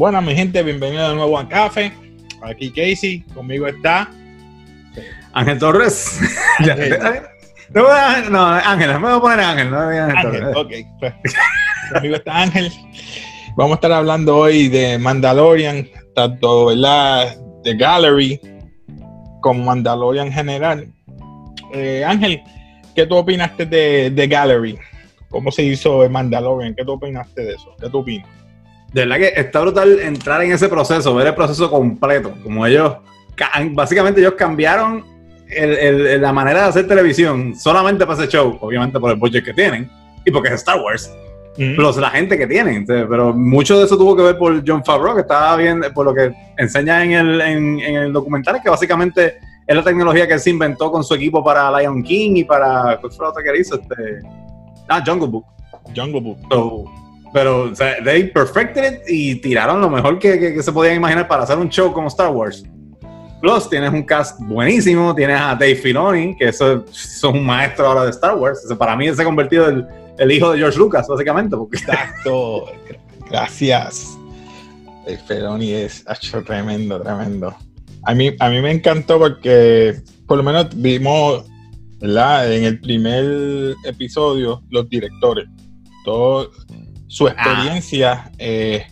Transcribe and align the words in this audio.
Bueno, 0.00 0.22
mi 0.22 0.34
gente, 0.34 0.62
bienvenido 0.62 1.10
de 1.10 1.14
nuevo 1.14 1.38
a 1.38 1.46
Café. 1.46 1.92
Aquí 2.42 2.70
Casey, 2.70 3.20
conmigo 3.34 3.66
está 3.66 4.10
Ángel 5.34 5.58
Torres. 5.58 6.18
no, 7.74 8.30
no, 8.30 8.46
Ángel, 8.46 8.92
me 8.94 8.98
voy 8.98 9.18
a 9.18 9.20
poner 9.20 9.40
Ángel, 9.40 9.70
no 9.70 9.78
Ángel, 9.78 10.16
Ángel 10.16 10.44
Ok, 10.56 10.70
pues, 10.98 11.12
conmigo 11.92 12.16
está 12.16 12.34
Ángel. 12.34 12.72
Vamos 13.58 13.72
a 13.72 13.74
estar 13.74 13.92
hablando 13.92 14.38
hoy 14.38 14.68
de 14.68 14.96
Mandalorian, 14.96 15.86
tanto 16.14 16.68
¿verdad? 16.68 17.36
de 17.62 17.76
Gallery 17.76 18.40
como 19.42 19.64
Mandalorian 19.64 20.28
en 20.28 20.32
general. 20.32 20.88
Eh, 21.74 22.06
Ángel, 22.06 22.42
¿qué 22.94 23.04
tú 23.04 23.16
opinaste 23.16 23.66
de, 23.66 24.08
de 24.08 24.26
Gallery? 24.26 24.78
¿Cómo 25.28 25.52
se 25.52 25.62
hizo 25.62 26.02
el 26.04 26.08
Mandalorian? 26.08 26.74
¿Qué 26.74 26.86
tú 26.86 26.92
opinaste 26.92 27.42
de 27.42 27.52
eso? 27.52 27.76
¿Qué 27.78 27.90
tú 27.90 27.98
opinas? 27.98 28.39
De 28.92 29.06
verdad 29.06 29.16
que 29.18 29.40
está 29.40 29.60
brutal 29.60 30.00
entrar 30.00 30.42
en 30.42 30.52
ese 30.52 30.68
proceso, 30.68 31.14
ver 31.14 31.28
el 31.28 31.34
proceso 31.34 31.70
completo, 31.70 32.34
como 32.42 32.66
ellos, 32.66 32.96
básicamente 33.72 34.20
ellos 34.20 34.34
cambiaron 34.34 35.04
la 35.48 36.32
manera 36.32 36.62
de 36.62 36.68
hacer 36.68 36.88
televisión 36.88 37.54
solamente 37.56 38.06
para 38.06 38.22
ese 38.22 38.32
show, 38.32 38.58
obviamente 38.60 38.98
por 38.98 39.10
el 39.10 39.16
budget 39.16 39.44
que 39.44 39.54
tienen 39.54 39.90
y 40.24 40.30
porque 40.30 40.48
es 40.48 40.54
Star 40.54 40.80
Wars, 40.80 41.12
plus 41.56 41.96
la 41.96 42.10
gente 42.10 42.36
que 42.36 42.46
tienen. 42.46 42.84
pero 42.86 43.32
mucho 43.32 43.78
de 43.78 43.84
eso 43.84 43.96
tuvo 43.96 44.16
que 44.16 44.22
ver 44.22 44.38
por 44.38 44.62
John 44.66 44.84
Favreau, 44.84 45.14
que 45.14 45.22
estaba 45.22 45.56
bien, 45.56 45.82
por 45.94 46.06
lo 46.06 46.14
que 46.14 46.32
enseña 46.56 47.04
en 47.04 47.12
el, 47.12 47.40
en, 47.40 47.80
el 47.80 48.12
documental, 48.12 48.60
que 48.62 48.70
básicamente 48.70 49.38
es 49.66 49.76
la 49.76 49.82
tecnología 49.82 50.26
que 50.26 50.34
él 50.34 50.40
se 50.40 50.50
inventó 50.50 50.90
con 50.90 51.04
su 51.04 51.14
equipo 51.14 51.44
para 51.44 51.70
Lion 51.78 52.02
King 52.02 52.32
y 52.36 52.44
para. 52.44 52.98
¿Cuál 53.00 53.12
fue 53.12 53.24
la 53.24 53.30
otra 53.30 53.42
que 53.42 53.60
hizo? 53.60 53.76
Este, 53.76 53.94
ah, 54.88 55.02
Jungle 55.06 55.28
Book. 55.28 55.44
Jungle 55.94 56.20
Book. 56.20 56.90
Pero, 57.32 57.70
o 57.70 57.74
sea, 57.74 58.02
they 58.02 58.24
perfected 58.24 58.94
it 58.94 59.00
y 59.08 59.36
tiraron 59.36 59.80
lo 59.80 59.88
mejor 59.88 60.18
que, 60.18 60.60
se 60.62 60.72
podían 60.72 60.96
imaginar 60.96 61.28
para 61.28 61.44
hacer 61.44 61.58
un 61.58 61.68
show 61.68 61.92
como 61.92 62.08
Star 62.08 62.30
Wars. 62.30 62.64
Plus, 63.40 63.70
tienes 63.70 63.90
un 63.90 64.02
cast 64.02 64.38
buenísimo, 64.40 65.14
tienes 65.14 65.40
a 65.40 65.54
Dave 65.54 65.76
Filoni, 65.76 66.36
que 66.36 66.48
eso, 66.48 66.84
es 66.90 67.24
un 67.24 67.44
maestro 67.44 67.86
ahora 67.86 68.04
de 68.04 68.10
Star 68.10 68.36
Wars. 68.36 68.66
para 68.78 68.96
mí 68.96 69.12
se 69.14 69.22
ha 69.22 69.24
convertido 69.24 69.68
el, 69.68 69.86
el 70.18 70.32
hijo 70.32 70.52
de 70.52 70.58
George 70.58 70.78
Lucas, 70.78 71.06
básicamente. 71.08 71.56
Exacto, 71.72 72.66
gracias. 73.30 74.18
Dave 75.06 75.20
Filoni 75.26 75.72
es 75.72 76.04
hecho 76.08 76.42
tremendo, 76.42 77.00
tremendo. 77.00 77.54
A 78.04 78.14
mí, 78.14 78.34
a 78.38 78.50
mí 78.50 78.60
me 78.60 78.72
encantó 78.72 79.18
porque 79.18 80.00
por 80.26 80.38
lo 80.38 80.42
menos 80.42 80.68
vimos 80.74 81.44
en 82.00 82.64
el 82.64 82.80
primer 82.80 83.74
episodio 83.84 84.62
los 84.70 84.88
directores, 84.88 85.46
todo 86.04 86.50
su 87.10 87.26
ah. 87.26 87.32
experiencia 87.32 88.30
eh, 88.38 88.86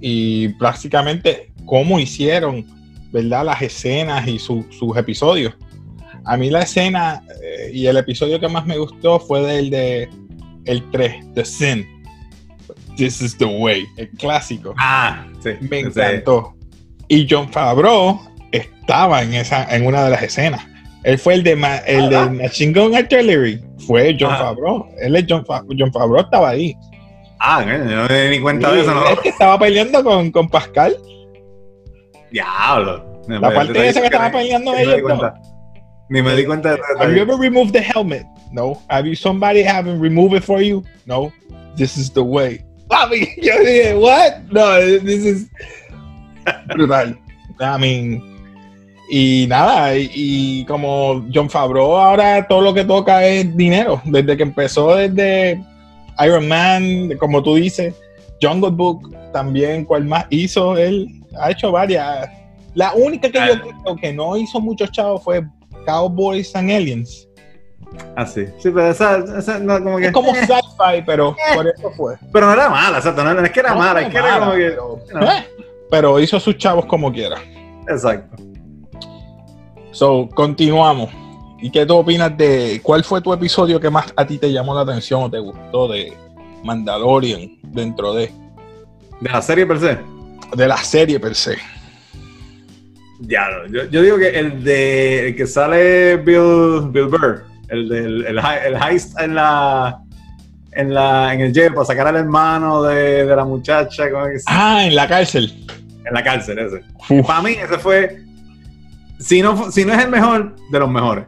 y 0.00 0.48
prácticamente 0.50 1.50
cómo 1.64 1.98
hicieron 1.98 2.64
¿verdad? 3.10 3.46
las 3.46 3.62
escenas 3.62 4.28
y 4.28 4.38
sus 4.38 4.96
episodios. 4.96 5.54
A 6.24 6.36
mí 6.36 6.50
la 6.50 6.60
escena 6.60 7.22
eh, 7.42 7.70
y 7.72 7.86
el 7.86 7.96
episodio 7.96 8.38
que 8.38 8.48
más 8.48 8.66
me 8.66 8.76
gustó 8.76 9.18
fue 9.18 9.58
el 9.58 9.70
de 9.70 10.08
el 10.66 10.88
3, 10.90 11.34
The 11.34 11.44
Sin. 11.44 11.86
This 12.96 13.22
is 13.22 13.36
the 13.38 13.46
way, 13.46 13.86
el 13.96 14.10
clásico. 14.10 14.74
Ah, 14.78 15.26
sí. 15.42 15.50
Me 15.62 15.80
encantó. 15.80 16.54
Y 17.08 17.26
John 17.28 17.50
Favreau 17.50 18.20
estaba 18.52 19.22
en 19.22 19.34
esa 19.34 19.74
en 19.74 19.86
una 19.86 20.04
de 20.04 20.10
las 20.10 20.22
escenas. 20.22 20.64
Él 21.02 21.18
fue 21.18 21.34
el 21.34 21.42
de 21.42 21.52
el 21.86 22.10
de 22.10 22.30
Machine 22.30 22.78
Gun 22.78 22.94
Artillery. 22.94 23.60
Fue 23.86 24.14
John 24.20 24.36
Favreau. 24.36 24.86
Él 25.00 25.16
es 25.16 25.24
John, 25.28 25.44
John 25.46 25.92
Favreau 25.92 26.22
estaba 26.22 26.50
ahí. 26.50 26.76
Ah, 27.44 27.64
no 27.64 28.06
me 28.08 28.28
di 28.28 28.40
cuenta 28.40 28.70
de 28.70 28.82
eso, 28.82 28.94
¿no? 28.94 29.04
Es 29.08 29.18
que 29.18 29.30
estaba 29.30 29.58
peleando 29.58 30.04
con, 30.04 30.30
con 30.30 30.48
Pascal. 30.48 30.96
Diablo. 32.30 33.04
La 33.26 33.52
parte 33.52 33.88
esa 33.88 34.00
que 34.00 34.06
estaba 34.06 34.30
peleando 34.30 34.72
ellos. 34.76 35.02
Ni 36.08 36.22
me 36.22 36.36
di 36.36 36.44
cuenta 36.44 36.70
de 36.70 36.74
eso. 36.76 36.84
Have 37.00 37.16
you 37.16 37.22
ever 37.22 37.36
removed 37.36 37.72
the 37.72 37.82
helmet? 37.82 38.24
No. 38.52 38.80
Have 38.88 39.08
you 39.08 39.16
somebody 39.16 39.64
having 39.64 40.00
remove 40.00 40.36
it 40.36 40.44
for 40.44 40.62
you? 40.62 40.84
No. 41.04 41.32
This 41.76 41.96
is 41.96 42.12
the 42.12 42.22
way. 42.22 42.64
yo 43.42 43.58
dije, 43.64 43.98
what? 43.98 44.42
No, 44.52 44.78
this 45.00 45.24
is 45.24 45.50
brutal. 46.76 47.16
I 47.58 47.78
mean, 47.78 48.22
y 49.10 49.46
nada, 49.48 49.96
y, 49.96 50.64
como 50.66 51.26
John 51.34 51.50
Favreau 51.50 51.96
ahora 51.96 52.46
todo 52.46 52.60
lo 52.60 52.72
que 52.72 52.84
toca 52.84 53.26
es 53.26 53.56
dinero. 53.56 54.00
Desde 54.04 54.36
que 54.36 54.44
empezó 54.44 54.94
desde 54.94 55.60
Iron 56.24 56.48
Man, 56.48 57.16
como 57.18 57.42
tú 57.42 57.56
dices, 57.56 57.94
Jungle 58.40 58.70
Book, 58.70 59.14
también 59.32 59.84
cuál 59.84 60.04
más 60.04 60.26
hizo 60.30 60.76
él, 60.76 61.08
ha 61.38 61.50
hecho 61.50 61.72
varias. 61.72 62.28
La 62.74 62.92
única 62.94 63.30
que 63.30 63.38
yo 63.38 63.54
ah. 63.54 63.78
creo 63.82 63.96
que 63.96 64.12
no 64.12 64.36
hizo 64.36 64.60
muchos 64.60 64.90
chavos 64.92 65.22
fue 65.22 65.44
Cowboys 65.86 66.54
and 66.54 66.70
Aliens. 66.70 67.28
Ah, 68.16 68.26
sí. 68.26 68.46
Sí, 68.58 68.70
pero 68.70 68.88
esa, 68.88 69.18
esa 69.38 69.58
no, 69.58 69.82
como 69.82 69.98
que. 69.98 70.06
Es 70.06 70.12
como 70.12 70.34
sci-fi, 70.34 71.02
pero 71.04 71.36
por 71.54 71.66
eso 71.66 71.90
fue. 71.90 72.16
Pero 72.32 72.46
no 72.46 72.52
era 72.54 72.68
mala, 72.70 72.98
exacto. 72.98 73.22
No, 73.22 73.38
es 73.40 73.50
que 73.50 73.60
era 73.60 73.74
mala, 73.74 74.02
es 74.02 74.08
que 74.08 74.16
era 74.16 74.38
como 74.38 74.52
que. 74.52 74.76
Pero, 75.08 75.22
eh, 75.22 75.48
pero 75.90 76.20
hizo 76.20 76.40
sus 76.40 76.56
chavos 76.56 76.86
como 76.86 77.12
quiera. 77.12 77.36
Exacto. 77.88 78.42
So, 79.90 80.28
continuamos. 80.34 81.10
¿Y 81.62 81.70
qué 81.70 81.86
tú 81.86 81.94
opinas 81.94 82.36
de 82.36 82.80
cuál 82.82 83.04
fue 83.04 83.20
tu 83.20 83.32
episodio 83.32 83.78
que 83.78 83.88
más 83.88 84.12
a 84.16 84.26
ti 84.26 84.36
te 84.36 84.52
llamó 84.52 84.74
la 84.74 84.80
atención 84.80 85.22
o 85.22 85.30
te 85.30 85.38
gustó 85.38 85.86
de 85.86 86.12
Mandalorian 86.64 87.56
dentro 87.62 88.12
de? 88.14 88.32
¿De 89.20 89.30
la 89.30 89.40
serie 89.40 89.64
per 89.64 89.78
se? 89.78 89.98
De 90.56 90.66
la 90.66 90.76
serie 90.76 91.20
per 91.20 91.36
se. 91.36 91.56
Ya, 93.20 93.46
yo, 93.70 93.84
yo 93.84 94.02
digo 94.02 94.18
que 94.18 94.30
el 94.30 94.64
de 94.64 95.28
el 95.28 95.36
que 95.36 95.46
sale 95.46 96.16
Bill, 96.16 96.90
Bill 96.90 97.06
Burr, 97.06 97.44
el 97.68 97.88
del 97.88 98.26
el, 98.26 98.38
el 98.38 98.76
heist 98.82 99.16
en 99.20 99.36
la 99.36 100.02
en 100.72 100.92
la 100.92 101.32
en 101.32 101.42
el 101.42 101.54
jail 101.54 101.72
para 101.72 101.86
sacar 101.86 102.08
al 102.08 102.16
hermano 102.16 102.82
de, 102.82 103.24
de 103.24 103.36
la 103.36 103.44
muchacha. 103.44 104.04
ah, 104.46 104.84
en 104.84 104.96
la 104.96 105.06
cárcel. 105.06 105.64
En 106.04 106.12
la 106.12 106.24
cárcel, 106.24 106.58
ese. 106.58 107.22
Para 107.22 107.42
mí, 107.42 107.52
ese 107.52 107.78
fue 107.78 108.20
si 109.20 109.40
no, 109.40 109.70
si 109.70 109.84
no 109.84 109.92
es 109.92 110.04
el 110.04 110.10
mejor, 110.10 110.56
de 110.72 110.78
los 110.80 110.90
mejores. 110.90 111.26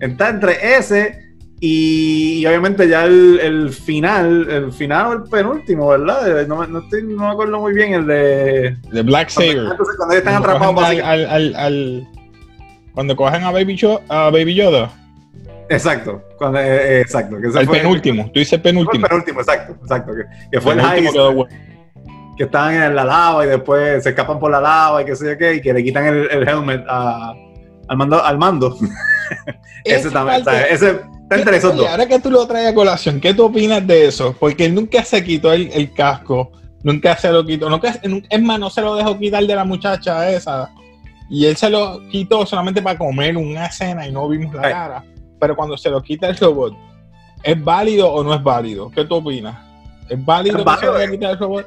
Está 0.00 0.30
entre 0.30 0.76
ese 0.76 1.30
y, 1.62 2.44
obviamente 2.46 2.88
ya 2.88 3.04
el, 3.04 3.70
final, 3.70 4.48
el 4.50 4.72
final 4.72 5.06
o 5.06 5.12
el 5.12 5.22
penúltimo, 5.24 5.88
¿verdad? 5.88 6.46
No, 6.46 6.66
no, 6.66 6.78
estoy, 6.78 7.02
no, 7.02 7.26
me 7.26 7.32
acuerdo 7.32 7.60
muy 7.60 7.74
bien 7.74 7.92
el 7.92 8.06
de... 8.06 8.76
De 8.90 9.02
Black 9.02 9.28
Saber. 9.28 9.76
Cuando, 9.98 10.14
están 10.14 10.36
atrapados 10.36 10.82
al, 10.82 11.02
al, 11.02 11.54
al, 11.54 12.08
Cuando 12.94 13.14
cogen 13.14 13.44
a 13.44 13.50
Baby, 13.50 13.78
a 14.08 14.30
Baby 14.30 14.54
Yoda. 14.54 14.90
Exacto, 15.68 16.22
cuando, 16.38 16.58
eh, 16.58 16.96
eh, 16.96 17.00
exacto. 17.02 17.36
Que 17.38 17.46
el 17.46 17.68
penúltimo, 17.68 18.30
tú 18.32 18.40
dices 18.40 18.58
penúltimo. 18.58 19.04
El 19.04 19.10
penúltimo, 19.10 19.40
exacto, 19.40 19.76
exacto. 19.82 20.12
Que, 20.50 20.60
fue 20.60 20.72
el, 20.72 20.80
el 20.80 21.46
que 22.38 22.44
están 22.44 22.74
en 22.74 22.96
la 22.96 23.04
lava 23.04 23.44
y 23.44 23.50
después 23.50 24.02
se 24.02 24.08
escapan 24.08 24.40
por 24.40 24.50
la 24.50 24.60
lava 24.60 25.02
y 25.02 25.04
qué 25.04 25.14
sé 25.14 25.26
yo 25.26 25.38
qué, 25.38 25.56
y 25.56 25.60
que 25.60 25.74
le 25.74 25.84
quitan 25.84 26.06
el, 26.06 26.28
el 26.30 26.48
helmet 26.48 26.84
al 26.88 27.96
mando. 27.96 28.24
Al 28.24 28.38
mando. 28.38 28.78
ese 29.84 30.10
también, 30.10 30.40
está, 30.40 30.62
ese 30.66 31.00
está 31.30 31.68
dos. 31.72 31.86
Ahora 31.86 32.06
que 32.06 32.18
tú 32.18 32.30
lo 32.30 32.46
traes 32.46 32.68
a 32.68 32.74
colación, 32.74 33.20
¿qué 33.20 33.34
tú 33.34 33.44
opinas 33.44 33.86
de 33.86 34.06
eso? 34.06 34.34
Porque 34.38 34.64
él 34.64 34.74
nunca 34.74 35.04
se 35.04 35.22
quitó 35.22 35.52
el, 35.52 35.70
el 35.72 35.92
casco, 35.92 36.52
nunca 36.82 37.16
se 37.16 37.30
lo 37.30 37.44
quitó, 37.44 37.68
nunca, 37.68 37.94
es 38.02 38.42
más, 38.42 38.58
no 38.58 38.70
se 38.70 38.80
lo 38.80 38.96
dejó 38.96 39.18
quitar 39.18 39.44
de 39.44 39.54
la 39.54 39.64
muchacha 39.64 40.30
esa. 40.30 40.70
Y 41.28 41.46
él 41.46 41.56
se 41.56 41.70
lo 41.70 42.00
quitó 42.08 42.44
solamente 42.44 42.82
para 42.82 42.98
comer 42.98 43.36
una 43.36 43.66
escena 43.66 44.06
y 44.06 44.12
no 44.12 44.28
vimos 44.28 44.52
la 44.54 44.62
cara. 44.62 45.04
Pero 45.38 45.54
cuando 45.54 45.76
se 45.76 45.88
lo 45.88 46.02
quita 46.02 46.28
el 46.28 46.36
robot, 46.36 46.74
¿es 47.44 47.62
válido 47.62 48.12
o 48.12 48.24
no 48.24 48.34
es 48.34 48.42
válido? 48.42 48.90
¿Qué 48.90 49.04
tú 49.04 49.16
opinas? 49.16 49.56
¿Es 50.08 50.22
válido, 50.24 50.64
que 50.64 50.80
se 50.80 50.86
lo 50.86 51.10
quitar 51.10 51.30
el 51.30 51.38
robot? 51.38 51.66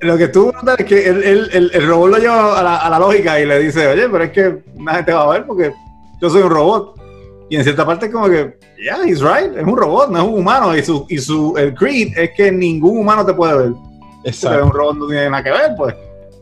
Lo 0.00 0.16
que 0.16 0.24
estuvo 0.24 0.52
es 0.78 0.84
que 0.84 1.08
el, 1.08 1.24
el, 1.24 1.70
el, 1.74 1.86
robot 1.88 2.10
lo 2.10 2.18
lleva 2.18 2.60
a 2.60 2.62
la, 2.62 2.76
a 2.76 2.88
la, 2.88 3.00
lógica 3.00 3.40
y 3.40 3.46
le 3.46 3.58
dice, 3.58 3.84
oye, 3.88 4.08
pero 4.08 4.24
es 4.24 4.30
que 4.30 4.62
nadie 4.76 5.02
te 5.02 5.12
va 5.12 5.24
a 5.24 5.30
ver 5.30 5.44
porque 5.44 5.72
yo 6.20 6.30
soy 6.30 6.42
un 6.42 6.50
robot. 6.50 6.94
Y 7.50 7.56
en 7.56 7.64
cierta 7.64 7.86
parte 7.86 8.06
es 8.06 8.12
como 8.12 8.28
que, 8.28 8.58
yeah, 8.82 8.98
he's 9.04 9.22
right, 9.22 9.56
es 9.56 9.64
un 9.64 9.76
robot, 9.76 10.10
no 10.10 10.18
es 10.18 10.24
un 10.24 10.34
humano. 10.40 10.76
Y 10.76 10.82
su, 10.82 11.06
y 11.08 11.18
su 11.18 11.56
el 11.56 11.74
creed 11.74 12.16
es 12.16 12.30
que 12.36 12.52
ningún 12.52 12.98
humano 12.98 13.24
te 13.24 13.32
puede 13.32 13.56
ver. 13.56 13.72
Exacto. 14.24 14.66
un 14.66 14.72
robot 14.72 14.96
no 14.96 15.06
tiene 15.06 15.30
nada 15.30 15.42
que 15.42 15.50
ver, 15.50 15.74
pues. 15.76 15.94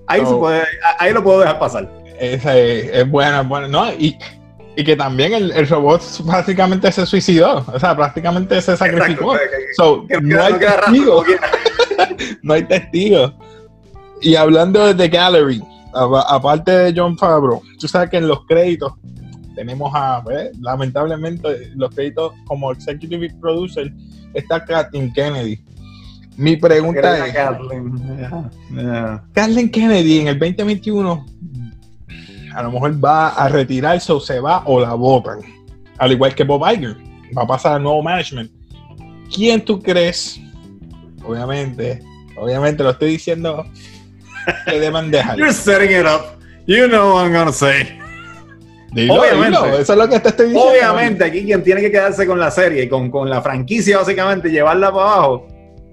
Ahí, 0.09 0.25
se 0.25 0.35
puede, 0.35 0.63
ahí 0.99 1.13
lo 1.13 1.23
puedo 1.23 1.41
dejar 1.41 1.59
pasar. 1.59 1.91
Es, 2.19 2.45
es 2.45 3.11
bueno, 3.11 3.41
es 3.41 3.49
bueno. 3.49 3.69
No, 3.69 3.93
y, 3.93 4.17
y 4.77 4.85
que 4.85 4.95
también 4.95 5.33
el, 5.33 5.51
el, 5.53 5.69
robot 5.69 6.03
básicamente 6.25 6.93
se 6.93 7.07
suicidó, 7.07 7.65
o 7.73 7.79
sea, 7.79 7.97
prácticamente 7.97 8.61
se 8.61 8.77
sacrificó. 8.77 9.37
so, 9.77 10.05
no, 10.23 10.43
hay 10.43 10.55
testigos. 10.55 11.27
no 12.43 12.55
hay 12.55 12.63
testigos. 12.65 13.33
Y 14.21 14.35
hablando 14.35 14.93
de 14.93 15.09
Gallery, 15.09 15.63
aparte 15.93 16.71
de 16.71 16.95
John 16.95 17.17
Favreau, 17.17 17.63
tú 17.79 17.89
sabes 17.89 18.11
que 18.11 18.19
en 18.19 18.29
los 18.29 18.45
créditos 18.47 18.93
tenemos 19.57 19.91
a, 19.95 20.23
pues, 20.23 20.57
lamentablemente, 20.61 21.73
los 21.75 21.93
créditos 21.93 22.33
como 22.45 22.71
executive 22.71 23.35
producer 23.41 23.93
está 24.35 24.65
Kathleen 24.65 25.13
Kennedy. 25.13 25.59
Mi 26.37 26.57
pregunta 26.57 27.27
es, 27.27 27.33
Kathleen. 27.33 28.19
Yeah, 28.19 28.51
yeah. 28.71 29.25
Kathleen 29.33 29.71
Kennedy 29.71 30.21
en 30.21 30.29
el 30.29 30.39
2021 30.39 31.27
a 32.55 32.63
lo 32.63 32.73
mejor 32.73 33.05
va 33.05 33.29
a 33.29 33.49
retirarse 33.49 34.13
o 34.13 34.21
se 34.21 34.41
va 34.41 34.63
o 34.67 34.81
la 34.81 34.95
votan. 34.95 35.41
Al 35.99 36.13
igual 36.13 36.35
que 36.35 36.45
Bob 36.45 36.63
Iger. 36.71 36.97
Va 37.37 37.43
a 37.43 37.47
pasar 37.47 37.75
al 37.75 37.83
nuevo 37.83 38.03
management. 38.03 38.51
¿Quién 39.35 39.63
tú 39.63 39.81
crees? 39.83 40.41
Obviamente, 41.25 42.01
obviamente 42.39 42.83
lo 42.83 42.91
estoy 42.91 43.11
diciendo 43.11 43.67
que 44.65 44.79
deban 44.79 45.11
dejar. 45.11 45.37
You're 45.39 45.53
setting 45.53 45.91
it 45.91 46.07
up. 46.07 46.39
You 46.67 46.87
know 46.89 47.15
what 47.15 47.27
I'm 47.27 47.33
gonna 47.33 47.53
say. 47.53 47.99
Dilo, 48.97 49.15
obviamente. 49.15 49.59
dilo, 49.63 49.79
eso 49.79 49.93
es 49.93 49.99
lo 49.99 50.09
que 50.09 50.21
te 50.21 50.29
estoy 50.31 50.47
diciendo. 50.47 50.71
Obviamente, 50.71 51.25
aquí 51.25 51.45
quien 51.45 51.63
tiene 51.63 51.81
que 51.81 51.91
quedarse 51.91 52.27
con 52.27 52.39
la 52.41 52.51
serie 52.51 52.85
y 52.85 52.89
con, 52.89 53.11
con 53.11 53.29
la 53.31 53.41
franquicia, 53.43 53.99
básicamente, 53.99 54.51
llevarla 54.51 54.91
para 54.93 55.05
abajo. 55.05 55.47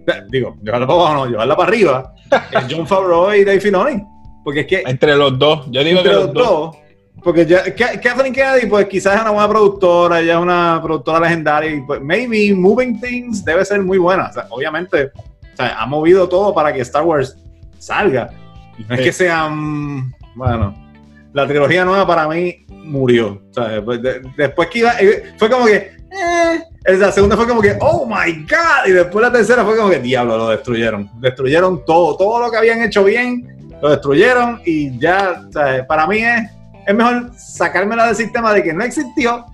eh, 0.07 0.13
Digo, 0.29 0.55
llevarla 0.63 0.87
para 0.87 0.99
abajo, 0.99 1.13
no, 1.15 1.25
llevarla 1.27 1.55
para 1.55 1.67
arriba. 1.69 2.13
es 2.51 2.65
John 2.75 2.87
Favreau 2.87 3.33
y 3.33 3.43
Dave 3.43 3.59
Filoni. 3.59 4.03
Porque 4.43 4.61
es 4.61 4.67
que 4.67 4.83
Entre 4.85 5.15
los 5.15 5.37
dos. 5.37 5.65
Yo 5.71 5.83
digo 5.83 5.99
entre 5.99 6.11
que 6.11 6.15
los 6.17 6.25
los 6.25 6.33
dos. 6.33 6.47
dos. 6.47 6.77
Porque 7.23 7.45
ya, 7.45 7.63
Kathleen 7.73 8.33
Kennedy, 8.33 8.65
pues 8.67 8.85
quizás 8.87 9.15
es 9.15 9.21
una 9.21 9.31
buena 9.31 9.47
productora, 9.47 10.19
ella 10.19 10.33
es 10.33 10.39
una 10.39 10.81
productora 10.83 11.21
legendaria 11.21 11.71
y 11.71 11.81
pues 11.81 12.01
maybe 12.01 12.53
Moving 12.53 12.99
Things 12.99 13.45
debe 13.45 13.63
ser 13.63 13.81
muy 13.81 13.97
buena. 13.97 14.27
O 14.29 14.33
sea, 14.33 14.45
obviamente, 14.49 15.05
o 15.05 15.55
sea, 15.55 15.79
ha 15.81 15.85
movido 15.85 16.27
todo 16.27 16.53
para 16.53 16.73
que 16.73 16.81
Star 16.81 17.03
Wars 17.03 17.37
salga. 17.79 18.29
No 18.89 18.95
es 18.95 18.99
Sí. 18.99 19.05
que 19.05 19.13
sea, 19.13 19.47
mm, 19.47 20.11
bueno, 20.35 20.75
la 21.33 21.47
trilogía 21.47 21.83
nueva 21.83 22.05
para 22.05 22.27
mí 22.27 22.65
murió. 22.69 23.41
Después 24.37 24.69
que 24.69 24.79
iba, 24.79 24.93
eh, 24.99 25.33
fue 25.37 25.49
como 25.49 25.65
que, 25.65 25.75
eh, 25.75 26.59
la 26.97 27.11
segunda 27.11 27.35
fue 27.35 27.47
como 27.47 27.61
que, 27.61 27.75
oh 27.81 28.05
my 28.05 28.33
god, 28.43 28.87
y 28.87 28.91
después 28.91 29.23
la 29.23 29.31
tercera 29.31 29.65
fue 29.65 29.75
como 29.75 29.89
que, 29.89 29.99
diablo, 29.99 30.37
lo 30.37 30.49
destruyeron. 30.49 31.09
Destruyeron 31.19 31.83
todo, 31.85 32.15
todo 32.15 32.39
lo 32.39 32.51
que 32.51 32.57
habían 32.57 32.81
hecho 32.83 33.03
bien, 33.03 33.69
lo 33.81 33.89
destruyeron 33.89 34.61
y 34.65 34.97
ya, 34.99 35.41
sea, 35.51 35.85
para 35.87 36.07
mí 36.07 36.19
es, 36.19 36.49
es 36.85 36.95
mejor 36.95 37.31
sacármela 37.35 38.07
del 38.07 38.15
sistema 38.15 38.53
de 38.53 38.63
que 38.63 38.73
no 38.73 38.83
existió 38.83 39.45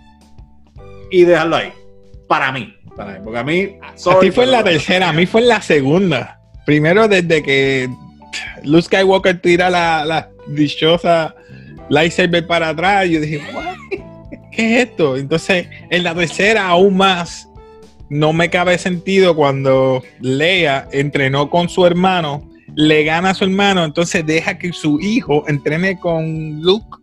y 1.10 1.24
dejarlo 1.24 1.56
ahí. 1.56 1.72
Para 2.28 2.52
mí, 2.52 2.76
para 2.96 3.14
mí, 3.14 3.20
porque 3.24 3.40
a 3.40 3.44
mí, 3.44 3.80
A 3.82 4.20
ti 4.20 4.32
fue 4.32 4.44
en 4.44 4.52
la 4.52 4.64
tercera, 4.64 5.10
a 5.10 5.14
mí 5.14 5.26
fue 5.26 5.42
en 5.42 5.48
la 5.48 5.62
segunda. 5.62 6.40
Primero 6.66 7.08
desde 7.08 7.42
que 7.42 7.90
Luke 8.64 8.84
Skywalker 8.84 9.42
tira 9.42 9.70
la, 9.70 10.06
la 10.06 10.30
dichosa 10.48 11.34
lightsaber 11.90 12.46
para 12.48 12.70
atrás, 12.70 13.10
yo 13.10 13.20
dije, 13.20 13.42
"What? 13.54 13.76
¿qué 14.52 14.76
es 14.76 14.90
esto? 14.90 15.18
Entonces, 15.18 15.68
en 15.90 16.04
la 16.04 16.14
tercera 16.16 16.68
aún 16.68 16.98
más, 16.98 17.50
no 18.10 18.34
me 18.34 18.50
cabe 18.50 18.78
sentido 18.78 19.36
cuando 19.36 20.04
Leia 20.20 20.88
entrenó 20.92 21.50
con 21.50 21.70
su 21.70 21.86
hermano, 21.86 22.50
le 22.76 23.04
gana 23.04 23.32
a 23.32 23.34
su 23.34 23.44
hermano, 23.44 23.84
entonces 23.84 24.26
deja 24.26 24.58
que 24.58 24.74
su 24.74 25.00
hijo 25.00 25.48
entrene 25.48 26.00
con 26.00 26.62
Luke. 26.62 26.98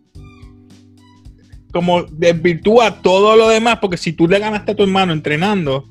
Como 1.73 2.05
desvirtúa 2.05 3.03
todo 3.03 3.37
lo 3.37 3.49
demás, 3.49 3.79
porque 3.81 3.97
si 3.97 4.13
tú 4.13 4.27
le 4.27 4.39
ganaste 4.39 4.73
a 4.73 4.77
tu 4.77 4.83
hermano 4.83 5.13
entrenando, 5.13 5.89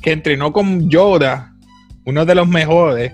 que 0.00 0.12
entrenó 0.12 0.52
con 0.52 0.88
Yoda, 0.88 1.54
uno 2.06 2.24
de 2.24 2.34
los 2.34 2.48
mejores, 2.48 3.12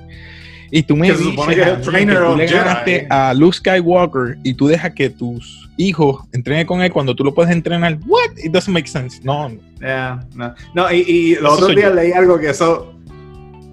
y 0.70 0.82
tú 0.82 0.96
me 0.96 1.10
dices 1.10 1.26
que 1.34 1.42
a 1.42 1.46
mí 1.46 1.54
que 1.54 1.82
tú 1.82 1.90
le 2.36 2.46
ganaste 2.46 3.06
a 3.10 3.32
Luke 3.34 3.56
Skywalker 3.56 4.38
y 4.42 4.54
tú 4.54 4.66
dejas 4.68 4.92
que 4.94 5.10
tus 5.10 5.68
hijos 5.76 6.24
entrenen 6.32 6.66
con 6.66 6.80
él 6.82 6.90
cuando 6.92 7.14
tú 7.14 7.22
lo 7.24 7.34
puedes 7.34 7.52
entrenar. 7.52 7.98
What? 8.06 8.30
It 8.38 8.52
doesn't 8.52 8.72
make 8.72 8.88
sense. 8.88 9.20
No, 9.22 9.48
no. 9.48 9.56
Yeah, 9.80 10.20
no, 10.34 10.54
No, 10.74 10.90
y, 10.92 10.96
y 11.06 11.34
los 11.36 11.54
otros 11.54 11.76
días 11.76 11.94
leí 11.94 12.12
algo 12.12 12.38
que 12.38 12.50
eso. 12.50 12.94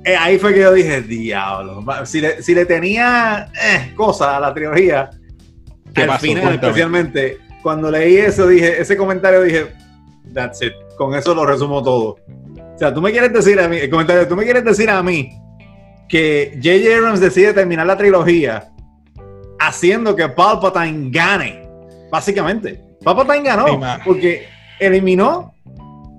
eh, 0.05 0.15
ahí 0.17 0.37
fue 0.37 0.53
que 0.53 0.59
yo 0.61 0.73
dije, 0.73 1.01
diablo. 1.01 1.83
Si 2.05 2.19
le, 2.21 2.41
si 2.43 2.53
le 2.53 2.65
tenía 2.65 3.49
eh, 3.61 3.93
cosas 3.95 4.27
a 4.29 4.39
la 4.39 4.53
trilogía, 4.53 5.09
¿Qué 5.93 6.01
al 6.03 6.07
pasó? 6.07 6.21
final 6.21 6.43
Cuéntame. 6.43 6.67
especialmente, 6.67 7.37
cuando 7.61 7.89
leí 7.89 8.17
eso, 8.17 8.47
dije, 8.47 8.81
ese 8.81 8.97
comentario 8.97 9.41
dije, 9.43 9.67
that's 10.33 10.61
it. 10.61 10.73
Con 10.97 11.15
eso 11.15 11.33
lo 11.33 11.45
resumo 11.45 11.81
todo. 11.81 12.17
O 12.75 12.77
sea, 12.77 12.93
tú 12.93 13.01
me 13.01 13.11
quieres 13.11 13.31
decir 13.31 13.59
a 13.59 13.67
mí, 13.69 13.77
el 13.77 13.89
comentario, 13.89 14.27
tú 14.27 14.35
me 14.35 14.43
quieres 14.43 14.65
decir 14.65 14.89
a 14.89 15.01
mí 15.01 15.29
que 16.09 16.51
J.J. 16.61 16.97
Abrams 16.97 17.19
decide 17.19 17.53
terminar 17.53 17.87
la 17.87 17.97
trilogía 17.97 18.69
haciendo 19.59 20.15
que 20.15 20.27
Palpatine 20.29 21.09
gane. 21.11 21.67
Básicamente. 22.11 22.81
Palpatine 23.03 23.43
ganó 23.43 23.67
Sí, 23.67 23.77
porque 24.05 24.47
eliminó 24.79 25.53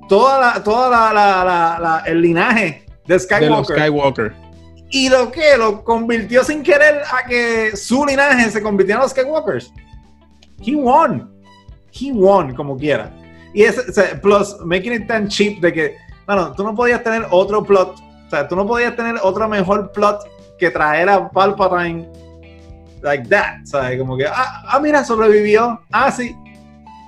toda 0.08 0.38
la, 0.54 0.62
toda 0.62 0.90
la, 0.90 1.12
la- 1.12 1.44
la- 1.44 1.78
la- 1.80 2.02
el 2.06 2.20
linaje 2.20 2.84
de 3.06 3.14
de 3.14 3.14
los 3.14 3.22
Skywalker 3.24 3.76
Skywalker. 3.78 4.32
y 4.90 5.08
lo 5.08 5.30
que 5.30 5.56
lo 5.58 5.82
convirtió 5.84 6.42
sin 6.44 6.62
querer 6.62 7.02
a 7.10 7.26
que 7.26 7.76
su 7.76 8.04
linaje 8.06 8.50
se 8.50 8.62
convirtiera 8.62 8.98
en 9.00 9.02
los 9.02 9.10
Skywalkers. 9.12 9.72
He 10.64 10.74
won. 10.74 11.30
He 11.92 12.10
won 12.12 12.54
como 12.54 12.76
quiera. 12.76 13.10
Y 13.52 13.62
es, 13.62 13.76
plus, 14.22 14.56
making 14.64 14.94
it 14.94 15.06
tan 15.06 15.28
cheap 15.28 15.60
de 15.60 15.72
que, 15.72 15.96
bueno, 16.26 16.52
tú 16.54 16.64
no 16.64 16.74
podías 16.74 17.02
tener 17.04 17.26
otro 17.30 17.62
plot, 17.62 17.94
sea, 18.34 18.48
tú 18.48 18.56
no 18.56 18.66
podías 18.66 18.94
tener 18.96 19.16
otro 19.22 19.48
mejor 19.48 19.92
plot 19.92 20.20
que 20.58 20.70
traer 20.70 21.08
a 21.08 21.28
Palpatine 21.30 22.08
like 23.02 23.28
that, 23.28 23.64
¿sabes? 23.64 23.98
Como 23.98 24.16
que, 24.16 24.26
ah, 24.26 24.62
ah, 24.66 24.80
mira, 24.80 25.04
sobrevivió, 25.04 25.80
ah, 25.92 26.10
sí. 26.10 26.34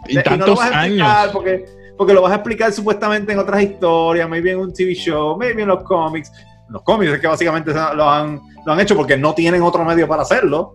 Y 0.08 0.14
no 0.14 0.20
lo 0.20 0.24
tantos 0.24 0.58
vas 0.58 0.72
a 0.72 0.86
explicar 0.86 1.10
años. 1.16 1.32
Porque, 1.32 1.64
porque 1.96 2.14
lo 2.14 2.22
vas 2.22 2.32
a 2.32 2.36
explicar 2.36 2.72
supuestamente 2.72 3.32
en 3.32 3.38
otras 3.38 3.62
historias, 3.62 4.28
maybe 4.28 4.52
en 4.52 4.58
un 4.58 4.72
TV 4.72 4.94
show, 4.94 5.36
maybe 5.36 5.62
en 5.62 5.68
los 5.68 5.82
cómics. 5.84 6.30
Los 6.68 6.82
cómics 6.82 7.12
es 7.12 7.20
que 7.20 7.26
básicamente 7.26 7.72
lo 7.72 8.10
han, 8.10 8.40
lo 8.64 8.72
han 8.72 8.80
hecho 8.80 8.96
porque 8.96 9.16
no 9.16 9.34
tienen 9.34 9.62
otro 9.62 9.84
medio 9.84 10.06
para 10.06 10.22
hacerlo, 10.22 10.74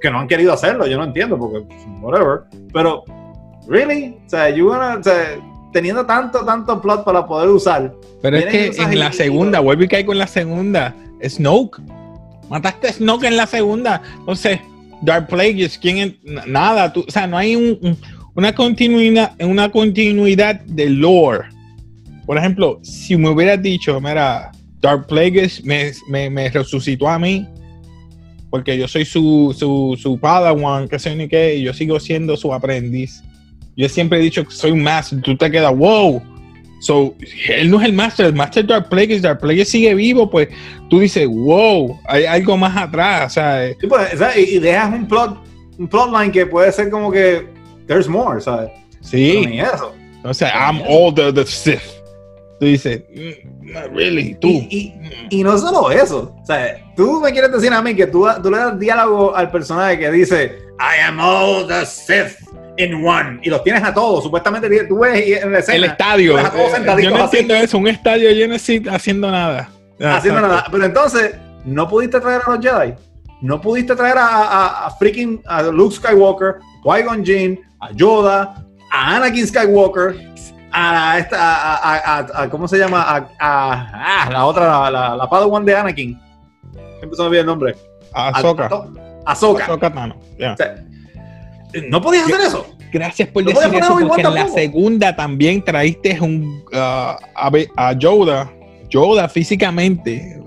que 0.00 0.10
no 0.10 0.18
han 0.20 0.28
querido 0.28 0.52
hacerlo, 0.52 0.86
yo 0.86 0.96
no 0.98 1.04
entiendo, 1.04 1.36
porque 1.38 1.64
whatever. 2.00 2.42
Pero, 2.72 3.04
really, 3.66 4.18
o 4.24 4.30
sea, 4.30 4.48
you 4.50 4.68
wanna- 4.70 4.98
o 4.98 5.02
sea, 5.02 5.36
teniendo 5.72 6.04
tanto, 6.06 6.44
tanto 6.44 6.80
plot 6.80 7.04
para 7.04 7.26
poder 7.26 7.48
usar, 7.48 7.94
Pero 8.22 8.36
es 8.36 8.46
que 8.46 8.66
en 8.82 8.98
la 8.98 9.12
segunda, 9.12 9.60
vuelve 9.60 9.84
y 9.84 9.88
caigo 9.88 10.12
en 10.12 10.18
la 10.18 10.26
segunda. 10.26 10.94
Snoke. 11.22 11.80
Mataste 12.48 12.88
a 12.88 12.92
Snoke 12.92 13.24
en 13.24 13.36
la 13.36 13.46
segunda. 13.46 14.02
Entonces, 14.18 14.58
Dark 15.02 15.28
Plagueis, 15.28 15.78
¿quién 15.78 16.18
Nada. 16.46 16.92
Tú, 16.92 17.04
o 17.06 17.10
sea, 17.10 17.26
no 17.26 17.36
hay 17.38 17.54
un- 17.56 17.78
un- 17.82 17.96
una, 18.34 18.54
continuidad, 18.54 19.32
una 19.40 19.70
continuidad 19.70 20.60
de 20.62 20.90
lore. 20.90 21.44
Por 22.26 22.36
ejemplo, 22.38 22.78
si 22.82 23.16
me 23.16 23.28
hubieras 23.28 23.62
dicho, 23.62 24.00
mira, 24.00 24.50
Dark 24.80 25.06
Plagueis 25.06 25.64
me, 25.64 25.92
me, 26.08 26.30
me 26.30 26.48
resucitó 26.48 27.08
a 27.08 27.18
mí, 27.18 27.46
porque 28.50 28.76
yo 28.78 28.88
soy 28.88 29.04
su, 29.04 29.54
su, 29.56 29.96
su 30.00 30.18
padawan, 30.18 30.88
que 30.88 30.98
sé 30.98 31.14
ni 31.14 31.28
qué, 31.28 31.56
y 31.56 31.62
yo 31.62 31.72
sigo 31.72 32.00
siendo 32.00 32.36
su 32.36 32.52
aprendiz. 32.52 33.22
Yo 33.80 33.88
siempre 33.88 34.18
he 34.18 34.22
dicho 34.22 34.44
que 34.44 34.50
soy 34.54 34.70
un 34.72 34.82
master. 34.82 35.20
Tú 35.22 35.36
te 35.36 35.50
quedas, 35.50 35.74
wow. 35.74 36.22
So, 36.80 37.14
él 37.48 37.70
no 37.70 37.78
es 37.80 37.86
el 37.86 37.92
master, 37.92 38.26
el 38.26 38.34
master 38.34 38.66
Dark 38.66 38.88
Plagueis, 38.88 39.20
Dark 39.20 39.40
Plagueis 39.40 39.68
sigue 39.68 39.94
vivo, 39.94 40.30
pues 40.30 40.48
tú 40.88 41.00
dices, 41.00 41.26
wow, 41.28 41.98
hay 42.08 42.24
algo 42.24 42.56
más 42.56 42.74
atrás, 42.74 43.26
o 43.26 43.34
sea, 43.34 43.66
eh, 43.66 43.76
Sí, 43.78 43.86
pues, 43.86 44.08
y, 44.36 44.58
dejas 44.58 44.90
un 44.90 45.06
plot, 45.06 45.38
un 45.78 45.86
plotline 45.88 46.32
que 46.32 46.46
puede 46.46 46.72
ser 46.72 46.88
como 46.88 47.12
que 47.12 47.46
there's 47.86 48.08
more, 48.08 48.40
¿sabes? 48.40 48.70
Pero 48.92 49.02
sí, 49.02 49.44
ni 49.46 49.60
eso. 49.60 49.94
o 50.24 50.32
sea, 50.32 50.48
I'm 50.54 50.80
all 50.88 51.12
the, 51.14 51.30
the 51.32 51.44
Sith. 51.44 51.80
Tú 52.58 52.64
dices, 52.66 53.02
"Mm, 53.14 53.72
not 53.72 53.92
really, 53.94 54.34
tú. 54.40 54.48
Y, 54.48 54.94
y- 55.30 55.38
y 55.38 55.42
no 55.42 55.56
solo 55.58 55.90
eso. 55.90 56.34
O 56.42 56.46
sea, 56.46 56.78
tú 56.96 57.20
me 57.22 57.30
quieres 57.32 57.52
decir 57.52 57.72
a 57.74 57.80
mí 57.82 57.94
que 57.94 58.06
tú, 58.06 58.26
tú 58.42 58.50
le 58.50 58.56
das 58.58 58.78
diálogo 58.78 59.34
al 59.36 59.50
personaje 59.50 59.98
que 59.98 60.10
dice 60.10 60.58
I 60.78 61.00
am 61.06 61.20
all 61.20 61.66
the 61.66 61.84
Sith 61.86 62.36
in 62.80 63.04
one. 63.06 63.38
Y 63.42 63.50
los 63.50 63.62
tienes 63.62 63.82
a 63.82 63.92
todos. 63.94 64.22
Supuestamente 64.24 64.68
tú 64.84 64.98
ves 65.00 65.42
en 65.42 65.52
la 65.52 65.58
escena. 65.60 65.76
el 65.76 65.84
estadio, 65.84 66.36
a 66.38 66.50
todos 66.50 66.72
yo 67.02 67.10
no 67.10 67.16
así, 67.24 67.38
entiendo 67.38 67.54
eso, 67.54 67.78
un 67.78 67.88
estadio 67.88 68.30
lleno 68.30 68.58
Sith 68.58 68.88
haciendo 68.88 69.30
nada. 69.30 69.68
Ah, 70.02 70.16
haciendo 70.16 70.40
nada. 70.40 70.64
Pero 70.70 70.84
entonces, 70.84 71.34
no 71.64 71.88
pudiste 71.88 72.20
traer 72.20 72.40
a 72.46 72.50
los 72.50 72.64
Jedi. 72.64 72.94
No 73.42 73.60
pudiste 73.60 73.94
traer 73.96 74.18
a, 74.18 74.26
a- 74.26 74.86
a 74.86 74.90
freaking 74.92 75.40
a 75.46 75.62
Luke 75.62 75.94
Skywalker, 75.96 76.56
Qui-Gon 76.84 77.24
Jinn, 77.24 77.58
a 77.80 77.90
Yoda, 77.92 78.54
a 78.92 79.16
Anakin 79.16 79.46
Skywalker, 79.46 80.14
a 80.72 81.18
esta, 81.18 81.38
a, 81.38 81.74
a- 81.76 82.18
a- 82.18 82.42
a- 82.42 82.50
¿cómo 82.50 82.68
se 82.68 82.76
llama? 82.78 83.02
A, 83.02 83.16
a- 83.38 84.24
ah, 84.24 84.30
la 84.30 84.44
otra, 84.44 84.66
la, 84.66 84.90
la, 84.90 85.16
la 85.16 85.28
Padawan 85.30 85.64
de 85.64 85.74
Anakin. 85.76 86.20
Se 87.00 87.06
me 87.06 87.12
olvida 87.24 87.40
el 87.40 87.46
nombre. 87.46 87.74
Ahsoka. 88.12 88.64
A 88.66 89.32
Ahsoka. 89.32 89.64
Ahsoka 89.64 89.90
Tano, 89.90 90.16
ya. 90.38 90.52
O 90.52 90.56
sea, 90.56 90.84
no 91.88 92.00
podías 92.00 92.24
hacer 92.24 92.40
eso. 92.40 92.66
Gracias 92.92 93.28
por 93.28 93.44
No 93.44 93.50
decir 93.50 93.74
eso, 93.76 93.98
porque 94.08 94.22
en 94.22 94.34
la 94.34 94.48
segunda 94.48 95.14
también 95.14 95.62
traíste 95.64 96.18
un, 96.20 96.64
ah, 96.72 97.16
a, 97.36 97.50
a 97.76 97.92
Yoda, 97.92 98.52
Yoda 98.88 99.28
físicamente, 99.28 100.40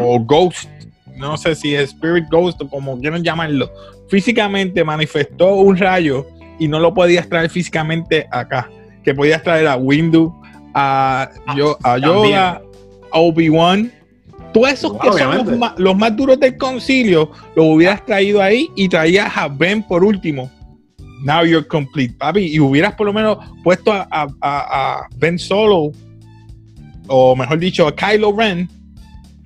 o 0.00 0.18
Ghost, 0.20 0.68
no 1.16 1.36
sé 1.36 1.54
si 1.54 1.74
es 1.74 1.90
Spirit 1.90 2.24
Ghost 2.30 2.60
o 2.62 2.68
como 2.68 2.98
quieran 2.98 3.22
llamarlo, 3.22 3.70
físicamente 4.08 4.82
manifestó 4.84 5.54
un 5.54 5.76
rayo 5.76 6.26
y 6.58 6.66
no 6.68 6.78
lo 6.80 6.94
podías 6.94 7.28
traer 7.28 7.50
físicamente 7.50 8.26
acá, 8.30 8.70
que 9.04 9.14
podías 9.14 9.42
traer 9.42 9.66
a 9.68 9.76
Windu, 9.76 10.32
a, 10.74 11.28
Yo- 11.56 11.76
a 11.82 11.98
Yoda, 11.98 12.62
a 13.12 13.18
Obi-Wan. 13.18 13.92
Todos 14.54 14.70
esos 14.72 14.92
que 14.98 15.12
son 15.12 15.36
los 15.46 15.58
más, 15.58 15.72
los 15.78 15.96
más, 15.96 16.14
duros 16.16 16.38
del 16.38 16.56
concilio, 16.58 17.30
los 17.56 17.64
hubieras 17.66 18.04
traído 18.04 18.42
ahí 18.42 18.68
y 18.76 18.88
traías 18.88 19.34
a 19.36 19.48
Ben 19.48 19.82
por 19.82 20.04
último. 20.04 20.50
Now 21.22 21.44
you're 21.44 21.66
complete, 21.66 22.14
papi. 22.18 22.54
Y 22.54 22.60
hubieras 22.60 22.94
por 22.94 23.06
lo 23.06 23.12
menos 23.12 23.38
puesto 23.62 23.92
a, 23.92 24.06
a, 24.10 24.26
a 24.40 25.06
Ben 25.16 25.38
Solo, 25.38 25.92
o 27.08 27.36
mejor 27.36 27.58
dicho, 27.58 27.86
a 27.86 27.94
Kylo 27.94 28.34
Ren, 28.36 28.68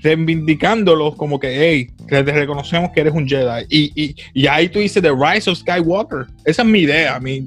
reivindicándolos 0.00 1.16
como 1.16 1.38
que, 1.38 1.48
hey, 1.48 1.90
que 2.06 2.22
te 2.22 2.32
reconocemos 2.32 2.90
que 2.94 3.00
eres 3.00 3.14
un 3.14 3.26
Jedi. 3.26 3.66
Y, 3.68 3.92
y, 3.94 4.16
y, 4.34 4.46
ahí 4.46 4.68
tú 4.68 4.78
dices 4.78 5.02
The 5.02 5.12
Rise 5.12 5.50
of 5.50 5.58
Skywalker. 5.58 6.26
Esa 6.44 6.62
es 6.62 6.68
mi 6.68 6.80
idea. 6.80 7.16
A 7.16 7.20
mí, 7.20 7.46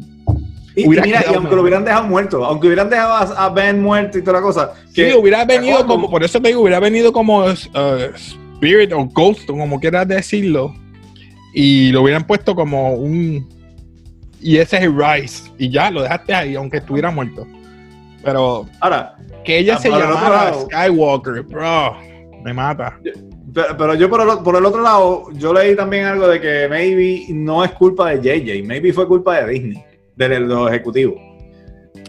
y, 0.76 0.88
mira, 0.88 1.06
y 1.08 1.34
aunque 1.34 1.56
lo 1.56 1.62
hubieran 1.62 1.84
dejado 1.84 2.08
muerto, 2.08 2.46
aunque 2.46 2.68
hubieran 2.68 2.90
dejado 2.90 3.34
a, 3.36 3.50
Ben 3.50 3.82
muerto 3.82 4.18
y 4.18 4.22
toda 4.22 4.40
la 4.40 4.44
cosa. 4.44 4.74
Que, 4.94 5.12
sí, 5.12 5.18
hubiera 5.18 5.44
venido 5.46 5.86
como, 5.86 6.10
por 6.10 6.24
eso 6.24 6.42
te 6.42 6.50
digo, 6.50 6.62
hubiera 6.62 6.80
venido 6.80 7.12
como 7.12 7.46
uh, 7.46 7.54
Spirit 8.56 8.92
o 8.94 9.06
Ghost, 9.06 9.50
o 9.50 9.58
como 9.58 9.80
quieras 9.80 10.08
decirlo. 10.08 10.74
Y 11.54 11.92
lo 11.92 12.04
hubieran 12.04 12.26
puesto 12.26 12.56
como 12.56 12.94
un. 12.94 13.48
Y 14.42 14.58
ese 14.58 14.78
es 14.78 14.84
el 14.84 14.96
Rise. 14.96 15.52
Y 15.58 15.70
ya 15.70 15.92
lo 15.92 16.02
dejaste 16.02 16.34
ahí, 16.34 16.56
aunque 16.56 16.78
estuviera 16.78 17.12
muerto. 17.12 17.48
Pero. 18.24 18.68
Ahora. 18.80 19.16
Que 19.44 19.60
ella 19.60 19.78
se 19.78 19.90
llamara 19.90 20.54
Skywalker, 20.54 21.44
bro. 21.44 21.96
Me 22.44 22.54
mata. 22.54 23.00
Pero, 23.54 23.78
pero 23.78 23.96
yo 23.96 24.10
por 24.10 24.22
el, 24.22 24.44
por 24.44 24.56
el, 24.56 24.66
otro 24.66 24.82
lado, 24.82 25.32
yo 25.34 25.54
leí 25.54 25.76
también 25.76 26.06
algo 26.06 26.28
de 26.28 26.40
que 26.40 26.68
maybe 26.70 27.26
no 27.30 27.64
es 27.64 27.72
culpa 27.72 28.12
de 28.12 28.18
JJ, 28.22 28.64
maybe 28.66 28.94
fue 28.94 29.08
culpa 29.08 29.42
de 29.42 29.52
Disney 29.52 29.84
de 30.16 30.40
los 30.40 30.70
ejecutivos. 30.70 31.20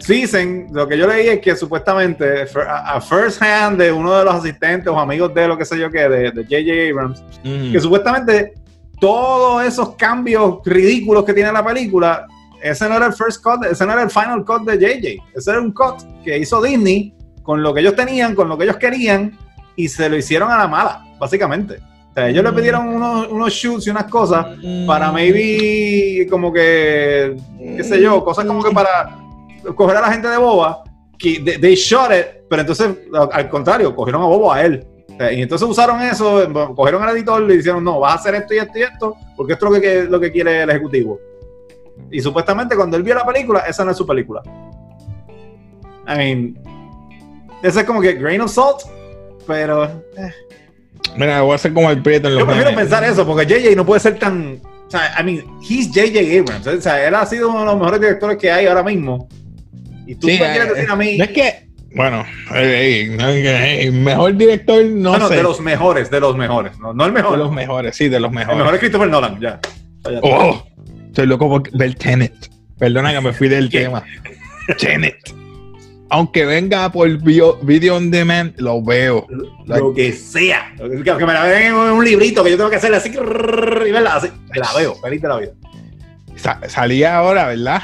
Dicen, 0.06 0.66
lo 0.72 0.88
que 0.88 0.98
yo 0.98 1.06
leí 1.06 1.28
es 1.28 1.40
que 1.40 1.54
supuestamente 1.54 2.44
a, 2.66 3.00
first 3.00 3.40
hand 3.40 3.80
de 3.80 3.92
uno 3.92 4.18
de 4.18 4.24
los 4.24 4.34
asistentes 4.34 4.88
o 4.88 4.98
amigos 4.98 5.32
de 5.34 5.46
lo 5.46 5.56
que 5.56 5.64
sé 5.64 5.78
yo 5.78 5.90
que, 5.90 6.08
de 6.08 6.30
J.J. 6.30 6.90
Abrams, 6.90 7.22
que 7.42 7.80
supuestamente 7.80 8.54
todos 9.00 9.64
esos 9.64 9.96
cambios 9.96 10.58
ridículos 10.64 11.24
que 11.24 11.34
tiene 11.34 11.52
la 11.52 11.64
película, 11.64 12.26
ese 12.62 12.88
no 12.88 12.96
era 12.96 13.06
el 13.06 13.12
first 13.14 13.42
cut, 13.42 13.64
ese 13.64 13.86
no 13.86 13.92
era 13.92 14.02
el 14.02 14.10
final 14.10 14.44
cut 14.44 14.62
de 14.62 14.74
J.J. 14.74 15.24
Ese 15.34 15.50
era 15.50 15.60
un 15.60 15.72
cut 15.72 16.02
que 16.22 16.38
hizo 16.38 16.62
Disney 16.62 17.14
con 17.42 17.62
lo 17.62 17.72
que 17.72 17.80
ellos 17.80 17.96
tenían, 17.96 18.34
con 18.34 18.48
lo 18.48 18.58
que 18.58 18.64
ellos 18.64 18.76
querían, 18.76 19.36
y 19.76 19.88
se 19.88 20.08
lo 20.08 20.16
hicieron 20.16 20.50
a 20.50 20.58
la 20.58 20.68
mala, 20.68 21.04
básicamente 21.18 21.80
ellos 22.16 22.44
le 22.44 22.52
pidieron 22.52 22.88
unos, 22.88 23.28
unos 23.28 23.52
shoots 23.52 23.86
y 23.86 23.90
unas 23.90 24.04
cosas 24.04 24.46
para 24.86 25.12
maybe 25.12 26.26
como 26.28 26.52
que, 26.52 27.36
qué 27.58 27.84
sé 27.84 28.00
yo, 28.00 28.24
cosas 28.24 28.44
como 28.44 28.62
que 28.62 28.70
para 28.70 29.16
coger 29.74 29.96
a 29.96 30.00
la 30.02 30.12
gente 30.12 30.28
de 30.28 30.36
boba. 30.36 30.82
Que 31.18 31.38
they, 31.60 31.74
shot 31.74 32.10
it, 32.12 32.26
pero 32.48 32.62
entonces 32.62 32.96
al 33.32 33.48
contrario, 33.50 33.94
cogieron 33.94 34.22
a 34.22 34.26
bobo 34.26 34.52
a 34.52 34.62
él. 34.62 34.86
Y 35.32 35.42
entonces 35.42 35.68
usaron 35.68 36.00
eso, 36.00 36.48
cogieron 36.74 37.02
al 37.02 37.16
editor 37.16 37.42
y 37.42 37.46
le 37.46 37.56
dijeron, 37.58 37.84
no, 37.84 38.00
vas 38.00 38.12
a 38.12 38.14
hacer 38.16 38.34
esto 38.36 38.54
y 38.54 38.58
esto 38.58 38.78
y 38.78 38.82
esto, 38.82 39.16
porque 39.36 39.52
esto 39.52 39.66
es 39.66 39.72
lo 39.72 39.80
que, 39.80 40.04
lo 40.04 40.20
que 40.20 40.32
quiere 40.32 40.62
el 40.62 40.70
ejecutivo. 40.70 41.20
Y 42.10 42.20
supuestamente 42.20 42.74
cuando 42.74 42.96
él 42.96 43.02
vio 43.02 43.14
la 43.14 43.26
película, 43.26 43.60
esa 43.60 43.84
no 43.84 43.90
es 43.90 43.96
su 43.96 44.06
película. 44.06 44.42
I 46.08 46.16
mean, 46.16 46.58
ese 47.62 47.80
es 47.80 47.86
como 47.86 48.00
que 48.00 48.14
grain 48.14 48.40
of 48.40 48.50
salt, 48.50 48.82
pero... 49.46 49.84
Eh. 49.84 50.32
Mira, 51.16 51.42
voy 51.42 51.52
a 51.52 51.54
hacer 51.56 51.72
como 51.72 51.90
el 51.90 52.02
prieto 52.02 52.28
en 52.28 52.34
los 52.34 52.40
Yo 52.42 52.46
prefiero 52.46 52.74
pensar 52.74 53.04
eso, 53.04 53.26
porque 53.26 53.46
JJ 53.46 53.76
no 53.76 53.84
puede 53.84 54.00
ser 54.00 54.18
tan. 54.18 54.60
O 54.86 54.90
sea, 54.90 55.14
I 55.18 55.24
mean, 55.24 55.58
he's 55.60 55.90
JJ 55.90 56.40
Abrams. 56.40 56.66
O 56.66 56.80
sea, 56.80 57.06
él 57.06 57.14
ha 57.14 57.26
sido 57.26 57.50
uno 57.50 57.60
de 57.60 57.66
los 57.66 57.78
mejores 57.78 58.00
directores 58.00 58.36
que 58.38 58.50
hay 58.50 58.66
ahora 58.66 58.82
mismo. 58.82 59.28
Y 60.06 60.14
tú 60.14 60.26
me 60.26 60.38
quieres 60.38 60.66
eh, 60.66 60.74
decir 60.74 60.90
a 60.90 60.96
mí. 60.96 61.16
No 61.18 61.24
es 61.24 61.30
que. 61.30 61.69
Bueno, 61.94 62.24
el 62.54 63.92
mejor 63.92 64.36
director, 64.36 64.84
no 64.84 65.10
bueno, 65.10 65.28
sé. 65.28 65.36
de 65.36 65.42
los 65.42 65.60
mejores, 65.60 66.10
de 66.10 66.20
los 66.20 66.36
mejores. 66.36 66.78
No, 66.78 66.92
no 66.92 67.04
el 67.04 67.12
mejor. 67.12 67.32
De 67.32 67.38
los 67.38 67.52
mejores, 67.52 67.96
sí, 67.96 68.08
de 68.08 68.20
los 68.20 68.30
mejores. 68.30 68.52
El 68.52 68.58
mejor 68.58 68.74
es 68.74 68.80
Christopher 68.80 69.08
Nolan, 69.08 69.40
ya. 69.40 69.60
Oh, 70.22 70.64
estoy 71.06 71.26
loco 71.26 71.48
por 71.48 71.70
ver 71.76 71.94
Tenet. 71.94 72.50
Perdona 72.78 73.12
que 73.12 73.20
me 73.20 73.32
fui 73.32 73.48
del 73.48 73.68
tema. 73.68 74.04
Tenet 74.78 75.40
aunque 76.10 76.44
venga 76.44 76.90
por 76.90 77.08
video, 77.18 77.96
on 77.96 78.10
demand, 78.10 78.52
lo 78.58 78.82
veo. 78.82 79.26
Lo 79.66 79.94
que 79.94 80.12
sea. 80.12 80.74
Que 80.76 81.14
me 81.26 81.32
la 81.32 81.44
vean 81.44 81.62
en 81.62 81.74
un 81.74 82.04
librito 82.04 82.42
que 82.44 82.50
yo 82.50 82.56
tengo 82.56 82.68
que 82.68 82.76
hacer 82.76 82.92
así, 82.92 83.10
y 83.10 83.92
verla 83.92 84.16
así. 84.16 84.28
la 84.54 84.72
veo, 84.76 84.96
feliz 84.96 85.22
de 85.22 85.28
la 85.28 85.38
vida. 85.38 85.52
salía 86.68 87.16
ahora, 87.16 87.46
¿verdad? 87.46 87.82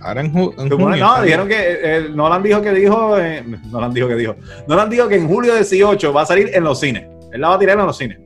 Ahora 0.00 0.20
en, 0.20 0.32
junio. 0.32 0.96
No, 0.96 1.22
dijeron 1.22 1.48
que 1.48 1.56
eh, 1.58 2.08
Nolan 2.14 2.42
dijo 2.42 2.62
que 2.62 2.72
dijo. 2.72 3.18
Eh, 3.18 3.44
Nolan 3.70 3.92
dijo 3.92 4.08
que 4.08 4.14
dijo. 4.14 4.36
Nolan 4.66 4.90
dijo 4.90 5.08
que 5.08 5.16
en 5.16 5.28
julio 5.28 5.54
18 5.54 6.12
va 6.12 6.22
a 6.22 6.26
salir 6.26 6.50
en 6.54 6.64
los 6.64 6.80
cines. 6.80 7.04
Él 7.32 7.40
la 7.40 7.48
va 7.48 7.54
a 7.54 7.58
tirar 7.58 7.78
en 7.78 7.86
los 7.86 7.96
cines. 7.96 8.18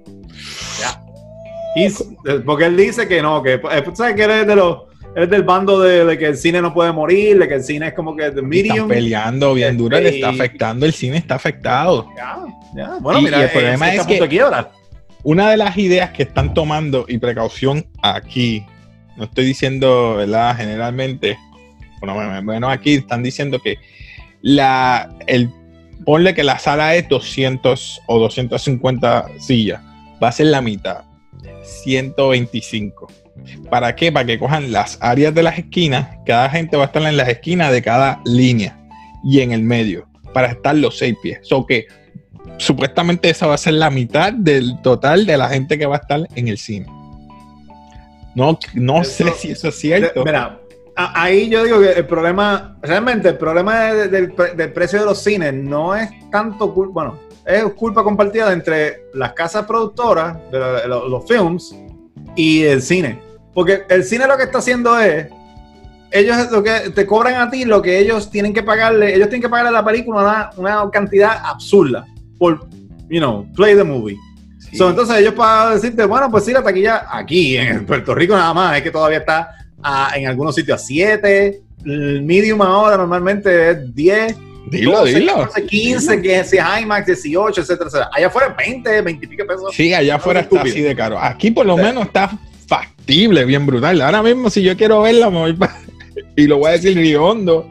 Ya. 0.80 1.00
porque 2.44 2.66
él 2.66 2.76
dice 2.76 3.08
que 3.08 3.22
no, 3.22 3.42
que. 3.42 3.54
Eh, 3.54 3.84
¿Sabes 3.94 4.14
que 4.14 4.22
eres 4.22 4.46
de 4.46 4.56
los 4.56 4.92
es 5.14 5.28
del 5.28 5.42
bando 5.42 5.80
de, 5.80 6.16
que 6.16 6.26
el 6.26 6.36
cine 6.36 6.62
no 6.62 6.72
puede 6.72 6.90
morir, 6.90 7.38
de 7.38 7.46
que 7.46 7.54
el 7.54 7.62
cine 7.62 7.88
es 7.88 7.94
como 7.94 8.16
que 8.16 8.30
de 8.30 8.40
medium. 8.40 8.76
Están 8.76 8.88
peleando 8.88 9.54
bien 9.54 9.76
duro, 9.76 10.00
le 10.00 10.08
está 10.08 10.30
afectando, 10.30 10.86
el 10.86 10.94
cine 10.94 11.18
está 11.18 11.34
afectado. 11.34 12.08
Ya, 12.16 12.38
ya. 12.74 12.98
Bueno, 13.00 13.20
mira, 13.20 13.42
el 13.42 13.50
problema 13.50 13.92
es 13.92 14.06
que 14.06 14.42
una 15.22 15.50
de 15.50 15.56
las 15.56 15.76
ideas 15.76 16.10
que 16.10 16.22
están 16.24 16.54
tomando 16.54 17.04
y 17.06 17.18
precaución 17.18 17.86
aquí, 18.02 18.64
no 19.16 19.24
estoy 19.24 19.44
diciendo, 19.44 20.16
¿verdad? 20.16 20.56
Generalmente, 20.56 21.38
bueno, 22.02 22.42
bueno 22.42 22.68
aquí 22.68 22.94
están 22.94 23.22
diciendo 23.22 23.60
que 23.60 23.78
la, 24.42 25.14
el, 25.26 25.50
ponle 26.04 26.34
que 26.34 26.42
la 26.42 26.58
sala 26.58 26.94
es 26.96 27.08
200 27.08 28.02
o 28.06 28.18
250 28.18 29.26
sillas, 29.38 29.80
va 30.22 30.28
a 30.28 30.32
ser 30.32 30.46
la 30.46 30.60
mitad, 30.60 31.04
125 31.62 33.08
¿Para 33.70 33.94
qué? 33.96 34.12
Para 34.12 34.26
que 34.26 34.38
cojan 34.38 34.72
las 34.72 34.98
áreas 35.00 35.34
de 35.34 35.42
las 35.42 35.58
esquinas. 35.58 36.18
Cada 36.26 36.48
gente 36.50 36.76
va 36.76 36.84
a 36.84 36.86
estar 36.86 37.02
en 37.02 37.16
las 37.16 37.28
esquinas 37.28 37.72
de 37.72 37.82
cada 37.82 38.20
línea 38.24 38.78
y 39.24 39.40
en 39.40 39.52
el 39.52 39.62
medio 39.62 40.06
para 40.32 40.48
estar 40.48 40.74
los 40.74 40.98
seis 40.98 41.16
pies. 41.22 41.38
So 41.42 41.66
que 41.66 41.86
supuestamente 42.58 43.30
esa 43.30 43.46
va 43.46 43.54
a 43.54 43.58
ser 43.58 43.74
la 43.74 43.90
mitad 43.90 44.32
del 44.32 44.80
total 44.82 45.26
de 45.26 45.36
la 45.36 45.48
gente 45.48 45.78
que 45.78 45.86
va 45.86 45.96
a 45.96 45.98
estar 45.98 46.26
en 46.34 46.48
el 46.48 46.58
cine. 46.58 46.86
No, 48.34 48.58
no 48.74 49.04
sé 49.04 49.30
si 49.32 49.50
eso 49.50 49.68
es 49.68 49.78
cierto. 49.78 50.24
Mira, 50.24 50.58
ahí 50.96 51.48
yo 51.48 51.64
digo 51.64 51.80
que 51.80 51.92
el 51.92 52.06
problema, 52.06 52.76
realmente 52.82 53.28
el 53.28 53.38
problema 53.38 53.92
del, 53.92 54.32
precio 54.72 55.00
de 55.00 55.06
los 55.06 55.22
cines 55.22 55.54
no 55.54 55.94
es 55.94 56.10
tanto, 56.30 56.68
bueno, 56.68 57.18
es 57.46 57.64
culpa 57.74 58.02
compartida 58.02 58.52
entre 58.52 59.04
las 59.14 59.32
casas 59.32 59.66
productoras 59.66 60.36
de 60.50 60.88
los 60.88 61.26
films 61.26 61.74
y 62.36 62.62
el 62.62 62.82
cine. 62.82 63.20
Porque 63.54 63.82
el 63.88 64.04
cine 64.04 64.26
lo 64.26 64.36
que 64.36 64.44
está 64.44 64.58
haciendo 64.58 64.98
es, 64.98 65.26
ellos 66.10 66.50
lo 66.50 66.62
que 66.62 66.90
te 66.90 67.06
cobran 67.06 67.40
a 67.40 67.50
ti 67.50 67.64
lo 67.64 67.80
que 67.80 67.98
ellos 67.98 68.30
tienen 68.30 68.52
que 68.52 68.62
pagarle, 68.62 69.14
ellos 69.14 69.28
tienen 69.28 69.42
que 69.42 69.48
pagarle 69.48 69.70
a 69.70 69.80
la 69.80 69.84
película 69.84 70.50
una, 70.56 70.90
cantidad 70.90 71.38
absurda 71.44 72.06
por, 72.38 72.68
you 73.08 73.18
know, 73.18 73.46
play 73.54 73.74
the 73.74 73.84
movie. 73.84 74.18
entonces 74.72 75.16
ellos 75.16 75.34
para 75.34 75.74
decirte, 75.74 76.04
bueno, 76.04 76.30
pues 76.30 76.44
sí, 76.44 76.52
la 76.52 76.62
taquilla 76.62 77.06
aquí 77.10 77.56
en 77.56 77.86
Puerto 77.86 78.14
Rico 78.14 78.34
nada 78.34 78.52
más, 78.52 78.76
es 78.76 78.82
que 78.82 78.90
todavía 78.90 79.18
está 79.18 79.61
en 80.14 80.26
algunos 80.26 80.54
sitios 80.54 80.80
a 80.80 80.84
7, 80.84 81.60
el 81.84 82.22
medium 82.22 82.62
ahora 82.62 82.96
normalmente 82.96 83.70
es 83.70 83.94
10. 83.94 84.36
Dilo, 84.70 84.98
12, 85.00 85.14
dilo. 85.14 85.48
15, 85.68 86.22
que 86.22 86.44
si 86.44 86.56
es 86.56 86.64
IMAX, 86.80 87.06
18, 87.06 87.60
etcétera, 87.60 87.88
etcétera. 87.88 88.10
Allá 88.12 88.26
afuera 88.28 88.54
20, 88.56 89.02
20 89.02 89.24
y 89.24 89.28
pico 89.28 89.46
pesos. 89.46 89.74
Sí, 89.74 89.92
allá 89.92 90.16
afuera 90.16 90.40
está 90.40 90.62
así 90.62 90.80
de 90.80 90.94
caro. 90.94 91.18
Aquí 91.18 91.50
por 91.50 91.66
lo 91.66 91.76
menos 91.76 92.06
está 92.06 92.38
factible, 92.66 93.44
bien 93.44 93.66
brutal. 93.66 94.00
Ahora 94.00 94.22
mismo, 94.22 94.48
si 94.50 94.62
yo 94.62 94.76
quiero 94.76 95.02
verla, 95.02 95.30
me 95.30 95.38
voy 95.38 95.52
para. 95.54 95.76
Y 96.36 96.46
lo 96.46 96.58
voy 96.58 96.68
a 96.68 96.72
decir 96.72 96.96
riondo. 96.96 97.68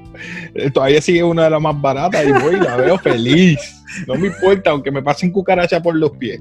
Eh, 0.53 0.69
todavía 0.71 1.01
sigue 1.01 1.23
una 1.23 1.45
de 1.45 1.51
las 1.51 1.61
más 1.61 1.79
baratas 1.79 2.25
y 2.25 2.31
voy 2.31 2.55
y 2.55 2.59
la 2.59 2.75
veo 2.75 2.97
feliz. 2.97 3.80
No 4.07 4.15
me 4.15 4.27
importa, 4.27 4.71
aunque 4.71 4.91
me 4.91 5.01
pasen 5.01 5.31
cucaracha 5.31 5.81
por 5.81 5.95
los 5.95 6.11
pies. 6.17 6.39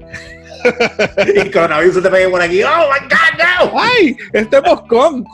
y 1.45 1.49
coronavirus 1.49 2.03
te 2.03 2.09
pegue 2.09 2.29
por 2.29 2.41
aquí. 2.41 2.61
¡Oh, 2.63 2.89
my 2.89 3.07
God, 3.07 3.71
no! 3.73 3.79
¡Ay! 3.79 4.15
Este 4.33 4.61
poscón. 4.61 5.25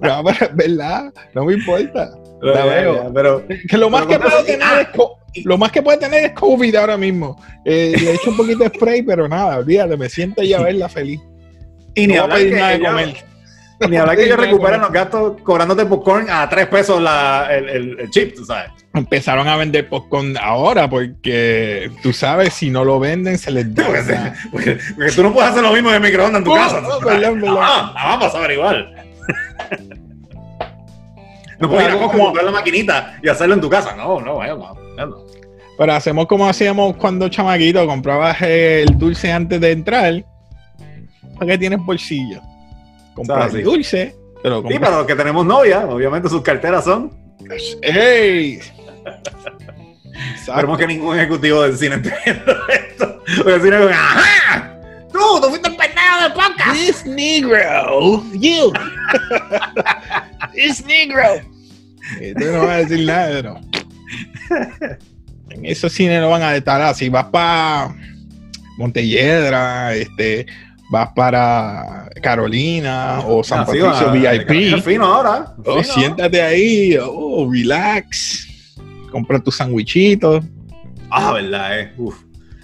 No, 0.00 0.22
no 0.22 0.24
¿verdad? 0.54 1.12
No 1.34 1.44
me 1.44 1.54
importa. 1.54 2.10
La 2.40 2.64
veo. 2.64 3.12
pero, 3.14 3.44
que 3.68 3.76
lo 3.76 3.88
más 3.88 4.06
que 4.06 4.18
puedo 4.18 4.44
tener 4.44 4.80
es 4.80 4.88
lo 5.44 5.56
más 5.56 5.72
que 5.72 5.82
puede 5.82 5.98
tener 5.98 6.24
es 6.24 6.32
COVID 6.32 6.74
ahora 6.74 6.96
mismo. 6.96 7.40
Eh, 7.64 7.94
le 7.98 8.10
he 8.10 8.14
hecho 8.14 8.30
un 8.30 8.36
poquito 8.36 8.64
de 8.64 8.68
spray, 8.68 9.02
pero 9.02 9.28
nada, 9.28 9.58
olvídate, 9.58 9.96
me 9.96 10.08
siento 10.08 10.42
ya 10.42 10.58
a 10.58 10.62
verla 10.62 10.88
feliz. 10.88 11.20
Y 11.94 12.06
ni 12.06 12.16
hablar 12.16 12.38
que, 12.38 12.50
nada 12.50 12.70
de 12.72 12.80
comer. 12.80 13.24
Ni 13.88 13.96
hablar 13.96 14.16
que 14.16 14.24
ellos 14.24 14.38
recuperan 14.38 14.80
los 14.80 14.92
gastos 14.92 15.40
cobrándote 15.42 15.86
popcorn 15.86 16.28
a 16.30 16.48
3 16.48 16.66
pesos 16.68 17.00
la, 17.00 17.48
el, 17.50 17.98
el, 17.98 18.10
chip, 18.10 18.36
tú 18.36 18.44
sabes. 18.44 18.70
Empezaron 18.94 19.48
a 19.48 19.56
vender 19.56 19.88
popcorn 19.88 20.36
ahora 20.36 20.88
porque 20.88 21.90
tú 22.02 22.12
sabes, 22.12 22.54
si 22.54 22.70
no 22.70 22.84
lo 22.84 23.00
venden, 23.00 23.38
se 23.38 23.50
les 23.50 23.74
da. 23.74 24.34
Porque, 24.52 24.78
porque, 24.94 25.12
tú 25.12 25.22
no 25.22 25.32
puedes 25.32 25.50
hacer 25.50 25.62
lo 25.62 25.72
mismo 25.72 25.90
de 25.90 26.00
microondas 26.00 26.40
en 26.40 26.44
tu 26.44 26.54
casa. 26.54 26.80
No, 26.80 26.98
ah, 27.60 27.92
vamos 27.94 28.34
a 28.34 28.40
ver 28.40 28.50
igual. 28.52 28.94
no 31.58 31.68
puedes 31.68 31.88
ir 31.88 31.94
a 31.94 32.08
comprar 32.08 32.44
la 32.44 32.50
maquinita 32.50 33.18
y 33.22 33.28
hacerlo 33.28 33.54
en 33.54 33.60
tu 33.60 33.70
casa. 33.70 33.96
No, 33.96 34.20
no, 34.20 34.42
no. 34.42 34.76
no. 34.96 35.16
Pero 35.78 35.92
hacemos 35.94 36.26
como 36.26 36.46
hacíamos 36.46 36.96
cuando 36.96 37.28
chamaquito, 37.28 37.86
comprabas 37.86 38.42
el 38.42 38.86
dulce 38.98 39.32
antes 39.32 39.60
de 39.60 39.72
entrar. 39.72 40.24
¿Para 41.34 41.46
qué 41.46 41.58
tienes 41.58 41.80
bolsillo? 41.80 42.40
Compras 43.14 43.52
sí. 43.52 43.58
el 43.58 43.64
dulce, 43.64 44.14
pero 44.42 44.62
Sí, 44.66 44.78
para 44.78 44.98
los 44.98 45.06
que 45.06 45.14
tenemos 45.14 45.44
novia, 45.46 45.86
obviamente 45.86 46.28
sus 46.28 46.42
carteras 46.42 46.84
son. 46.84 47.12
¡Ey! 47.82 48.60
Esperemos 50.36 50.78
que 50.78 50.86
ningún 50.86 51.16
ejecutivo 51.16 51.62
del 51.62 51.76
cine 51.76 51.96
esté 51.96 52.14
viendo 52.24 52.68
esto. 52.68 53.22
Porque 53.36 53.54
el 53.54 53.62
cine 53.62 53.76
es 53.76 53.82
como, 53.82 53.94
¡ajá! 53.94 54.78
¡Tú! 55.12 55.40
¡Tú 55.40 55.48
fuiste 55.48 55.68
el 55.68 55.76
pendejo 55.76 56.22
del 56.22 56.32
podcast! 56.32 56.72
This 56.72 57.06
negro, 57.06 58.24
you. 58.32 58.72
This 60.54 60.84
negro. 60.84 61.22
Esto 62.20 62.44
no 62.44 62.66
va 62.66 62.74
a 62.74 62.78
decir 62.78 63.06
nada, 63.06 63.28
pero. 63.30 63.60
En 65.50 65.66
esos 65.66 65.92
cines 65.92 66.20
no 66.20 66.30
van 66.30 66.42
a 66.42 66.56
estar 66.56 66.80
así. 66.80 67.08
Vas 67.08 67.26
para 67.26 67.94
Montelledra, 68.78 69.94
este, 69.94 70.46
vas 70.92 71.08
para 71.16 72.10
Carolina 72.22 73.20
o 73.26 73.42
San 73.42 73.60
Ah, 73.60 73.64
Patricio 73.64 74.12
VIP. 74.12 74.82
fino 74.82 75.06
ahora. 75.06 75.54
Oh, 75.64 75.80
fino. 75.82 75.82
siéntate 75.94 76.42
ahí, 76.42 76.98
oh, 77.02 77.50
relax. 77.50 78.46
Compra 79.10 79.38
tus 79.40 79.56
sandwichitos. 79.56 80.44
Ah, 81.10 81.32
verdad, 81.32 81.80
eh. 81.80 81.92
Uf. 81.96 82.14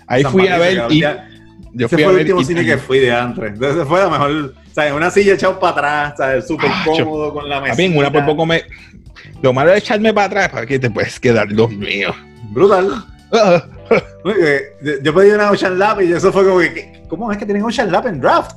Ahí 0.07 0.23
San 0.23 0.33
fui 0.33 0.47
a 0.47 0.59
ver. 0.59 0.85
y- 0.91 1.01
ya- 1.01 1.27
yo 1.73 1.87
Ese 1.87 1.97
fui 1.97 2.05
fue 2.05 2.13
a 2.13 2.15
el 2.17 2.21
último 2.23 2.45
cine 2.45 2.65
que 2.65 2.77
fui 2.79 2.99
de 2.99 3.13
antes. 3.13 3.45
Entonces 3.45 3.87
fue 3.89 4.01
la 4.01 4.09
mejor. 4.11 4.31
O 4.71 4.75
sea, 4.75 4.95
una 4.95 5.11
silla 5.11 5.35
echado 5.35 5.59
para 5.59 6.09
atrás. 6.09 6.47
Súper 6.47 6.71
Ah, 6.73 6.83
cómodo 6.85 7.33
con 7.33 7.49
la 7.49 7.61
mesa. 7.61 7.77
bien, 7.77 7.97
una 7.97 8.11
por 8.13 8.25
poco 8.27 8.45
me. 8.47 8.63
Lo 9.43 9.53
malo 9.55 9.73
es 9.73 9.79
echarme 9.83 10.13
para 10.13 10.27
atrás 10.27 10.49
para 10.51 10.67
que 10.67 10.79
te 10.79 10.91
puedes 10.91 11.19
quedar, 11.21 11.49
Dios 11.49 11.71
mío. 11.71 12.15
Brutal. 12.51 13.05
Ah, 13.33 13.63
Yo 14.83 14.93
yo 15.03 15.15
pedí 15.15 15.31
una 15.31 15.51
Ocean 15.51 15.79
Lab 15.79 16.01
y 16.03 16.13
eso 16.13 16.33
fue 16.33 16.45
como 16.45 16.59
que, 16.59 16.75
¿qué- 16.75 17.03
¿cómo 17.09 17.31
es 17.33 17.39
que 17.39 17.45
tienen 17.47 17.63
Ocean 17.65 17.91
Lab 17.91 18.07
en 18.07 18.21
draft? 18.21 18.53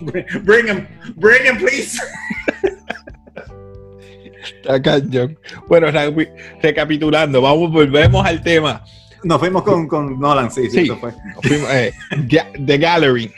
Bring 0.42 0.68
him, 0.68 0.86
bring 1.16 1.46
him, 1.46 1.56
please. 1.58 1.98
está 4.42 4.80
cañón. 4.82 5.38
Bueno, 5.68 5.88
recapi- 5.88 6.30
recapitulando, 6.62 7.40
vamos, 7.42 7.70
volvemos 7.70 8.24
al 8.26 8.42
tema. 8.42 8.82
Nos 9.22 9.38
fuimos 9.38 9.62
con, 9.62 9.86
con 9.86 10.18
Nolan, 10.18 10.50
sí, 10.50 10.70
sí, 10.70 10.86
Sí. 10.86 10.90
fue. 10.98 11.12
Fuimos, 11.42 11.70
eh, 11.72 11.92
The 12.66 12.78
Gallery. 12.78 13.30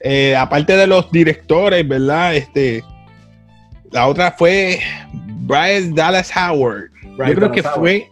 Eh, 0.00 0.34
aparte 0.36 0.76
de 0.76 0.86
los 0.86 1.10
directores, 1.10 1.86
¿verdad? 1.86 2.34
Este, 2.36 2.82
la 3.90 4.06
otra 4.08 4.32
fue 4.32 4.80
Bryce 5.46 5.90
Dallas 5.94 6.30
Howard. 6.36 6.90
Yo 7.16 7.34
creo 7.34 7.52
que 7.52 7.62
fue, 7.62 8.08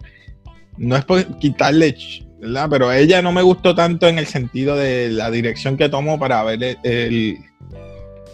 no 0.78 0.96
es 0.96 1.04
por 1.04 1.38
quitarle, 1.38 1.94
¿verdad? 2.42 2.66
Pero 2.70 2.92
ella 2.92 3.22
no 3.22 3.32
me 3.32 3.40
gustó 3.42 3.74
tanto 3.74 4.06
en 4.08 4.18
el 4.18 4.26
sentido 4.26 4.76
de 4.76 5.08
la 5.08 5.30
dirección 5.30 5.76
que 5.78 5.88
tomó 5.88 6.18
para 6.18 6.42
ver 6.42 6.62
el, 6.62 6.76
el- 6.82 7.38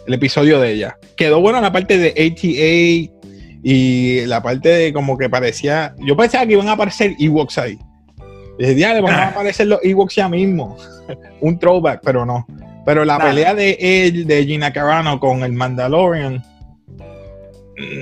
el 0.06 0.14
episodio 0.14 0.58
de 0.58 0.72
ella. 0.72 0.96
Quedó 1.16 1.40
bueno 1.40 1.60
la 1.60 1.70
parte 1.70 1.98
de 1.98 2.09
ATA 2.11 3.14
y 3.62 4.24
la 4.26 4.42
parte 4.42 4.68
de 4.70 4.92
como 4.92 5.18
que 5.18 5.28
parecía, 5.28 5.94
yo 5.98 6.16
pensaba 6.16 6.46
que 6.46 6.54
iban 6.54 6.68
a 6.68 6.72
aparecer 6.72 7.14
Ewoks 7.20 7.59
ahí. 7.59 7.78
Dije, 8.59 8.74
"Diablo, 8.74 9.02
van 9.02 9.14
a 9.14 9.28
aparecer 9.28 9.66
los 9.66 9.78
Ewoks 9.85 10.14
ya 10.16 10.28
mismo. 10.28 10.76
Un 11.40 11.59
throwback, 11.59 12.00
pero 12.02 12.24
no. 12.24 12.46
Pero 12.87 13.04
la 13.04 13.18
pelea 13.18 13.54
de 13.54 13.76
él, 13.80 14.26
de 14.26 14.46
Gina 14.46 14.72
Carano 14.72 15.20
con 15.20 15.42
el 15.42 15.52
Mandalorian, 15.52 16.42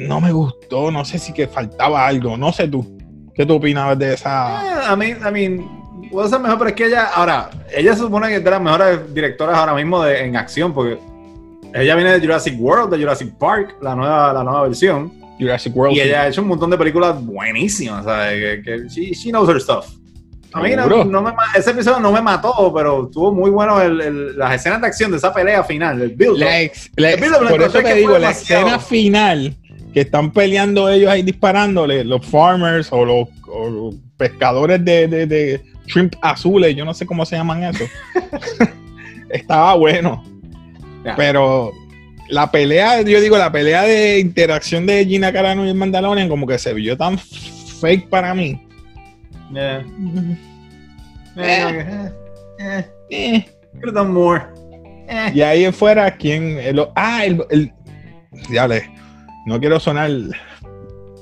no 0.06 0.20
me 0.20 0.30
gustó. 0.32 0.90
No 0.90 1.04
sé 1.04 1.18
si 1.18 1.32
que 1.32 1.46
faltaba 1.48 2.06
algo. 2.06 2.36
No 2.36 2.52
sé 2.52 2.68
tú. 2.68 2.96
¿Qué 3.34 3.44
tú 3.44 3.54
opinabas 3.56 3.98
de 3.98 4.14
esa? 4.14 4.90
Ah, 4.90 4.94
I 4.94 4.96
mean, 4.96 5.18
I 5.26 5.30
mean, 5.32 5.75
puede 6.10 6.28
ser 6.28 6.40
mejor, 6.40 6.58
pero 6.58 6.70
es 6.70 6.76
que 6.76 6.86
ella, 6.86 7.04
ahora, 7.14 7.50
ella 7.74 7.92
se 7.94 8.00
supone 8.00 8.28
que 8.28 8.36
es 8.36 8.44
de 8.44 8.50
las 8.50 8.60
mejores 8.60 9.14
directoras 9.14 9.56
ahora 9.56 9.74
mismo 9.74 10.02
de, 10.02 10.24
en 10.24 10.36
acción, 10.36 10.72
porque 10.72 10.98
ella 11.74 11.94
viene 11.94 12.12
de 12.12 12.20
Jurassic 12.20 12.54
World, 12.58 12.90
de 12.92 12.98
Jurassic 12.98 13.32
Park, 13.38 13.76
la 13.82 13.94
nueva, 13.94 14.32
la 14.32 14.42
nueva 14.44 14.62
versión, 14.62 15.12
Jurassic 15.38 15.76
World? 15.76 15.96
y 15.96 16.00
ella 16.00 16.22
ha 16.22 16.28
hecho 16.28 16.40
un 16.42 16.48
montón 16.48 16.70
de 16.70 16.78
películas 16.78 17.22
buenísimas, 17.24 18.04
¿sabes? 18.04 18.62
Que, 18.62 18.62
que 18.62 18.88
she, 18.88 19.12
she 19.12 19.30
knows 19.30 19.48
her 19.48 19.60
stuff. 19.60 19.86
A 20.52 20.62
mí 20.62 20.70
no, 20.74 21.04
no 21.04 21.20
me, 21.20 21.32
ese 21.54 21.72
episodio 21.72 22.00
no 22.00 22.10
me 22.12 22.22
mató, 22.22 22.72
pero 22.74 23.06
estuvo 23.06 23.30
muy 23.34 23.50
bueno 23.50 23.82
el- 23.82 24.00
el- 24.00 24.38
las 24.38 24.54
escenas 24.54 24.80
de 24.80 24.86
acción 24.86 25.10
de 25.10 25.18
esa 25.18 25.34
pelea 25.34 25.62
final, 25.62 26.00
el 26.00 26.10
build 26.16 26.38
La 26.38 26.62
ex- 26.62 26.90
la 26.96 27.12
ex- 27.12 27.22
El 27.22 27.30
lo 27.32 27.48
por 27.50 27.62
eso 27.62 27.78
te 27.82 27.94
digo, 27.94 28.16
la 28.18 28.30
escena 28.30 28.78
final 28.78 29.54
que 29.92 30.00
están 30.02 30.30
peleando 30.32 30.88
ellos 30.88 31.10
ahí 31.10 31.20
disparándole, 31.22 32.04
los 32.04 32.24
farmers 32.24 32.88
o 32.90 33.04
los, 33.04 33.28
o 33.48 33.68
los 33.68 33.94
pescadores 34.16 34.82
de, 34.82 35.08
de- 35.08 35.26
de 35.26 35.62
shrimp 35.86 36.14
azules, 36.22 36.74
yo 36.76 36.84
no 36.84 36.92
sé 36.94 37.06
cómo 37.06 37.24
se 37.24 37.36
llaman 37.36 37.62
eso. 37.64 37.84
Estaba 39.30 39.74
bueno. 39.74 40.22
Ya. 41.04 41.14
Pero 41.16 41.72
la 42.28 42.50
pelea, 42.50 43.02
yo 43.02 43.20
digo, 43.20 43.38
la 43.38 43.52
pelea 43.52 43.82
de 43.82 44.18
interacción 44.18 44.86
de 44.86 45.04
Gina 45.04 45.32
Carano 45.32 45.64
y 45.64 45.68
el 45.68 45.74
Mandalorian 45.74 46.28
como 46.28 46.46
que 46.46 46.58
se 46.58 46.74
vio 46.74 46.96
tan 46.96 47.18
fake 47.18 48.08
para 48.08 48.34
mí. 48.34 48.60
Yeah. 49.52 49.84
Eh, 51.36 52.10
eh, 52.58 52.84
Eh. 53.10 53.44
could 53.80 53.88
have 53.88 53.92
done 53.94 54.12
more. 54.12 54.42
Eh. 55.08 55.30
Y 55.34 55.40
ahí 55.42 55.70
fuera, 55.70 56.10
¿quién? 56.16 56.58
El, 56.58 56.84
ah, 56.96 57.24
el, 57.24 57.44
el- 57.50 57.72
Diable, 58.50 58.90
no 59.46 59.58
quiero 59.60 59.78
sonar 59.80 60.10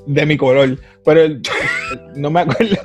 de 0.06 0.26
mi 0.26 0.36
color, 0.36 0.78
pero 1.04 1.20
el- 1.22 1.42
no 2.16 2.30
me 2.30 2.40
acuerdo, 2.40 2.76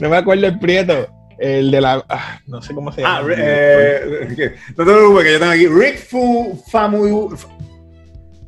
no 0.00 0.08
me 0.08 0.16
acuerdo 0.16 0.46
el 0.46 0.58
prieto, 0.58 1.06
el 1.38 1.70
de 1.70 1.80
la, 1.80 2.04
ah, 2.08 2.40
no 2.46 2.60
sé 2.62 2.74
cómo 2.74 2.90
se 2.92 3.02
llama. 3.02 3.18
Ah, 3.20 3.28
eh, 3.36 4.54
no 4.76 4.84
te 4.84 4.92
preocupes, 4.92 5.24
que 5.24 5.32
yo 5.32 5.38
tengo 5.38 5.52
aquí 5.52 5.66
Rick 5.66 5.98
Fu 6.08 6.62
Famu 6.70 7.30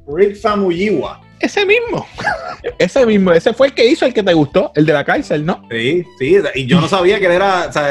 Rick 0.08 0.36
Famuyiwa. 0.40 1.20
Ese 1.38 1.64
mismo, 1.64 2.06
ese 2.78 3.06
mismo, 3.06 3.32
ese 3.32 3.54
fue 3.54 3.68
el 3.68 3.74
que 3.74 3.86
hizo 3.86 4.04
el 4.04 4.12
que 4.12 4.22
te 4.22 4.34
gustó, 4.34 4.72
el 4.74 4.84
de 4.84 4.92
la 4.92 5.04
cárcel, 5.04 5.46
¿no? 5.46 5.66
Sí, 5.70 6.04
sí, 6.18 6.36
y 6.54 6.66
yo 6.66 6.80
no 6.80 6.88
sabía 6.88 7.18
que 7.18 7.26
él 7.26 7.32
era, 7.32 7.66
o 7.68 7.72
sea, 7.72 7.88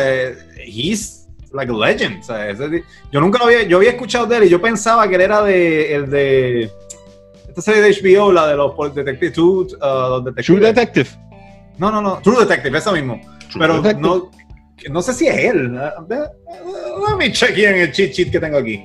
he's 0.63 1.27
like 1.51 1.71
a 1.71 1.75
legend, 1.75 2.19
o 2.19 2.23
sea, 2.23 2.47
ese- 2.49 2.83
yo 3.11 3.19
nunca 3.19 3.39
lo 3.39 3.45
había, 3.45 3.63
yo 3.63 3.77
había 3.77 3.89
escuchado 3.91 4.27
de 4.27 4.37
él 4.37 4.43
y 4.43 4.49
yo 4.49 4.61
pensaba 4.61 5.07
que 5.09 5.15
él 5.15 5.21
era 5.21 5.41
de, 5.41 5.95
el 5.95 6.09
de, 6.11 6.69
esta 7.47 7.61
serie 7.61 7.81
de 7.81 7.89
HBO, 7.91 8.31
la 8.31 8.45
de 8.47 8.55
los 8.55 8.73
pol- 8.73 8.93
detectives, 8.93 9.33
True, 9.33 9.65
uh, 9.65 10.09
los 10.09 10.25
detectives. 10.25 10.45
True 10.45 10.59
Detective. 10.59 11.09
No, 11.79 11.89
no, 11.91 12.01
no, 12.03 12.19
True 12.21 12.41
Detective, 12.41 12.77
eso 12.77 12.91
mismo. 12.91 13.19
Pero 13.57 13.81
Detective. 13.81 14.07
no, 14.07 14.29
que 14.81 14.89
no 14.89 15.01
sé 15.01 15.13
si 15.13 15.27
es 15.27 15.37
él. 15.37 15.73
Let 15.75 17.15
me 17.17 17.31
check 17.31 17.55
here 17.57 17.69
en 17.75 17.87
el 17.87 17.91
cheat 17.91 18.11
sheet 18.13 18.31
que 18.31 18.39
tengo 18.39 18.57
aquí. 18.57 18.81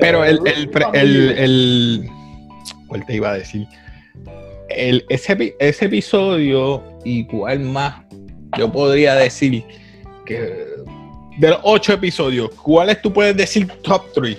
Pero 0.00 0.24
Eh, 0.24 0.30
el, 0.30 0.40
el, 0.46 0.70
pre- 0.70 0.86
el, 0.94 1.30
el, 1.38 2.08
¿cuál 2.86 3.04
te 3.06 3.14
iba 3.16 3.30
a 3.30 3.34
decir? 3.38 3.66
El, 4.68 5.04
ese, 5.08 5.54
ese 5.58 5.84
episodio 5.84 6.82
y 7.04 7.24
cuál 7.26 7.60
más, 7.60 8.02
yo 8.58 8.70
podría 8.72 9.14
decir 9.14 9.64
que 10.24 10.66
de 11.38 11.50
los 11.50 11.60
ocho 11.62 11.92
episodios, 11.92 12.50
¿cuáles 12.62 13.00
tú 13.02 13.12
puedes 13.12 13.36
decir 13.36 13.66
top 13.82 14.02
3? 14.14 14.36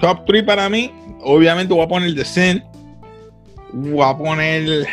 Top 0.00 0.24
3 0.26 0.42
para 0.44 0.68
mí, 0.68 0.90
obviamente 1.20 1.72
voy 1.74 1.84
a 1.84 1.88
poner 1.88 2.14
The 2.14 2.24
Sin, 2.24 2.62
voy 3.72 4.02
a 4.04 4.16
poner... 4.16 4.86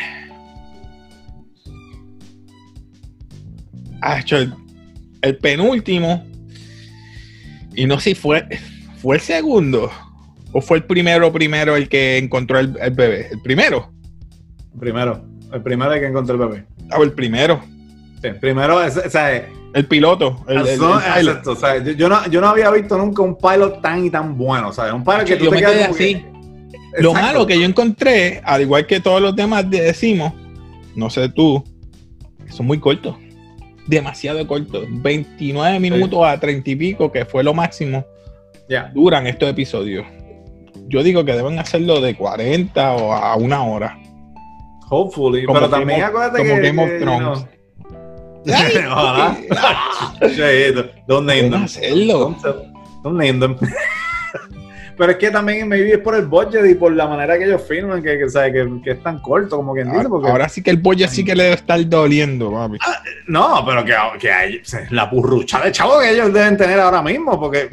Ah, 4.02 4.22
el, 5.26 5.30
el 5.32 5.38
penúltimo, 5.38 6.24
y 7.76 7.86
no 7.86 8.00
sé 8.00 8.12
si 8.12 8.16
fue, 8.16 8.48
fue 9.02 9.16
el 9.18 9.22
segundo 9.22 9.92
o 10.54 10.62
fue 10.62 10.78
el 10.78 10.84
primero 10.86 11.32
primero 11.34 11.76
el 11.76 11.90
que 11.90 12.18
encontró 12.18 12.60
el, 12.60 12.78
el 12.82 12.92
bebé. 12.92 13.28
El 13.32 13.42
primero. 13.42 13.92
Primero, 14.80 15.26
el 15.52 15.62
primero 15.62 15.92
hay 15.92 16.00
que 16.00 16.08
encontrar 16.08 16.40
el 16.40 16.48
bebé. 16.48 16.66
Ah, 16.92 16.98
el 17.02 17.12
primero. 17.12 17.62
Sí, 18.22 18.30
primero, 18.40 18.82
es, 18.84 18.96
o 18.98 19.10
sea, 19.10 19.46
El 19.74 19.86
piloto. 19.88 20.44
El, 20.48 20.60
el- 20.60 20.68
el 20.68 21.28
exacto, 21.28 21.52
o 21.52 21.56
sea, 21.56 21.78
yo, 21.84 22.08
no, 22.08 22.26
yo 22.30 22.40
no 22.40 22.48
había 22.48 22.72
visto 22.72 22.98
nunca 22.98 23.22
un 23.22 23.38
pilot 23.38 23.82
tan 23.82 24.06
y 24.06 24.10
tan 24.10 24.38
bueno. 24.38 24.72
Un 24.94 25.04
pilot 25.04 25.26
que 25.26 25.36
tú 25.36 25.46
Yo 25.46 25.50
te 25.50 25.56
me 25.58 25.62
quedas 25.62 25.90
así. 25.90 26.16
que- 26.16 26.26
Lo 27.02 27.14
malo 27.14 27.46
que 27.46 27.60
yo 27.60 27.66
encontré, 27.66 28.42
al 28.46 28.62
igual 28.62 28.86
que 28.88 29.02
todos 29.02 29.22
los 29.22 29.36
demás 29.36 29.70
de- 29.70 29.82
decimos, 29.82 30.32
no 30.96 31.10
sé 31.10 31.28
tú, 31.28 31.62
son 32.50 32.66
muy 32.68 32.80
cortos. 32.80 33.18
Demasiado 33.88 34.46
cortos. 34.48 34.86
29 34.90 35.80
minutos 35.80 36.20
a 36.26 36.40
30 36.40 36.70
y 36.72 36.76
pico, 36.76 37.12
que 37.12 37.26
fue 37.26 37.44
lo 37.44 37.54
máximo, 37.54 38.06
duran 38.94 39.28
estos 39.28 39.50
episodios. 39.50 40.06
Yo 40.88 41.04
digo 41.04 41.26
que 41.26 41.34
deben 41.34 41.58
hacerlo 41.60 42.02
de 42.02 42.16
40 42.16 42.94
o 42.94 43.14
a 43.14 43.36
una 43.36 43.64
hora. 43.64 43.98
Hopefully. 44.90 45.46
Como 45.46 45.60
pero 45.60 45.70
también 45.70 46.04
acuérdate 46.04 46.38
como 46.38 46.56
que. 46.56 46.62
Game 46.62 46.84
of 46.84 47.02
Thrones. 47.02 47.46
you 48.46 48.82
know, 48.82 48.92
Ojalá. 48.92 49.38
Sí, 50.30 50.82
don't 51.08 51.26
name 51.28 51.50
them. 51.50 51.64
hacerlo. 51.64 52.20
Don't, 52.20 52.42
tell- 52.42 52.74
don't 53.04 53.18
name 53.18 53.40
them. 53.40 53.56
Pero 54.98 55.12
es 55.12 55.18
que 55.18 55.30
también 55.30 55.68
me 55.68 55.80
es 55.82 55.98
por 56.00 56.16
el 56.16 56.26
budget 56.26 56.66
y 56.66 56.76
por 56.76 56.94
la 56.94 57.08
manera 57.08 57.38
que 57.38 57.46
ellos 57.46 57.62
filman, 57.68 58.02
que, 58.02 58.18
que, 58.18 58.26
que, 58.28 58.82
que 58.84 58.92
es 58.92 59.04
tan 59.04 59.20
corto, 59.22 59.58
como 59.58 59.74
quien 59.74 59.88
dice. 59.88 59.98
Ahora, 59.98 60.10
Porque, 60.10 60.30
ahora 60.30 60.50
sí 60.50 60.64
que 60.64 60.72
el 60.72 60.78
budget 60.78 61.10
sí 61.10 61.26
que 61.26 61.36
le 61.36 61.44
debe 61.44 61.56
estar 61.56 61.90
doliendo, 61.90 62.52
papi. 62.52 62.78
no, 63.28 63.64
pero 63.66 63.84
que, 63.84 63.94
que 64.20 64.32
hay, 64.32 64.62
la 64.92 65.06
burrucha 65.06 65.60
de 65.60 65.72
chavo 65.72 66.00
que 66.00 66.12
ellos 66.12 66.32
deben 66.32 66.56
tener 66.58 66.80
ahora 66.80 67.02
mismo, 67.02 67.40
porque 67.40 67.70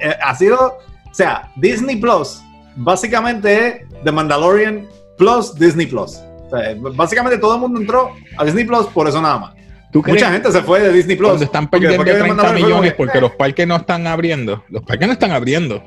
eh, 0.00 0.16
ha 0.20 0.34
sido, 0.34 0.78
o 1.10 1.14
sea, 1.14 1.50
Disney 1.56 1.96
Plus 1.96 2.42
básicamente 2.76 3.66
es 3.66 4.02
The 4.04 4.12
Mandalorian 4.12 4.86
plus 5.16 5.54
Disney 5.54 5.86
Plus. 5.86 6.20
O 6.46 6.50
sea, 6.50 6.74
básicamente 6.94 7.38
todo 7.38 7.54
el 7.54 7.60
mundo 7.60 7.80
entró 7.80 8.12
a 8.36 8.44
Disney 8.44 8.64
Plus 8.64 8.86
por 8.86 9.08
eso 9.08 9.20
nada 9.20 9.38
más. 9.38 9.54
¿Tú 9.92 10.02
crees 10.02 10.20
Mucha 10.20 10.32
gente 10.32 10.50
se 10.50 10.60
fue 10.62 10.80
de 10.80 10.92
Disney 10.92 11.16
Plus. 11.16 11.28
cuando 11.28 11.44
están 11.44 11.68
perdiendo 11.68 12.02
después 12.02 12.16
que 12.16 12.22
30 12.22 12.34
Mandalorian 12.34 12.52
fue 12.52 12.60
como 12.60 12.68
millones 12.68 12.92
que, 12.92 12.96
porque 12.96 13.18
eh, 13.18 13.20
los 13.20 13.30
parques 13.32 13.66
no 13.66 13.76
están 13.76 14.06
abriendo? 14.06 14.64
Los 14.68 14.82
parques 14.82 15.06
no 15.06 15.12
están 15.12 15.30
abriendo. 15.30 15.84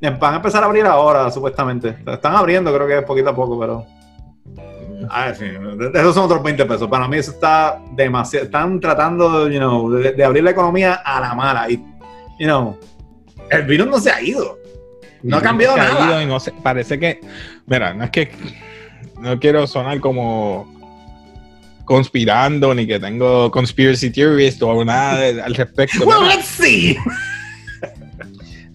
Van 0.00 0.32
a 0.34 0.36
empezar 0.36 0.62
a 0.62 0.66
abrir 0.66 0.86
ahora, 0.86 1.30
supuestamente. 1.30 1.96
Están 2.06 2.34
abriendo, 2.36 2.72
creo 2.74 2.86
que 2.86 2.98
es 2.98 3.04
poquito 3.04 3.30
a 3.30 3.34
poco, 3.34 3.58
pero. 3.58 3.84
Ah, 5.10 5.32
sí, 5.34 5.44
esos 5.94 6.14
son 6.14 6.24
otros 6.24 6.42
20 6.42 6.64
pesos. 6.66 6.88
Para 6.88 7.08
mí 7.08 7.16
eso 7.16 7.30
está 7.32 7.80
demasiado. 7.92 8.46
Están 8.46 8.78
tratando, 8.80 9.48
you 9.48 9.58
know, 9.58 9.90
de, 9.90 10.12
de 10.12 10.24
abrir 10.24 10.42
la 10.44 10.50
economía 10.50 10.94
a 10.94 11.20
la 11.20 11.34
mala. 11.34 11.70
Y, 11.70 11.76
you 12.38 12.46
know, 12.46 12.78
el 13.50 13.62
virus 13.62 13.86
no 13.88 13.98
se 13.98 14.10
ha 14.10 14.20
ido. 14.20 14.58
No 15.22 15.38
ha 15.38 15.40
cambiado 15.42 15.74
Se 15.74 15.80
ha 15.80 15.84
nada. 15.94 16.06
ido 16.06 16.22
y 16.22 16.26
no 16.26 16.38
sé, 16.38 16.52
parece 16.62 16.98
que, 16.98 17.20
mira, 17.66 17.92
no 17.94 18.04
es 18.04 18.10
que 18.10 18.30
no 19.20 19.38
quiero 19.40 19.66
sonar 19.66 19.98
como 20.00 20.72
conspirando 21.84 22.74
ni 22.74 22.86
que 22.86 23.00
tengo 23.00 23.50
conspiracy 23.50 24.10
theorist 24.10 24.62
o 24.62 24.84
nada 24.84 25.18
de- 25.18 25.42
al 25.42 25.54
respecto. 25.54 26.04
Well, 26.04 26.20
Mira, 26.22 26.34
let's 26.36 26.46
see. 26.46 26.96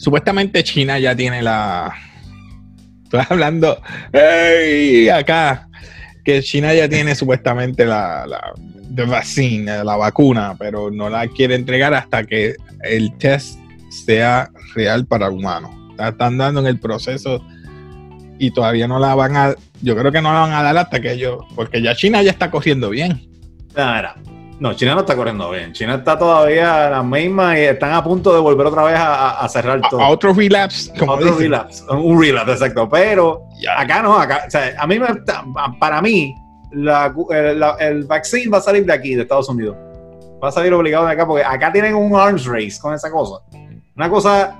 Supuestamente 0.04 0.64
China 0.64 1.00
ya 1.00 1.16
tiene 1.16 1.42
la. 1.42 1.94
Estoy 3.06 3.22
hablando. 3.30 3.82
¡Ey! 4.12 5.10
Acá. 5.10 5.70
Que 6.24 6.42
China 6.42 6.74
ya 6.74 6.88
tiene 6.88 7.16
supuestamente 7.16 7.86
la, 7.86 8.26
la 8.26 8.54
la 9.84 9.96
vacuna, 9.96 10.56
pero 10.58 10.92
no 10.92 11.10
la 11.10 11.28
quiere 11.28 11.56
entregar 11.56 11.94
hasta 11.94 12.24
que 12.24 12.56
el 12.84 13.18
test 13.18 13.60
sea 13.90 14.50
real 14.76 15.06
para 15.06 15.30
humanos. 15.30 15.72
Están 16.00 16.38
dando 16.38 16.60
en 16.62 16.68
el 16.68 16.80
proceso 16.80 17.44
y 18.40 18.52
todavía 18.52 18.88
no 18.88 19.00
la 19.00 19.16
van 19.16 19.36
a. 19.36 19.56
Yo 19.82 19.98
creo 19.98 20.12
que 20.12 20.22
no 20.22 20.32
la 20.32 20.42
van 20.42 20.54
a 20.54 20.64
dar 20.64 20.78
hasta 20.78 21.00
que 21.02 21.14
ellos. 21.14 21.44
Porque 21.56 21.82
ya 21.82 21.96
China 21.96 22.22
ya 22.22 22.32
está 22.32 22.50
corriendo 22.50 22.90
bien. 22.90 23.30
Mira. 23.76 24.16
No, 24.64 24.74
China 24.74 24.94
no 24.94 25.02
está 25.02 25.14
corriendo 25.18 25.50
bien. 25.52 25.74
China 25.74 25.96
está 25.96 26.18
todavía 26.18 26.86
en 26.86 26.92
la 26.92 27.04
misma 27.04 27.60
y 27.60 27.64
están 27.64 27.92
a 27.92 28.02
punto 28.02 28.34
de 28.34 28.40
volver 28.40 28.66
otra 28.68 28.84
vez 28.84 28.96
a, 28.96 29.14
a- 29.14 29.40
a 29.44 29.50
cerrar 29.50 29.82
A, 29.84 29.90
todo. 29.90 30.00
a 30.00 30.08
otro 30.08 30.34
relapse, 30.34 30.90
como 30.98 31.12
Otro 31.12 31.26
dicen. 31.26 31.42
relapse. 31.42 31.84
Un 31.92 32.18
relapse, 32.22 32.54
exacto. 32.54 32.88
Pero 32.88 33.42
acá 33.78 34.02
no, 34.02 34.18
acá. 34.18 34.44
O 34.48 34.50
sea, 34.50 34.74
a 34.80 34.88
mí 34.88 34.98
me, 35.00 35.08
para 35.82 36.02
mí, 36.02 36.34
la- 36.72 37.14
el, 37.32 37.60
la- 37.60 37.76
el 37.78 38.06
vaccine 38.06 38.50
va 38.50 38.60
a 38.60 38.62
salir 38.62 38.86
de 38.86 38.94
aquí, 38.94 39.16
de 39.16 39.24
Estados 39.24 39.50
Unidos. 39.50 39.76
Va 40.42 40.48
a 40.48 40.52
salir 40.54 40.74
obligado 40.74 41.08
de 41.08 41.12
acá, 41.12 41.28
porque 41.28 41.44
acá 41.44 41.70
tienen 41.74 41.94
un 41.96 42.16
arms 42.16 42.46
race 42.46 42.78
con 42.82 42.94
esa 42.94 43.12
cosa. 43.12 43.44
Una 43.98 44.10
cosa. 44.10 44.56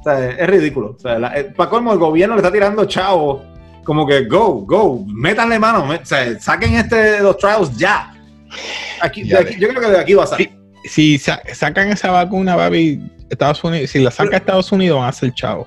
O 0.00 0.02
sea, 0.04 0.30
es 0.30 0.46
ridículo. 0.46 0.94
O 0.96 0.98
sea, 0.98 1.18
la- 1.18 1.38
eh, 1.38 1.44
para 1.54 1.68
colmo, 1.68 1.92
el 1.92 1.98
gobierno 1.98 2.34
le 2.34 2.40
está 2.40 2.50
tirando 2.50 2.86
chavo. 2.86 3.42
Como 3.84 4.06
que 4.06 4.24
go, 4.24 4.64
go, 4.64 5.04
métanle 5.06 5.58
mano. 5.58 5.84
me- 5.84 5.96
o 5.96 6.06
sea, 6.06 6.40
saquen 6.40 6.76
este, 6.76 7.20
los 7.20 7.36
trials 7.36 7.76
ya. 7.76 8.10
Aquí, 9.00 9.22
de 9.22 9.28
Ya 9.28 9.38
aquí- 9.40 9.56
yo 9.58 9.68
creo 9.68 9.80
que 9.80 9.88
de 9.88 9.98
aquí 9.98 10.14
va 10.14 10.24
a 10.24 10.26
salir. 10.26 10.50
Si 10.84 11.18
sa- 11.18 11.40
sacan 11.54 11.88
esa 11.88 12.10
vacuna, 12.10 12.56
papi, 12.56 13.00
Estados 13.30 13.62
Unidos, 13.64 13.90
si 13.90 14.00
la 14.00 14.10
saca 14.10 14.36
Estados 14.36 14.70
Unidos, 14.72 14.98
van 15.00 15.08
a 15.08 15.12
ser 15.12 15.32
chavos. 15.34 15.66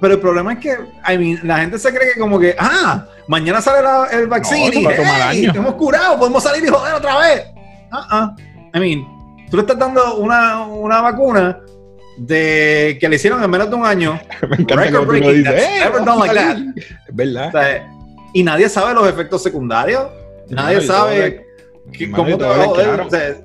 Pero 0.00 0.14
el 0.14 0.20
problema 0.20 0.52
es 0.54 0.58
que 0.60 0.70
I 1.12 1.16
mean, 1.18 1.40
la 1.42 1.58
gente 1.58 1.78
se 1.78 1.92
cree 1.94 2.12
que 2.14 2.20
como 2.20 2.38
que, 2.38 2.54
ah, 2.58 3.06
mañana 3.28 3.60
sale 3.60 3.82
la- 3.82 4.06
el 4.12 4.26
vaccine 4.26 4.70
y 4.74 4.86
hey, 4.86 5.48
hemos 5.54 5.74
curado, 5.74 6.18
podemos 6.18 6.42
salir 6.42 6.64
y 6.64 6.68
joder 6.68 6.94
otra 6.94 7.18
vez. 7.18 7.44
Ah, 7.90 8.06
ah. 8.10 8.36
I 8.74 8.78
mean, 8.80 9.04
tú 9.50 9.56
le 9.56 9.62
estás 9.62 9.78
dando 9.78 10.16
una, 10.16 10.66
una 10.66 11.00
vacuna 11.00 11.58
de 12.18 12.96
que 13.00 13.08
le 13.08 13.16
hicieron 13.16 13.42
en 13.42 13.50
menos 13.50 13.68
de 13.70 13.76
un 13.76 13.84
año 13.86 14.18
Me 14.48 14.56
encanta 14.56 14.86
tú 14.86 14.92
lo 14.92 15.06
breaking, 15.06 15.34
dices. 15.44 15.62
"Eh, 15.62 15.80
never 15.84 16.04
done 16.04 16.18
like 16.26 16.34
salir". 16.34 16.74
Es 16.76 17.14
verdad. 17.14 17.48
o 17.48 17.52
sea, 17.52 17.88
y 18.32 18.42
nadie 18.42 18.68
sabe 18.68 18.94
los 18.94 19.08
efectos 19.08 19.42
secundarios. 19.42 20.06
Nadie 20.50 20.76
No, 20.76 20.82
sabe 20.82 21.45
que- 21.92 22.10
cómo 22.10 22.36
te 22.38 22.44
va 22.44 22.62
a 22.62 22.64
joder. 22.66 22.84
claro. 22.86 23.06
O 23.06 23.10
sea, 23.10 23.36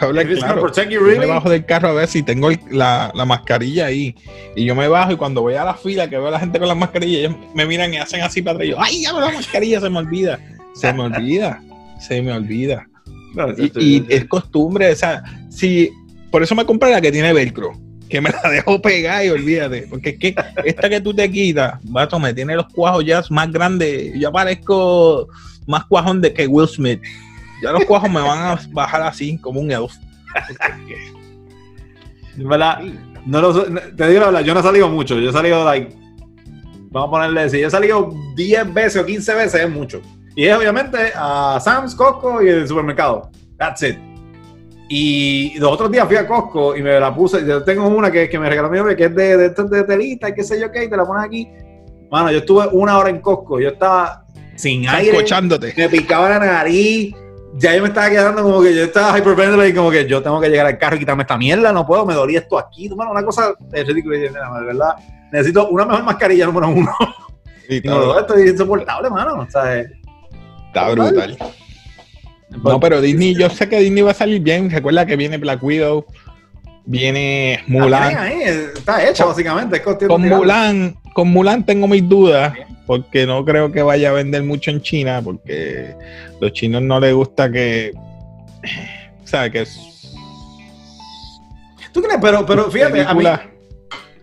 gonna 0.00 0.24
claro. 0.24 0.72
you 0.76 0.90
Yo 0.90 1.00
me 1.00 1.06
really, 1.12 1.26
bajo 1.26 1.48
del 1.50 1.64
carro 1.64 1.88
a 1.88 1.92
ver 1.92 2.08
si 2.08 2.22
tengo 2.22 2.50
el- 2.50 2.58
la, 2.70 3.10
la 3.14 3.24
mascarilla 3.24 3.86
ahí. 3.86 4.14
Y 4.56 4.64
yo 4.64 4.74
me 4.74 4.88
bajo 4.88 5.12
y 5.12 5.16
cuando 5.16 5.42
voy 5.42 5.54
a 5.54 5.64
la 5.64 5.74
fila, 5.74 6.08
que 6.08 6.16
veo 6.18 6.28
a 6.28 6.32
la 6.32 6.40
gente 6.40 6.58
con 6.58 6.68
las 6.68 6.76
mascarillas, 6.76 7.20
ellos 7.30 7.36
me 7.54 7.66
miran 7.66 7.92
y 7.94 7.96
hacen 7.98 8.20
así 8.20 8.42
para 8.42 8.56
atrás. 8.56 8.68
y 8.68 8.70
yo, 8.72 8.76
¡ay, 8.80 9.02
ya 9.02 9.12
la 9.12 9.30
mascarilla! 9.30 9.80
Se 9.80 9.88
me 9.90 9.98
olvida. 9.98 10.38
Se 10.74 10.92
me 10.92 11.02
olvida. 11.02 11.62
Se 12.00 12.22
me 12.22 12.32
olvida. 12.32 12.86
No, 13.34 13.48
Y, 13.56 13.72
y 13.78 14.06
es 14.08 14.24
costumbre, 14.26 14.90
o 14.92 14.96
sea, 14.96 15.22
si 15.50 15.90
por 16.30 16.42
eso 16.42 16.54
me 16.54 16.64
compré 16.64 16.90
la 16.90 17.00
que 17.00 17.12
tiene 17.12 17.32
velcro, 17.32 17.72
que 18.08 18.20
me 18.20 18.30
la 18.30 18.40
dejo 18.50 18.80
pegar 18.80 19.24
y 19.24 19.28
olvídate, 19.30 19.86
porque 19.88 20.10
es 20.10 20.18
que 20.18 20.34
esta 20.64 20.88
que 20.88 21.00
tú 21.00 21.12
te 21.14 21.30
quitas, 21.30 21.74
vato, 21.84 22.18
me 22.18 22.32
tiene 22.34 22.54
los 22.56 22.66
cuajos 22.68 23.04
ya 23.04 23.22
más 23.30 23.50
grandes, 23.52 24.12
yo 24.18 24.32
parezco 24.32 25.28
más 25.66 25.84
cuajón 25.86 26.20
de 26.20 26.32
que 26.32 26.46
Will 26.46 26.68
Smith. 26.68 27.00
Ya 27.62 27.72
los 27.72 27.84
cuajos 27.84 28.10
me 28.10 28.20
van 28.20 28.38
a 28.38 28.60
bajar 28.70 29.02
así, 29.02 29.38
como 29.38 29.60
un 29.60 29.70
elf. 29.70 29.92
Verdad, 32.36 32.80
no 33.26 33.40
lo 33.40 33.64
te 33.64 34.08
digo 34.08 34.20
la 34.20 34.26
verdad, 34.26 34.40
yo 34.42 34.54
no 34.54 34.60
he 34.60 34.62
salido 34.62 34.88
mucho. 34.88 35.18
Yo 35.18 35.30
he 35.30 35.32
salido, 35.32 35.64
like, 35.64 35.94
vamos 36.90 37.08
a 37.08 37.10
ponerle, 37.10 37.50
si 37.50 37.60
yo 37.60 37.66
he 37.66 37.70
salido 37.70 38.10
10 38.36 38.72
veces 38.72 39.02
o 39.02 39.06
15 39.06 39.34
veces, 39.34 39.60
es 39.62 39.70
mucho. 39.70 40.00
Y 40.36 40.44
es 40.44 40.56
obviamente 40.56 40.96
a 41.16 41.58
Sam's, 41.60 41.94
Costco 41.94 42.42
y 42.42 42.48
el 42.48 42.68
supermercado. 42.68 43.30
That's 43.58 43.82
it. 43.82 43.98
Y 44.88 45.58
los 45.58 45.72
otros 45.72 45.90
días 45.90 46.06
fui 46.06 46.16
a 46.16 46.26
Costco 46.26 46.76
y 46.76 46.82
me 46.82 46.98
la 47.00 47.12
puse. 47.14 47.44
Yo 47.44 47.64
tengo 47.64 47.88
una 47.88 48.10
que, 48.10 48.28
que 48.28 48.38
me 48.38 48.48
regaló 48.48 48.70
mi 48.70 48.78
novia 48.78 48.96
que 48.96 49.06
es 49.06 49.14
de, 49.14 49.36
de, 49.36 49.48
de, 49.50 49.64
de 49.64 49.84
telita, 49.84 50.32
qué 50.32 50.44
sé 50.44 50.60
yo 50.60 50.70
qué, 50.70 50.84
y 50.84 50.88
te 50.90 50.96
la 50.96 51.04
pones 51.04 51.24
aquí. 51.24 51.48
Mano, 52.10 52.30
yo 52.30 52.38
estuve 52.38 52.68
una 52.68 52.96
hora 52.96 53.10
en 53.10 53.20
Costco. 53.20 53.60
Yo 53.60 53.70
estaba 53.70 54.24
sin 54.54 54.88
aire 54.88 55.10
Escuchándote. 55.16 55.74
me 55.76 55.88
picaba 55.88 56.28
la 56.30 56.38
nariz. 56.38 57.14
Ya 57.56 57.74
yo 57.74 57.82
me 57.82 57.88
estaba 57.88 58.10
quedando 58.10 58.42
como 58.42 58.60
que 58.62 58.74
yo 58.74 58.84
estaba 58.84 59.18
hyperventilating, 59.18 59.74
como 59.74 59.90
que 59.90 60.06
yo 60.06 60.22
tengo 60.22 60.40
que 60.40 60.48
llegar 60.48 60.66
al 60.66 60.78
carro 60.78 60.96
y 60.96 61.00
quitarme 61.00 61.22
esta 61.22 61.36
mierda, 61.36 61.72
no 61.72 61.86
puedo, 61.86 62.04
me 62.06 62.14
dolía 62.14 62.40
esto 62.40 62.58
aquí. 62.58 62.88
Bueno, 62.88 63.10
una 63.10 63.24
cosa 63.24 63.54
es 63.72 63.86
ridícula. 63.86 64.16
Y 64.16 64.20
dije, 64.20 64.32
"Mira, 64.32 64.60
de 64.60 64.66
verdad, 64.66 64.94
necesito 65.32 65.68
una 65.68 65.84
mejor 65.84 66.04
mascarilla 66.04 66.46
número 66.46 66.68
uno. 66.68 66.92
Y 67.70 67.80
dos, 67.80 68.18
esto 68.18 68.34
es 68.34 68.52
insoportable, 68.52 69.10
mano. 69.10 69.40
O 69.46 69.50
sea, 69.50 69.82
Está 70.68 70.88
brutal. 70.90 71.36
No, 72.64 72.80
pero 72.80 73.00
Disney, 73.02 73.34
yo 73.34 73.50
sé 73.50 73.68
que 73.68 73.78
Disney 73.78 74.02
va 74.02 74.12
a 74.12 74.14
salir 74.14 74.40
bien. 74.40 74.70
Recuerda 74.70 75.04
que 75.04 75.16
viene 75.16 75.36
Black 75.36 75.62
Widow, 75.62 76.06
viene 76.86 77.62
Mulan. 77.66 78.16
ahí, 78.16 78.40
está 78.42 79.06
hecha 79.06 79.26
básicamente. 79.26 79.76
Es 79.76 79.82
Con. 79.82 80.26
Mulan, 80.26 80.96
con 81.12 81.28
Mulan 81.28 81.64
tengo 81.64 81.86
mis 81.86 82.08
dudas, 82.08 82.54
porque 82.88 83.26
no 83.26 83.44
creo 83.44 83.70
que 83.70 83.82
vaya 83.82 84.08
a 84.08 84.12
vender 84.12 84.42
mucho 84.42 84.70
en 84.70 84.80
China, 84.80 85.20
porque 85.22 85.94
los 86.40 86.52
chinos 86.54 86.80
no 86.80 86.98
les 86.98 87.12
gusta 87.14 87.52
que. 87.52 87.92
O 89.22 89.26
sea, 89.26 89.50
que. 89.50 89.64
¿Tú 91.92 92.00
crees? 92.02 92.18
Pero, 92.20 92.46
pero 92.46 92.70
fíjate, 92.70 93.02
a 93.02 93.12
mí, 93.14 93.24
a, 93.26 93.42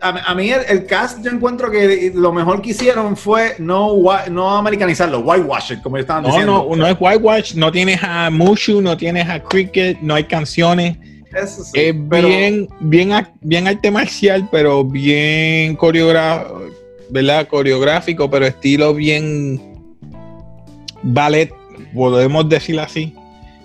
a 0.02 0.36
mí 0.36 0.50
el, 0.52 0.62
el 0.68 0.86
cast 0.88 1.24
yo 1.24 1.30
encuentro 1.32 1.70
que 1.70 2.12
lo 2.16 2.32
mejor 2.34 2.62
que 2.62 2.72
hicieron 2.72 3.16
fue 3.16 3.56
no, 3.60 3.94
no 4.32 4.58
americanizarlo, 4.58 5.20
whitewash 5.20 5.74
it, 5.74 5.82
como 5.84 5.98
estaban 5.98 6.24
No, 6.24 6.30
diciendo. 6.30 6.68
no, 6.70 6.76
no 6.76 6.88
es 6.88 6.96
Whitewash, 7.00 7.54
no 7.54 7.72
tienes 7.72 8.00
a 8.04 8.30
Mushu, 8.32 8.82
no 8.82 8.98
tienes 8.98 9.30
a 9.30 9.42
Cricket, 9.44 10.00
no 10.02 10.16
hay 10.16 10.24
canciones. 10.24 10.98
Eso 11.36 11.64
sí, 11.66 11.72
Es 11.76 11.96
pero- 12.10 12.28
bien, 12.30 12.68
bien, 12.80 13.12
bien 13.42 13.68
arte 13.68 13.92
marcial, 13.92 14.48
pero 14.52 14.84
bien 14.84 15.76
coreográfico, 15.76 16.62
¿verdad? 17.10 17.48
Coreográfico, 17.48 18.30
pero 18.30 18.46
estilo 18.46 18.94
bien 18.94 19.62
ballet, 21.04 21.52
podemos 21.94 22.48
decir 22.50 22.80
así. 22.80 23.14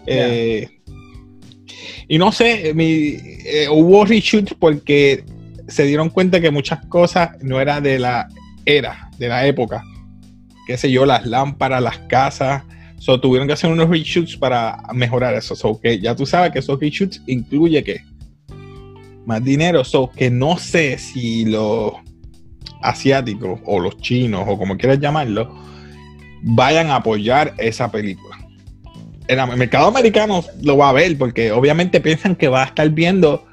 Eh, 0.07 0.69
y 2.09 2.19
no 2.19 2.33
sé, 2.33 2.75
mi, 2.75 3.17
eh, 3.45 3.69
hubo 3.71 4.05
reshoots 4.05 4.55
porque 4.59 5.25
se 5.69 5.85
dieron 5.85 6.11
cuenta 6.11 6.41
que 6.41 6.51
muchas 6.51 6.85
cosas 6.87 7.31
no 7.43 7.61
eran 7.61 7.83
de 7.83 7.99
la 7.99 8.29
era, 8.65 9.11
de 9.19 9.29
la 9.29 9.47
época. 9.47 9.85
Qué 10.67 10.77
sé 10.77 10.91
yo, 10.91 11.07
las 11.07 11.27
lámparas, 11.27 11.83
las 11.83 11.99
casas. 11.99 12.65
So, 12.99 13.21
tuvieron 13.21 13.47
que 13.47 13.55
hacer 13.55 13.71
unos 13.71 13.89
reshoots 13.89 14.37
para 14.37 14.77
mejorar 14.93 15.35
eso. 15.35 15.55
So, 15.55 15.81
que 15.81 15.99
ya 15.99 16.15
tú 16.15 16.27
sabes 16.27 16.53
que 16.53 16.59
esos 16.59 16.79
reshoots 16.79 17.23
incluye 17.27 17.83
que 17.83 18.01
más 19.25 19.43
dinero. 19.43 19.85
So, 19.85 20.11
que 20.11 20.31
no 20.31 20.59
sé 20.59 20.99
si 20.99 21.45
los 21.45 21.95
asiáticos 22.83 23.61
o 23.65 23.79
los 23.81 23.97
chinos 23.99 24.45
o 24.47 24.57
como 24.59 24.77
quieras 24.77 24.99
llamarlo 25.01 25.55
vayan 26.43 26.89
a 26.91 26.97
apoyar 26.97 27.55
esa 27.59 27.91
película. 27.91 28.37
El 29.29 29.39
mercado 29.57 29.87
americano 29.89 30.43
lo 30.63 30.77
va 30.77 30.89
a 30.89 30.93
ver 30.93 31.17
porque 31.19 31.53
obviamente 31.53 32.01
piensan 32.01 32.35
que 32.35 32.49
va 32.49 32.63
a 32.63 32.67
estar 32.67 32.89
viendo 32.91 33.45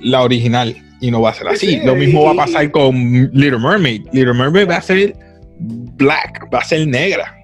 la 0.00 0.22
original. 0.22 0.76
y 1.00 1.10
no 1.10 1.20
va 1.20 1.30
a 1.30 1.34
ser 1.34 1.48
así. 1.48 1.66
Sí, 1.66 1.80
Lo 1.84 1.94
mismo 1.96 2.22
y- 2.22 2.24
va 2.24 2.30
a 2.42 2.46
pasar 2.46 2.70
con 2.70 2.94
Little 3.34 3.58
Mermaid. 3.58 4.06
Little 4.12 4.32
Mermaid 4.32 4.70
va 4.70 4.76
a 4.76 4.80
ser 4.80 5.14
black, 5.58 6.48
va 6.54 6.60
a 6.60 6.64
ser 6.64 6.86
negra. 6.88 7.36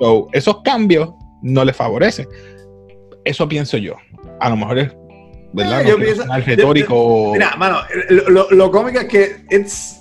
So, 0.00 0.28
esos 0.32 0.60
cambios 0.62 1.10
no 1.42 1.64
le 1.64 1.72
favorecen. 1.72 2.26
Eso 3.24 3.48
pienso 3.48 3.76
yo. 3.76 3.94
A 4.40 4.48
lo 4.48 4.56
mejor 4.56 4.78
es, 4.78 4.92
¿verdad? 5.52 5.82
No 5.82 5.88
yo 5.88 5.96
pienso- 5.98 6.22
sonar 6.22 6.44
retórico. 6.44 7.30
Mira, 7.32 7.54
mano, 7.56 7.78
lo, 8.10 8.28
lo- 8.30 8.50
lo 8.50 8.70
cómico 8.70 9.00
es 9.00 9.06
que 9.06 9.44
it's, 9.50 10.00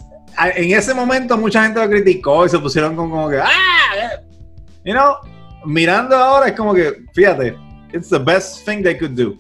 en 0.56 0.72
ese 0.74 0.94
momento 0.94 1.38
mucha 1.38 1.64
gente 1.64 1.80
lo 1.80 1.90
criticó 1.90 2.46
y 2.46 2.50
se 2.50 2.60
pusieron 2.60 2.96
con 2.96 3.10
como 3.10 3.30
que, 3.30 3.38
¡ah! 3.40 3.48
eh". 3.98 4.26
You 4.86 4.94
know, 4.94 5.14
mirando 5.66 6.16
ahora 6.16 6.48
es 6.48 6.54
como 6.54 6.74
que, 6.74 7.04
fíjate, 7.14 7.56
it's 7.94 8.10
the 8.10 8.18
best 8.20 8.66
thing 8.66 8.82
they 8.82 8.98
could 8.98 9.12
do. 9.12 9.36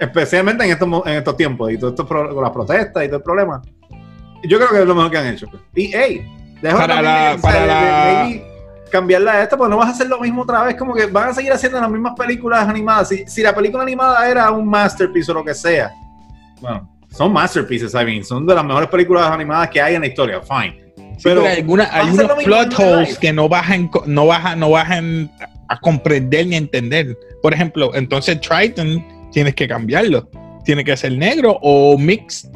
Especialmente 0.00 0.64
en 0.64 0.70
estos, 0.70 0.88
en 1.06 1.12
estos 1.14 1.36
tiempos 1.36 1.72
y 1.72 1.78
todo 1.78 1.90
esto 1.90 2.06
con 2.06 2.40
las 2.42 2.50
protestas 2.52 3.04
y 3.04 3.06
todo 3.08 3.16
el 3.16 3.22
problema. 3.22 3.62
Yo 4.44 4.58
creo 4.58 4.70
que 4.70 4.80
es 4.82 4.86
lo 4.86 4.94
mejor 4.94 5.10
que 5.10 5.18
han 5.18 5.26
hecho. 5.28 5.46
Y, 5.74 5.90
hey, 5.92 6.24
dejo 6.62 6.76
Para 6.78 7.02
la- 7.02 7.36
para 7.40 7.66
la- 7.66 8.30
cambiarla 8.88 9.32
a 9.32 9.42
esta, 9.42 9.56
porque 9.56 9.70
no 9.70 9.76
vas 9.76 9.88
a 9.88 9.92
hacer 9.92 10.08
lo 10.08 10.20
mismo 10.20 10.42
otra 10.42 10.62
vez, 10.64 10.76
como 10.76 10.94
que 10.94 11.06
van 11.06 11.30
a 11.30 11.34
seguir 11.34 11.52
haciendo 11.52 11.80
las 11.80 11.90
mismas 11.90 12.14
películas 12.16 12.68
animadas. 12.68 13.08
Si, 13.08 13.24
si 13.26 13.42
la 13.42 13.54
película 13.54 13.82
animada 13.82 14.28
era 14.28 14.50
un 14.50 14.68
masterpiece 14.68 15.30
o 15.30 15.34
lo 15.34 15.44
que 15.44 15.54
sea, 15.54 15.92
bueno, 16.60 16.88
son 17.10 17.32
masterpieces, 17.32 17.94
I 17.94 18.04
mean, 18.04 18.24
son 18.24 18.46
de 18.46 18.54
las 18.54 18.64
mejores 18.64 18.88
películas 18.88 19.30
animadas 19.30 19.68
que 19.70 19.80
hay 19.80 19.94
en 19.94 20.02
la 20.02 20.06
historia, 20.08 20.40
fine. 20.42 20.84
Sí, 20.96 21.24
pero 21.24 21.40
pero 21.42 21.46
hay, 21.52 21.56
alguna- 21.58 21.84
vas 21.84 21.92
a 21.92 21.96
hay 21.96 22.08
hacer 22.08 22.14
unos 22.24 22.28
lo 22.28 22.36
mismo 22.36 22.56
en 22.56 22.68
plot 22.68 22.78
holes 22.80 23.18
que 23.18 23.32
no 23.32 23.48
bajan, 23.48 23.90
no 24.06 24.26
bajan, 24.26 24.60
no 24.60 24.70
bajan 24.70 25.30
a 25.68 25.78
comprender 25.80 26.46
ni 26.46 26.54
a 26.54 26.58
entender. 26.58 27.16
Por 27.42 27.52
ejemplo, 27.52 27.94
entonces 27.94 28.40
Triton 28.40 29.04
tienes 29.32 29.54
que 29.54 29.66
cambiarlo. 29.68 30.28
Tiene 30.64 30.84
que 30.84 30.96
ser 30.96 31.12
negro 31.12 31.58
o 31.62 31.96
mixed. 31.98 32.50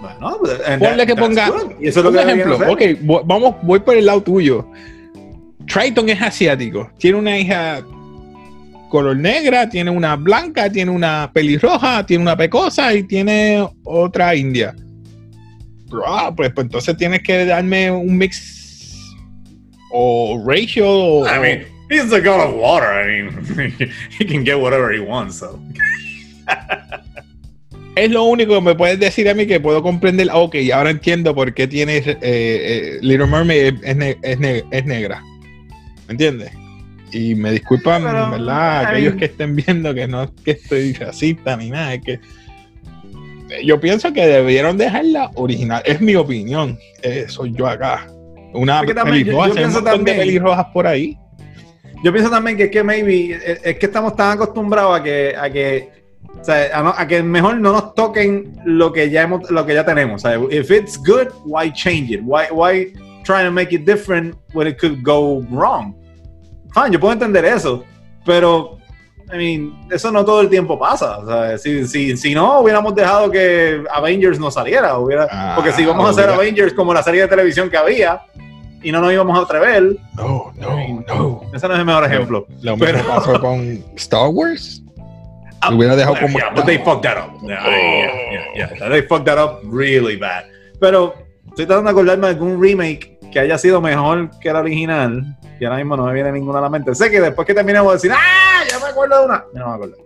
Bueno, 0.00 0.36
pues, 0.40 0.52
Ponle 0.78 1.06
que 1.06 1.14
that's 1.14 1.20
ponga 1.20 1.46
eso 1.80 2.00
es 2.00 2.04
lo 2.04 2.10
un 2.10 2.16
que 2.16 2.22
ejemplo. 2.22 2.58
Ok, 2.70 3.24
vamos, 3.26 3.54
voy 3.62 3.80
por 3.80 3.96
el 3.96 4.04
lado 4.06 4.22
tuyo. 4.22 4.66
Triton 5.66 6.08
es 6.08 6.20
asiático. 6.20 6.90
Tiene 6.98 7.18
una 7.18 7.38
hija 7.38 7.82
color 8.90 9.16
negra, 9.16 9.68
tiene 9.68 9.90
una 9.90 10.14
blanca, 10.16 10.70
tiene 10.70 10.90
una 10.90 11.30
pelirroja, 11.32 12.06
tiene 12.06 12.22
una 12.22 12.36
pecosa 12.36 12.94
y 12.94 13.02
tiene 13.02 13.66
otra 13.84 14.34
india. 14.34 14.74
Ah, 16.06 16.32
pues, 16.34 16.50
pues 16.52 16.66
entonces 16.66 16.96
tienes 16.96 17.22
que 17.22 17.44
darme 17.44 17.90
un 17.90 18.16
mix 18.16 19.02
o 19.90 20.42
ratio 20.46 20.88
o, 20.88 21.26
I 21.26 21.38
mean, 21.40 21.64
he's 21.90 22.08
the 22.10 22.20
god 22.20 22.40
of 22.40 22.54
water. 22.56 22.88
I 22.88 23.22
mean, 23.22 23.90
he 24.18 24.24
can 24.24 24.44
get 24.44 24.58
whatever 24.58 24.92
he 24.92 25.00
wants. 25.00 25.36
So. 25.36 25.58
es 27.96 28.10
lo 28.10 28.24
único 28.24 28.54
que 28.54 28.60
me 28.60 28.74
puedes 28.74 28.98
decir 28.98 29.28
a 29.28 29.34
mí 29.34 29.46
que 29.46 29.60
puedo 29.60 29.82
comprender. 29.82 30.28
Ok, 30.32 30.56
ahora 30.72 30.90
entiendo 30.90 31.34
por 31.34 31.54
qué 31.54 31.66
tienes 31.66 32.06
eh, 32.06 32.18
eh, 32.22 32.98
Little 33.02 33.26
Mermaid 33.26 33.74
es, 33.82 33.96
ne- 33.96 34.16
es 34.22 34.38
ne- 34.38 34.64
es 34.70 34.84
negra. 34.84 35.22
¿Me 36.08 36.12
entiendes? 36.12 36.50
Y 37.12 37.34
me 37.34 37.52
disculpan, 37.52 38.02
Pero, 38.04 38.30
¿verdad? 38.32 38.86
Aquellos 38.86 39.14
que 39.14 39.26
estén 39.26 39.54
viendo 39.56 39.94
que 39.94 40.06
no 40.08 40.24
es 40.24 40.30
que 40.44 40.50
estoy 40.52 40.92
racista 40.94 41.56
ni 41.56 41.70
nada, 41.70 41.94
es 41.94 42.02
que 42.02 42.20
yo 43.64 43.78
pienso 43.78 44.12
que 44.12 44.26
debieron 44.26 44.76
dejarla 44.76 45.30
original. 45.34 45.82
Es 45.84 46.00
mi 46.00 46.14
opinión. 46.16 46.78
Eh, 47.02 47.26
soy 47.28 47.52
yo 47.52 47.66
acá. 47.68 48.06
Una 48.52 48.78
también 48.84 48.96
yo- 48.96 49.04
pelirroja, 49.04 49.48
yo 49.48 49.54
hay 49.58 49.64
un 49.64 49.72
montón 49.72 49.84
de 49.84 49.90
también- 49.90 50.16
pelirrojas 50.18 50.66
por 50.72 50.86
ahí. 50.86 51.16
Yo 52.02 52.12
pienso 52.12 52.30
también 52.30 52.56
que 52.56 52.64
es 52.64 52.70
que 52.70 52.82
maybe 52.82 53.30
es, 53.34 53.60
es 53.64 53.78
que 53.78 53.86
estamos 53.86 54.14
tan 54.16 54.32
acostumbrados 54.32 54.98
a 55.00 55.02
que 55.02 55.34
a 55.36 55.48
que 55.50 55.88
o 56.40 56.44
sea, 56.44 56.78
a, 56.78 56.82
no- 56.82 56.94
a 56.96 57.06
que 57.06 57.22
mejor 57.22 57.56
no 57.58 57.72
nos 57.72 57.94
toquen 57.94 58.56
lo 58.64 58.92
que 58.92 59.08
ya 59.08 59.22
hemos 59.22 59.48
lo 59.50 59.64
que 59.64 59.74
ya 59.74 59.84
tenemos. 59.86 60.24
O 60.24 60.28
sea, 60.28 60.38
if 60.50 60.70
it's 60.70 60.98
good, 60.98 61.28
why 61.44 61.72
change 61.72 62.10
it? 62.10 62.20
Why 62.24 62.44
why 62.50 62.92
try 63.24 63.42
to 63.42 63.50
make 63.50 63.72
it 63.74 63.84
different 63.84 64.36
when 64.52 64.66
it 64.68 64.78
could 64.78 65.02
go 65.02 65.40
wrong? 65.50 65.94
Fine, 66.72 66.92
yo 66.92 67.00
puedo 67.00 67.12
entender 67.12 67.44
eso, 67.44 67.84
pero 68.24 68.78
I 69.32 69.36
mean, 69.36 69.88
eso 69.90 70.10
no 70.12 70.24
todo 70.24 70.42
el 70.42 70.48
tiempo 70.50 70.78
pasa. 70.78 71.18
O 71.18 71.26
sea, 71.26 71.56
si, 71.58 71.86
si, 71.86 72.16
si 72.16 72.34
no, 72.34 72.60
hubiéramos 72.60 72.94
dejado 72.94 73.30
que 73.30 73.82
Avengers 73.90 74.38
no 74.38 74.50
saliera. 74.50 74.98
Hubiera, 74.98 75.26
Ah, 75.30 75.52
porque 75.56 75.72
si 75.72 75.84
vamos 75.84 76.06
a 76.06 76.10
hacer 76.10 76.24
hubiera- 76.26 76.34
Avengers 76.42 76.74
como 76.74 76.92
la 76.92 77.02
serie 77.02 77.22
de 77.22 77.28
televisión 77.28 77.70
que 77.70 77.76
había 77.78 78.20
y 78.82 78.92
no 78.92 79.00
nos 79.00 79.12
íbamos 79.12 79.38
a 79.38 79.42
atrever, 79.42 79.96
No, 80.14 80.52
no, 80.56 81.04
no. 81.08 81.40
ese 81.54 81.66
no 81.66 81.72
es 81.74 81.80
el 81.80 81.86
mejor 81.86 82.04
ejemplo. 82.04 82.46
Lo 82.60 82.76
mismo 82.76 82.86
Pero- 82.86 83.06
pasó 83.06 83.40
con 83.40 83.82
Star 83.96 84.28
Wars. 84.28 84.82
Ah, 85.62 85.72
hubiera 85.74 85.96
dejado 85.96 86.16
como 86.20 86.38
Yeah, 86.38 86.50
but 86.54 86.66
they 86.66 86.76
fucked 86.78 87.02
that 87.04 87.16
up. 87.16 87.40
Yeah, 87.42 87.64
yeah, 87.66 88.12
yeah, 88.54 88.74
yeah. 88.78 88.88
They 88.90 89.00
fucked 89.02 89.24
that 89.24 89.38
up 89.38 89.60
really 89.64 90.16
bad. 90.16 90.44
Pero 90.78 91.14
estoy 91.48 91.64
tratando 91.64 91.84
de 91.84 91.90
acordarme 91.92 92.26
de 92.26 92.32
algún 92.34 92.60
remake 92.62 93.13
que 93.34 93.40
haya 93.40 93.58
sido 93.58 93.80
mejor 93.80 94.30
que 94.40 94.48
el 94.48 94.54
original. 94.56 95.36
Y 95.58 95.64
ahora 95.64 95.78
mismo 95.78 95.96
no 95.96 96.06
me 96.06 96.14
viene 96.14 96.30
ninguna 96.30 96.60
a 96.60 96.62
la 96.62 96.70
mente. 96.70 96.94
Sé 96.94 97.10
que 97.10 97.20
después 97.20 97.44
que 97.44 97.52
terminemos 97.52 97.88
de 97.90 97.96
decir, 97.96 98.12
¡ah! 98.12 98.62
Ya 98.70 98.78
me 98.78 98.86
acuerdo 98.86 99.18
de 99.18 99.26
una. 99.26 99.44
No 99.52 99.68
me 99.68 99.74
acuerdo. 99.74 99.96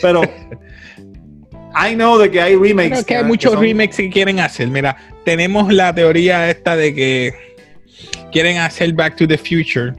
Pero 0.00 0.22
I 1.74 1.94
know 1.94 2.18
de 2.18 2.30
que 2.30 2.40
hay 2.40 2.54
remakes. 2.54 3.04
Que 3.06 3.16
hay 3.16 3.24
muchos 3.24 3.52
son- 3.54 3.62
remakes 3.62 3.96
que 3.96 4.10
quieren 4.10 4.40
hacer. 4.40 4.68
Mira, 4.68 4.94
tenemos 5.24 5.72
la 5.72 5.94
teoría 5.94 6.50
esta 6.50 6.76
de 6.76 6.94
que 6.94 7.34
quieren 8.30 8.58
hacer 8.58 8.92
Back 8.92 9.16
to 9.16 9.26
the 9.26 9.38
Future. 9.38 9.94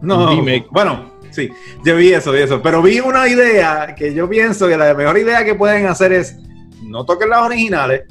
No, 0.00 0.30
remake. 0.30 0.66
bueno, 0.70 1.12
sí, 1.30 1.50
yo 1.84 1.94
vi 1.96 2.12
eso, 2.14 2.32
vi 2.32 2.40
eso, 2.40 2.60
pero 2.62 2.80
vi 2.82 2.98
una 2.98 3.28
idea 3.28 3.94
que 3.94 4.12
yo 4.14 4.28
pienso 4.28 4.66
que 4.68 4.76
la 4.76 4.94
mejor 4.94 5.16
idea 5.18 5.44
que 5.44 5.54
pueden 5.54 5.86
hacer 5.86 6.12
es 6.12 6.36
no 6.82 7.04
toquen 7.04 7.28
las 7.28 7.42
originales, 7.42 8.02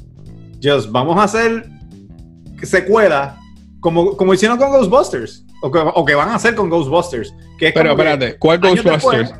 just 0.63 0.89
vamos 0.91 1.17
a 1.19 1.23
hacer 1.23 1.65
secuelas 2.65 3.35
como, 3.79 4.15
como 4.17 4.33
hicieron 4.33 4.57
con 4.57 4.69
Ghostbusters, 4.69 5.45
o 5.63 5.71
que, 5.71 5.79
o 5.79 6.05
que 6.05 6.15
van 6.15 6.29
a 6.29 6.35
hacer 6.35 6.55
con 6.55 6.69
Ghostbusters. 6.69 7.33
Que 7.57 7.67
es 7.69 7.73
Pero 7.73 7.91
espérate, 7.91 8.37
¿cuál 8.37 8.59
Ghostbusters? 8.59 9.29
después- 9.29 9.33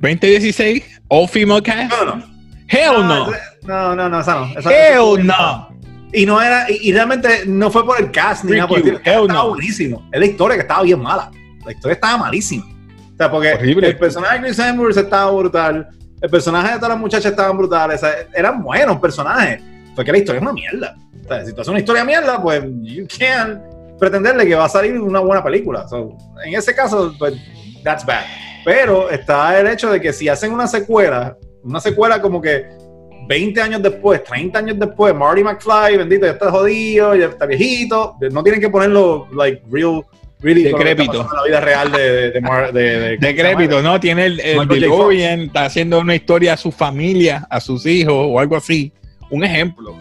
2016, 0.00 1.00
All 1.08 1.28
Female 1.28 1.62
Cast. 1.62 1.90
No, 1.92 2.04
no, 2.16 2.24
Hell 2.68 2.92
no. 3.06 3.26
no, 3.62 3.94
no, 3.96 4.08
no, 4.08 4.20
esa 4.20 4.34
no. 4.34 4.58
esa- 4.58 4.70
Hell 4.70 5.20
esa- 5.20 5.22
no. 5.24 5.68
Y 6.12 6.24
no 6.24 6.40
era, 6.40 6.70
y, 6.70 6.88
y 6.88 6.92
realmente 6.92 7.42
no 7.46 7.70
fue 7.70 7.84
por 7.84 8.00
el 8.00 8.10
cast 8.10 8.44
ni 8.44 8.50
Freak 8.50 8.58
nada 8.62 8.68
por 8.68 8.78
el 8.88 8.96
Estaba 8.96 9.26
no. 9.26 9.48
buenísimo. 9.50 10.08
Es 10.12 10.20
la 10.20 10.26
historia 10.26 10.56
que 10.56 10.62
estaba 10.62 10.82
bien 10.82 11.00
mala. 11.00 11.30
La 11.64 11.72
historia 11.72 11.94
estaba 11.94 12.16
malísima. 12.18 12.64
O 12.64 13.16
sea, 13.16 13.30
porque 13.30 13.52
Horrible. 13.54 13.88
el 13.88 13.98
personaje 13.98 14.38
de 14.38 14.44
Chris 14.44 14.58
Hemsworth 14.58 14.96
estaba 14.96 15.30
brutal. 15.32 15.88
El 16.20 16.30
personaje 16.30 16.68
de 16.72 16.74
todas 16.76 16.90
las 16.90 16.98
muchachas 16.98 17.32
estaban 17.32 17.56
brutales. 17.58 18.02
O 18.02 18.06
sea, 18.06 18.12
eran 18.34 18.62
buenos 18.62 18.98
personajes. 18.98 19.60
Fue 19.94 20.04
que 20.04 20.12
la 20.12 20.18
historia 20.18 20.38
es 20.38 20.42
una 20.42 20.52
mierda. 20.52 20.94
Si 21.44 21.52
tú 21.52 21.60
haces 21.60 21.68
una 21.68 21.78
historia 21.78 22.04
mierda, 22.04 22.40
pues 22.42 22.62
you 22.82 23.06
can't 23.18 23.60
pretenderle 23.98 24.46
que 24.46 24.54
va 24.54 24.66
a 24.66 24.68
salir 24.68 24.98
una 25.00 25.20
buena 25.20 25.42
película. 25.42 25.86
So, 25.88 26.16
en 26.44 26.54
ese 26.54 26.74
caso, 26.74 27.14
pues, 27.18 27.34
that's 27.82 28.04
bad. 28.04 28.24
Pero 28.64 29.08
está 29.10 29.58
el 29.58 29.66
hecho 29.68 29.90
de 29.90 30.00
que 30.00 30.12
si 30.12 30.28
hacen 30.28 30.52
una 30.52 30.66
secuela, 30.66 31.36
una 31.62 31.80
secuela 31.80 32.20
como 32.20 32.40
que 32.42 32.66
20 33.28 33.60
años 33.60 33.82
después, 33.82 34.22
30 34.24 34.58
años 34.58 34.78
después, 34.78 35.14
Marty 35.14 35.42
McFly, 35.42 35.96
bendito, 35.96 36.26
ya 36.26 36.32
está 36.32 36.50
jodido, 36.50 37.14
ya 37.14 37.26
está 37.26 37.46
viejito, 37.46 38.16
no 38.30 38.42
tienen 38.42 38.60
que 38.60 38.68
ponerlo, 38.68 39.26
like, 39.34 39.62
real, 39.70 40.04
really, 40.40 40.64
Decrépito. 40.64 41.28
la 41.34 41.42
vida 41.44 41.60
real 41.60 41.90
de, 41.92 42.30
de, 42.30 42.40
de, 42.72 43.00
de- 43.00 43.16
Decrépito, 43.18 43.82
¿no? 43.82 43.98
Tiene 43.98 44.26
el, 44.26 44.40
el. 44.40 44.68
DeLorean, 44.68 45.40
está 45.42 45.64
haciendo 45.64 46.00
una 46.00 46.14
historia 46.14 46.52
a 46.52 46.56
su 46.56 46.70
familia, 46.70 47.46
a 47.50 47.60
sus 47.60 47.86
hijos 47.86 48.14
o 48.14 48.38
algo 48.38 48.56
así. 48.56 48.92
Un 49.30 49.42
ejemplo. 49.44 49.96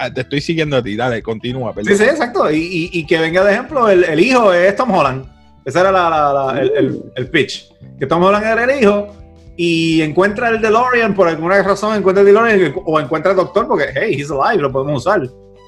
Ah, 0.00 0.12
te 0.12 0.20
estoy 0.20 0.40
siguiendo 0.40 0.76
a 0.76 0.82
ti, 0.82 0.94
dale, 0.96 1.22
continúa. 1.22 1.74
perdón. 1.74 1.92
Sí, 1.96 1.98
sí, 2.04 2.08
exacto. 2.08 2.50
Y, 2.50 2.56
y- 2.58 2.90
y 3.00 3.06
que 3.06 3.18
venga 3.18 3.42
de 3.44 3.52
ejemplo, 3.52 3.88
el, 3.88 4.04
el 4.04 4.20
hijo 4.20 4.52
es 4.52 4.76
Tom 4.76 4.90
Holland. 4.94 5.26
Ese 5.64 5.80
era 5.80 5.90
la- 5.90 6.08
la- 6.08 6.32
la- 6.54 6.60
el, 6.60 6.72
el- 6.76 7.02
el 7.16 7.28
pitch. 7.30 7.68
Que 7.98 8.06
Tom 8.06 8.22
Holland 8.22 8.46
era 8.46 8.64
el 8.64 8.80
hijo 8.82 9.08
y 9.56 10.00
encuentra 10.02 10.48
el 10.50 10.60
DeLorean, 10.60 11.14
por 11.14 11.26
alguna 11.28 11.60
razón 11.62 11.96
encuentra 11.96 12.20
el 12.20 12.26
DeLorean 12.26 12.74
o 12.86 13.00
encuentra 13.00 13.32
el 13.32 13.36
doctor 13.36 13.66
porque, 13.66 13.86
hey, 13.94 14.14
he's 14.16 14.30
alive, 14.30 14.62
lo 14.62 14.70
podemos 14.70 15.04
usar. 15.04 15.22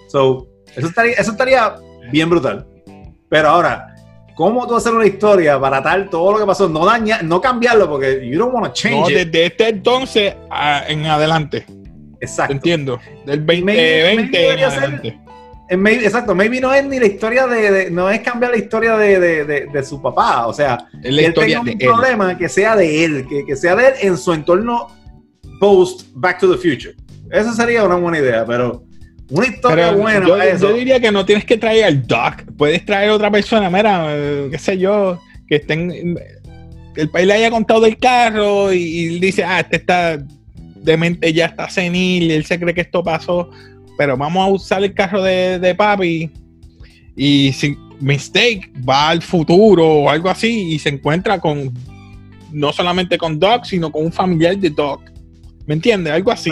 So, 0.09 0.47
eso 0.77 0.87
estaría, 0.87 1.15
eso 1.15 1.33
estaría 1.33 1.75
bien 2.13 2.31
brutal. 2.31 2.67
Pero 3.29 3.49
ahora, 3.49 3.95
¿cómo 4.37 4.67
tú 4.67 4.77
hacer 4.77 4.93
una 4.95 5.07
historia 5.07 5.61
para 5.61 5.83
tal 5.83 6.09
todo 6.09 6.33
lo 6.33 6.39
que 6.39 6.47
pasó? 6.47 6.69
No 6.69 6.85
dañar, 6.87 7.25
no 7.25 7.41
cambiarlo 7.41 7.89
porque 7.89 8.27
you 8.29 8.39
don't 8.39 8.55
want 8.55 8.67
to 8.67 8.73
change 8.73 9.01
No, 9.01 9.11
it. 9.11 9.27
desde 9.27 9.47
este 9.47 9.69
entonces 9.69 10.35
a- 10.51 10.85
en 10.89 11.07
adelante. 11.07 11.67
Exacto. 12.21 12.53
Entiendo. 12.53 13.01
Del 13.27 13.43
Maybe- 13.45 13.73
2020 13.73 14.05
maybe 14.05 14.23
en 14.23 14.31
debería 14.33 14.71
ser- 14.71 14.79
adelante. 14.81 15.19
Maybe- 15.77 16.05
exacto, 16.05 16.35
maybe 16.35 16.61
no 16.61 16.75
es 16.75 16.85
ni 16.85 16.99
la 16.99 17.07
historia 17.07 17.47
de, 17.47 17.71
de- 17.71 17.91
no 17.93 18.11
es 18.11 18.21
cambiar 18.21 18.51
la 18.51 18.57
historia 18.59 18.97
de, 18.97 19.45
de- 19.73 19.83
su 19.85 20.03
papá, 20.03 20.47
o 20.49 20.53
sea, 20.53 20.87
Es 21.03 21.15
la 21.15 21.23
él 21.23 21.29
historia 21.29 21.61
tenga 21.61 21.71
de 21.71 21.75
un 21.77 21.81
él. 21.81 21.87
problema 21.89 22.37
que 22.39 22.49
sea 22.49 22.75
de 22.75 23.05
él, 23.05 23.27
que, 23.29 23.45
que 23.47 23.55
sea 23.55 23.77
de 23.77 23.87
él 23.87 23.93
en 24.03 24.19
su 24.19 24.33
entorno 24.33 24.89
post 25.61 26.09
Back 26.15 26.41
to 26.41 26.51
the 26.51 26.57
Future. 26.57 26.95
Esa 27.31 27.53
sería 27.55 27.85
una 27.85 27.95
buena 27.95 28.19
idea, 28.19 28.45
pero 28.45 28.83
una 29.31 29.47
historia 29.47 29.91
Pero 29.91 29.99
buena 29.99 30.27
yo, 30.27 30.33
para 30.39 30.47
eso. 30.51 30.71
yo 30.71 30.75
diría 30.75 30.99
que 30.99 31.13
no 31.13 31.25
tienes 31.25 31.45
que 31.45 31.57
traer 31.57 31.85
al 31.85 32.05
Doc. 32.05 32.43
Puedes 32.59 32.85
traer 32.85 33.11
otra 33.11 33.31
persona, 33.31 33.71
mira, 33.71 34.13
qué 34.51 34.59
sé 34.59 34.77
yo, 34.77 35.21
que 35.47 35.57
estén. 35.57 36.17
El 36.97 37.09
país 37.11 37.29
le 37.29 37.35
haya 37.35 37.51
contado 37.53 37.83
del 37.83 37.97
carro 37.97 38.73
y, 38.73 38.79
y 38.83 39.21
dice, 39.21 39.45
ah, 39.45 39.61
este 39.61 39.77
está 39.77 40.19
de 40.83 40.97
mente 40.97 41.33
ya 41.33 41.47
está 41.47 41.69
senil, 41.69 42.31
él 42.31 42.45
se 42.45 42.59
cree 42.59 42.75
que 42.75 42.81
esto 42.83 43.03
pasó, 43.03 43.51
pero 43.99 44.17
vamos 44.17 44.47
a 44.47 44.51
usar 44.51 44.83
el 44.83 44.95
carro 44.95 45.23
de, 45.23 45.59
de 45.59 45.75
papi 45.75 46.31
y 47.17 47.53
sin 47.53 47.77
mistake 48.01 48.73
va 48.89 49.11
al 49.11 49.21
futuro 49.23 49.87
o 49.87 50.11
algo 50.11 50.31
así 50.31 50.73
y 50.73 50.79
se 50.79 50.89
encuentra 50.89 51.39
con 51.39 51.73
no 52.53 52.73
solamente 52.73 53.19
con 53.19 53.39
Doc, 53.39 53.65
sino 53.65 53.93
con 53.93 54.05
un 54.07 54.13
familiar 54.13 54.57
de 54.57 54.71
Doc. 54.71 55.03
¿Me 55.67 55.75
entiendes? 55.75 56.13
Algo 56.13 56.33
así. 56.33 56.51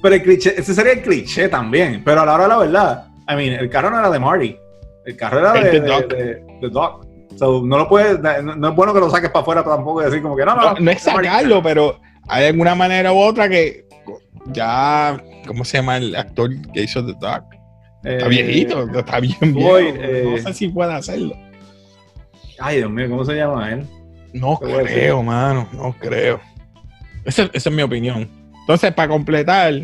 Pero 0.00 0.14
el 0.14 0.22
cliché, 0.22 0.54
ese 0.58 0.72
sería 0.72 0.92
el 0.92 1.02
cliché 1.02 1.48
también. 1.48 2.02
Pero 2.04 2.22
a 2.22 2.26
la 2.26 2.34
hora 2.34 2.44
de 2.44 2.48
la 2.48 2.58
verdad, 2.58 3.06
I 3.28 3.34
mean, 3.34 3.52
el 3.60 3.68
carro 3.68 3.90
no 3.90 3.98
era 3.98 4.08
de 4.10 4.18
Marty. 4.18 4.56
El 5.04 5.16
carro 5.16 5.40
era 5.40 5.52
de, 5.52 5.80
Doc. 5.80 6.08
de- 6.08 6.42
de 6.62 6.68
Doc. 6.70 7.04
So, 7.36 7.62
no 7.64 7.76
lo 7.78 7.88
puedes, 7.88 8.18
no, 8.20 8.56
no 8.56 8.68
es 8.70 8.74
bueno 8.74 8.94
que 8.94 9.00
lo 9.00 9.10
saques 9.10 9.30
para 9.30 9.42
afuera 9.42 9.62
tampoco 9.64 10.00
y 10.00 10.06
decir 10.06 10.22
como 10.22 10.34
que 10.36 10.44
no, 10.44 10.56
no. 10.56 10.74
No, 10.74 10.80
no 10.80 10.90
es 10.90 11.02
sacarlo, 11.02 11.62
pero 11.62 12.00
hay 12.28 12.46
alguna 12.46 12.74
manera 12.74 13.12
u 13.12 13.18
otra 13.18 13.48
que 13.48 13.86
ya, 14.52 15.22
¿cómo 15.46 15.64
se 15.64 15.78
llama 15.78 15.96
el 15.98 16.14
actor 16.16 16.50
que 16.72 16.82
hizo 16.82 17.04
The 17.04 17.12
Doc? 17.20 17.44
Está 18.04 18.26
Eh, 18.26 18.28
viejito, 18.28 18.88
está 18.98 19.20
bien 19.20 19.36
viejo. 19.54 19.78
Eh, 19.78 20.24
no 20.24 20.38
sé 20.38 20.54
si 20.54 20.68
puede 20.68 20.94
hacerlo. 20.94 21.34
Ay, 22.60 22.78
Dios 22.78 22.90
mío, 22.90 23.08
¿cómo 23.08 23.24
se 23.24 23.34
llama 23.34 23.72
él? 23.72 23.86
No 24.32 24.58
creo, 24.58 25.22
mano, 25.22 25.68
no 25.72 25.94
creo. 25.98 26.40
Esa, 27.24 27.44
esa 27.52 27.68
es 27.68 27.74
mi 27.74 27.82
opinión. 27.82 28.28
Entonces, 28.60 28.92
para 28.92 29.08
completar, 29.08 29.74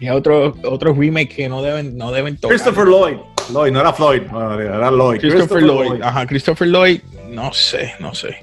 y 0.00 0.08
otro, 0.08 0.54
otro 0.64 0.92
remake 0.92 1.28
que 1.36 1.48
no 1.48 1.62
deben, 1.62 1.96
no 1.96 2.10
deben 2.10 2.36
tocar. 2.36 2.56
Christopher 2.56 2.86
Lloyd. 2.86 3.16
Lloyd, 3.52 3.72
no 3.72 3.80
era 3.80 3.92
Floyd, 3.92 4.22
no, 4.30 4.58
era 4.60 4.90
Lloyd. 4.90 5.20
Christopher 5.20 5.62
Lloyd. 5.62 6.02
Ajá, 6.02 6.26
Christopher 6.26 6.68
Lloyd. 6.68 7.00
No 7.30 7.52
sé, 7.52 7.92
no 8.00 8.14
sé. 8.14 8.36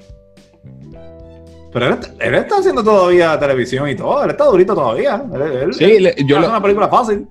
Pero 1.72 1.86
él, 1.86 1.98
él 2.20 2.34
está 2.34 2.58
haciendo 2.58 2.84
todavía 2.84 3.38
televisión 3.38 3.88
y 3.88 3.94
todo. 3.94 4.22
Él 4.24 4.30
está 4.30 4.44
durito 4.44 4.74
todavía. 4.74 5.24
Él, 5.34 5.42
él- 5.42 5.74
Sí, 5.74 5.84
él 5.84 6.02
le- 6.02 6.14
yo 6.26 6.36
hace 6.36 6.46
lo- 6.46 6.50
una 6.52 6.62
película 6.62 6.88
fácil. 6.88 7.26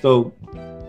So, 0.00 0.32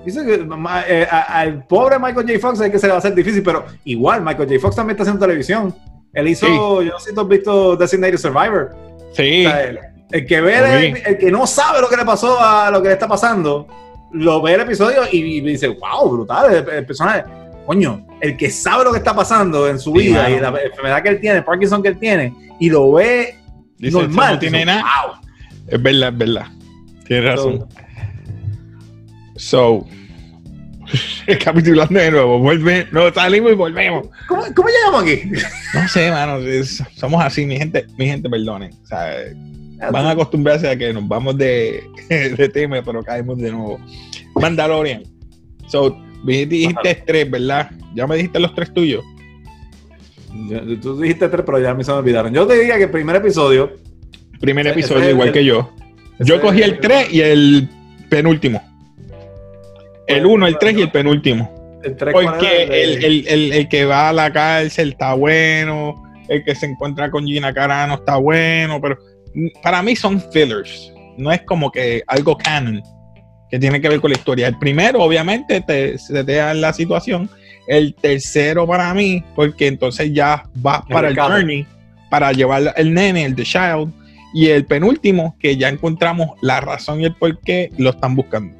dice 0.06 0.26
que 0.26 0.45
eh, 0.88 1.08
al 1.10 1.65
pobre 1.67 1.99
Michael 1.99 2.26
J. 2.28 2.39
Fox 2.39 2.60
hay 2.62 2.71
que 2.71 2.80
se 2.80 2.88
le 2.88 2.91
va 2.91 2.95
a 2.95 2.99
hacer 2.99 3.13
difícil, 3.13 3.43
pero 3.43 3.63
igual 3.86 4.21
Michael 4.21 4.49
J. 4.49 4.60
Fox 4.60 4.76
también 4.76 4.95
está 4.95 5.04
haciendo 5.04 5.23
televisión. 5.26 5.73
Él 6.13 6.28
hizo, 6.28 6.82
yo 6.82 6.91
no 6.91 6.99
sé 6.99 7.10
si 7.10 7.15
tú 7.15 7.21
has 7.21 7.28
visto 7.28 7.76
Designated 7.76 8.17
Survivor. 8.17 8.71
Sí. 9.13 9.45
O 9.45 9.49
sea, 9.49 9.63
el, 9.63 9.80
el 10.12 10.26
que 10.26 10.41
ve, 10.41 11.02
el, 11.06 11.17
que 11.17 11.32
no 11.32 11.47
sabe 11.47 11.82
lo 11.82 11.89
que 11.89 11.97
le 11.97 12.06
pasó 12.06 12.39
a 12.39 12.69
lo 12.71 12.82
que 12.82 12.88
le 12.89 12.93
está 12.93 13.08
pasando, 13.08 13.67
lo 14.12 14.41
ve 14.41 14.54
el 14.56 14.62
episodio 14.62 15.02
y, 15.12 15.17
y 15.38 15.41
dice, 15.41 15.67
wow, 15.69 16.10
brutal, 16.10 16.54
el, 16.54 16.69
el 16.69 16.86
personaje. 16.86 17.23
Coño, 17.65 18.06
el 18.21 18.36
que 18.38 18.49
sabe 18.49 18.84
lo 18.84 18.91
que 18.91 18.97
está 18.97 19.15
pasando 19.15 19.67
en 19.69 19.80
su 19.80 19.91
Sí, 19.93 19.99
vida 20.10 20.30
y 20.30 20.39
la 20.39 20.49
enfermedad 20.49 21.02
que 21.02 21.10
él 21.10 21.19
tiene, 21.21 21.38
el 21.38 21.43
Parkinson 21.43 21.82
que 21.82 21.89
él 21.89 21.97
tiene, 21.97 22.34
y 22.60 22.69
lo 22.69 22.91
ve 22.93 23.36
Dice, 23.78 23.97
normal. 23.97 24.26
"Eso 24.26 24.34
no 24.34 24.39
tiene 24.39 24.65
nada. 24.65 24.82
Wow. 24.84 25.15
Es 25.67 25.82
verdad, 25.82 26.10
es 26.10 26.17
verdad. 26.17 26.47
Tienes 27.08 27.26
razón. 27.26 27.60
So, 29.36 29.86
So, 29.86 29.88
recapitulando 31.26 31.99
de 31.99 32.12
nuevo, 32.12 32.39
vuelve, 32.39 32.88
no 32.91 33.12
salimos 33.13 33.52
y 33.52 33.56
volvemos. 33.56 34.08
¿cómo, 34.28 34.43
cómo 34.56 34.67
llegamos 34.69 35.04
aquí? 35.04 35.32
No 35.73 35.88
sé, 35.88 36.12
mano, 36.12 36.38
es- 36.39 36.84
somos 36.95 37.23
así, 37.23 37.45
mi 37.45 37.58
gente, 37.58 37.86
mi 37.97 38.06
gente, 38.06 38.30
perdonen. 38.30 38.71
O 38.84 38.86
sea, 38.86 39.12
van 39.91 40.06
a 40.06 40.12
acostumbrarse 40.12 40.69
a 40.69 40.78
que 40.78 40.93
nos 40.93 41.08
vamos 41.08 41.38
de, 41.38 41.84
de 42.10 42.49
tema, 42.49 42.82
pero 42.84 43.02
caemos 43.04 43.38
de 43.39 43.52
nuevo. 43.52 43.80
Mandalorian. 44.36 45.04
So, 45.67 45.97
me 46.23 46.45
dijiste 46.45 47.03
tres, 47.05 47.29
¿verdad? 47.29 47.69
Ya 47.95 48.07
me 48.07 48.15
dijiste 48.15 48.39
los 48.39 48.53
tres 48.55 48.73
tuyos. 48.73 49.03
Yo- 50.49 50.79
Tú 50.79 50.99
dijiste 50.99 51.29
tres, 51.29 51.43
pero 51.45 51.59
ya 51.59 51.71
a 51.71 51.73
mí 51.73 51.83
se 51.83 51.91
me 51.91 51.97
olvidaron. 51.97 52.33
Yo 52.33 52.47
te 52.47 52.55
diría 52.57 52.77
que 52.77 52.83
el 52.86 52.91
primer 52.91 53.15
episodio. 53.17 53.73
Primer 54.39 54.65
Ese 54.67 54.79
episodio, 54.79 55.09
igual 55.12 55.27
el- 55.29 55.33
que 55.33 55.45
yo. 55.45 55.71
Yo 56.19 56.39
cogí 56.41 56.62
el 56.62 56.79
3 56.79 57.12
y 57.13 57.21
el 57.21 57.69
penúltimo. 58.09 58.62
El 60.07 60.25
1, 60.25 60.47
el 60.47 60.57
3 60.57 60.77
y 60.77 60.81
el 60.81 60.91
penúltimo. 60.91 61.79
El 61.83 61.95
tres, 61.97 62.13
¿cuál 62.13 62.25
Porque 62.27 62.63
el, 62.63 63.03
el, 63.03 63.27
el, 63.27 63.51
el 63.53 63.67
que 63.67 63.83
va 63.86 64.09
a 64.09 64.13
la 64.13 64.31
cárcel 64.31 64.89
está 64.89 65.13
bueno, 65.15 66.01
el 66.29 66.43
que 66.45 66.55
se 66.55 66.65
encuentra 66.65 67.12
con 67.12 67.25
Gina 67.25 67.53
Carano 67.53 67.95
está 67.95 68.15
bueno, 68.17 68.79
pero 68.81 68.97
para 69.62 69.81
mí 69.81 69.95
son 69.95 70.21
fillers. 70.31 70.93
No 71.17 71.31
es 71.31 71.41
como 71.41 71.69
que 71.71 72.01
algo 72.07 72.38
canon 72.38 72.81
que 73.53 73.59
tiene 73.59 73.79
que 73.79 73.87
ver 73.87 74.01
con 74.01 74.09
la 74.09 74.17
historia. 74.17 74.47
El 74.47 74.57
primero, 74.57 75.03
obviamente, 75.03 75.61
te, 75.61 75.99
se 75.99 76.23
te 76.23 76.33
da 76.33 76.55
la 76.55 76.73
situación. 76.73 77.29
El 77.67 77.93
tercero 77.93 78.65
para 78.65 78.91
mí, 78.95 79.23
porque 79.35 79.67
entonces 79.67 80.11
ya 80.11 80.45
vas 80.55 80.81
El 80.87 80.93
para 80.95 81.09
el 81.09 81.19
journey, 81.19 81.67
para 82.09 82.31
llevar 82.31 82.73
el 82.75 82.95
nene, 82.95 83.25
el 83.25 83.35
The 83.35 83.43
Child. 83.43 83.93
Y 84.33 84.47
el 84.47 84.65
penúltimo, 84.65 85.35
que 85.39 85.55
ya 85.55 85.69
encontramos 85.69 86.31
la 86.41 86.61
razón 86.61 87.01
y 87.01 87.05
el 87.05 87.13
por 87.13 87.39
qué 87.41 87.69
lo 87.77 87.91
están 87.91 88.15
buscando. 88.15 88.55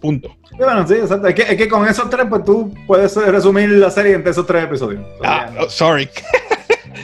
Punto. 0.00 0.28
Sí, 0.48 0.58
bueno, 0.58 0.86
sí, 0.86 0.94
exacto. 0.94 1.26
Es 1.26 1.34
que, 1.34 1.42
es 1.42 1.56
que 1.56 1.66
con 1.66 1.84
esos 1.88 2.08
tres, 2.08 2.26
pues 2.30 2.44
tú 2.44 2.72
puedes 2.86 3.16
resumir 3.16 3.68
la 3.70 3.90
serie 3.90 4.14
entre 4.14 4.30
esos 4.30 4.46
tres 4.46 4.62
episodios. 4.62 5.02
Ah, 5.24 5.50
oh, 5.58 5.68
sorry. 5.68 6.08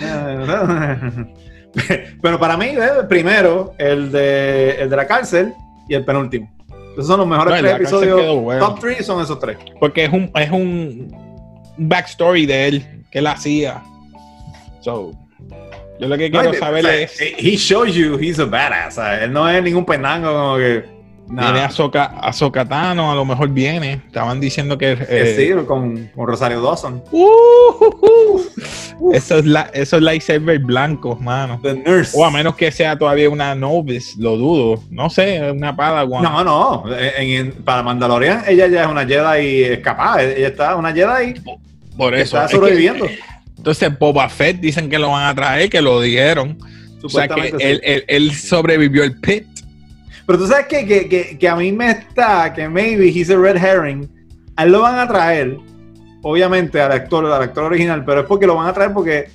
Pero 2.23 2.39
para 2.39 2.57
mí, 2.57 2.67
eh, 2.67 3.03
primero, 3.09 3.75
el 3.79 4.13
de, 4.13 4.81
el 4.81 4.89
de 4.89 4.97
la 4.97 5.09
cárcel 5.09 5.53
y 5.89 5.95
el 5.95 6.05
penúltimo. 6.05 6.49
Esos 7.01 7.09
son 7.09 7.21
los 7.21 7.29
mejores 7.29 7.55
No, 7.55 7.61
tres 7.61 7.75
episodios. 7.77 8.43
bueno. 8.43 8.67
Top 8.67 8.81
3 8.81 9.07
son 9.07 9.23
esos 9.23 9.39
tres. 9.39 9.57
Porque 9.79 10.05
es 10.05 10.13
un, 10.13 10.31
es 10.35 10.51
un 10.51 11.17
backstory 11.79 12.45
de 12.47 12.69
él, 12.69 13.05
que 13.11 13.21
él 13.21 13.27
hacía. 13.27 13.83
So, 14.81 15.13
yo 15.99 16.09
lo 16.09 16.17
que 16.19 16.31
quiero 16.31 16.53
saber 16.55 16.85
o 16.85 16.89
sea, 16.89 16.97
es. 16.97 17.21
He 17.39 17.57
shows 17.57 17.95
you 17.95 18.19
he's 18.19 18.39
a 18.39 18.45
badass. 18.45 18.89
o 18.89 19.01
sea, 19.01 19.25
él 19.25 19.33
no 19.33 19.49
es 19.49 19.63
ningún 19.63 19.85
pendango 19.85 20.33
como 20.33 20.57
que. 20.59 20.85
Viene 21.31 21.53
Nah, 21.53 21.65
Azoka, 21.67 22.05
Ahsoka 22.21 22.65
Tano, 22.65 23.13
a 23.13 23.15
lo 23.15 23.25
mejor 23.25 23.49
viene. 23.51 24.01
Estaban 24.07 24.41
diciendo 24.41 24.77
que. 24.77 24.99
eh, 25.09 25.35
sí, 25.39 25.65
con, 25.67 26.09
con 26.15 26.27
Rosario 26.27 26.61
Dawson. 26.61 27.03
uh, 27.13 27.27
uh, 27.81 28.41
uh. 28.99 29.13
esos, 29.15 29.47
la, 29.47 29.71
esos 29.73 30.03
lightsabers 30.03 30.61
blancos, 30.65 31.21
mano. 31.21 31.61
The 31.63 31.75
Nurse. 31.75 32.13
O 32.19 32.25
a 32.25 32.31
menos 32.33 32.57
que 32.57 32.73
sea 32.73 32.99
todavía 32.99 33.31
una 33.31 33.55
novice, 33.55 34.15
lo 34.19 34.37
dudo. 34.37 34.83
No 34.91 35.09
sé, 35.09 35.53
una 35.53 35.75
Padawan. 35.77 36.23
No, 36.23 36.43
no. 36.45 36.85
En, 36.97 37.29
en- 37.31 37.53
para 37.63 37.83
Mandalorian, 37.85 38.43
ella 38.49 38.67
ya 38.67 38.83
es 38.83 38.89
una 38.89 39.07
Jedi 39.07 39.63
escapada. 39.65 40.23
Ella 40.25 40.49
está 40.49 40.75
una 40.77 40.93
Jedi 40.93 41.35
por 41.97 42.15
eso. 42.15 42.37
está 42.37 42.45
es 42.47 42.51
que- 42.51 42.57
sobreviviendo. 42.57 43.07
entonces, 43.57 43.99
Boba 43.99 44.29
Fett 44.29 44.59
dicen 44.59 44.89
que 44.91 44.99
lo 44.99 45.11
van 45.11 45.29
a 45.29 45.35
traer, 45.35 45.71
que 45.71 45.81
lo 45.81 46.01
dijeron. 46.01 46.59
O 47.03 47.09
sea 47.09 47.29
que 47.29 47.51
sí. 47.51 47.57
él, 47.61 47.81
él- 47.85 48.05
él 48.09 48.35
sobrevivió 48.35 49.05
el 49.05 49.19
pit. 49.21 49.47
Pero 50.27 50.39
tú 50.39 50.47
sabes 50.47 50.67
que, 50.67 50.87
que, 50.87 51.09
que, 51.09 51.39
que 51.39 51.49
a 51.49 51.57
mí 51.57 51.73
me 51.73 51.91
está, 51.91 52.53
que 52.53 52.69
maybe 52.69 53.09
he's 53.09 53.31
a 53.31 53.37
red 53.37 53.57
herring. 53.57 54.09
A 54.57 54.65
él 54.65 54.73
lo 54.73 54.81
van 54.83 54.99
a 54.99 55.09
traer, 55.09 55.57
obviamente, 56.23 56.81
al 56.81 56.93
actor, 56.93 57.25
al 57.27 57.43
actor 57.43 57.65
original, 57.65 58.05
pero 58.05 58.21
es 58.21 58.27
porque 58.27 58.47
lo 58.47 58.55
van 58.57 58.69
a 58.69 58.73
traer 58.73 58.93
porque, 58.93 59.29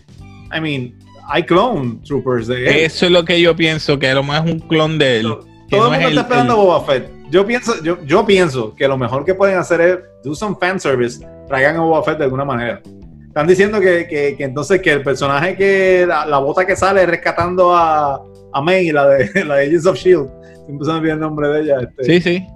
I 0.56 0.60
mean, 0.62 0.93
hay 1.28 1.43
clone 1.43 2.00
troopers 2.06 2.48
de 2.48 2.62
él. 2.67 2.76
Eso 2.86 3.06
es 3.08 3.12
lo 3.12 3.26
que 3.26 3.41
yo 3.41 3.56
pienso, 3.56 3.98
que 3.98 4.08
a 4.10 4.13
lo 4.13 4.24
mejor 4.24 4.48
es 4.48 4.54
un 4.54 4.60
clon 4.60 4.98
de 4.98 5.19
él. 5.19 5.36
Todo 5.69 5.89
no 5.89 5.95
el 5.95 6.02
es 6.02 6.02
mundo 6.02 6.08
está 6.08 6.10
el- 6.10 6.17
esperando 6.19 6.54
el- 6.54 6.60
a 6.60 6.63
Boba 6.63 6.86
Fett. 6.86 7.12
Yo 7.32 7.45
pienso, 7.45 7.84
yo, 7.84 7.98
yo 8.06 8.24
pienso 8.26 8.76
que 8.76 8.88
lo 8.88 8.98
mejor 8.98 9.26
que 9.26 9.34
pueden 9.34 9.58
hacer 9.58 9.82
es 9.82 9.98
do 10.24 10.36
some 10.36 10.56
fan 10.60 10.80
service, 10.80 11.26
traigan 11.48 11.78
a 11.78 11.80
Boba 11.80 12.04
Fett 12.04 12.19
de 12.19 12.26
alguna 12.26 12.45
manera. 12.45 12.82
Están 13.28 13.48
diciendo 13.48 13.80
que, 13.82 14.07
que, 14.07 14.36
que 14.38 14.43
entonces 14.43 14.80
que 14.82 14.91
el 14.93 15.01
personaje 15.03 15.57
que 15.57 16.05
la, 16.07 16.26
la 16.26 16.38
bota 16.38 16.66
que 16.66 16.76
sale 16.76 17.05
rescatando 17.05 17.76
a, 17.76 18.22
a 18.58 18.62
May, 18.62 18.91
la 18.91 19.08
de, 19.08 19.43
la 19.45 19.56
de 19.56 19.66
Agents 19.68 19.86
of 19.86 19.97
Shield, 19.97 20.30
siempre 20.66 20.86
se 20.86 20.91
me 20.91 20.97
olvida 20.99 21.14
el 21.14 21.20
nombre 21.20 21.47
de 21.49 21.62
ella. 21.62 21.76
este, 21.82 22.03
Sí, 22.03 22.22
sí. 22.22 22.47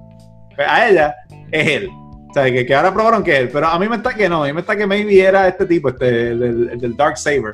a 0.66 0.89
ella 0.89 1.16
es 1.52 1.68
él. 1.68 1.89
O 1.91 2.34
sea, 2.34 2.45
que, 2.52 2.66
que 2.66 2.76
ahora 2.76 2.93
probaron 2.93 3.24
que 3.24 3.34
es 3.34 3.39
él. 3.41 3.50
Pero 3.52 3.68
a 3.68 3.78
mí 3.80 3.88
me 3.89 3.95
está 3.97 4.14
que 4.14 4.30
no. 4.30 4.43
A 4.43 4.47
mí 4.47 4.54
me 4.54 4.62
está 4.62 4.76
que 4.76 4.86
maybe 4.88 5.20
era 5.22 5.47
este 5.47 5.66
tipo, 5.66 5.89
este, 5.89 6.30
el, 6.32 6.39
del- 6.39 6.70
el 6.70 6.80
del 6.80 6.95
Dark 6.95 7.18
Saber. 7.18 7.54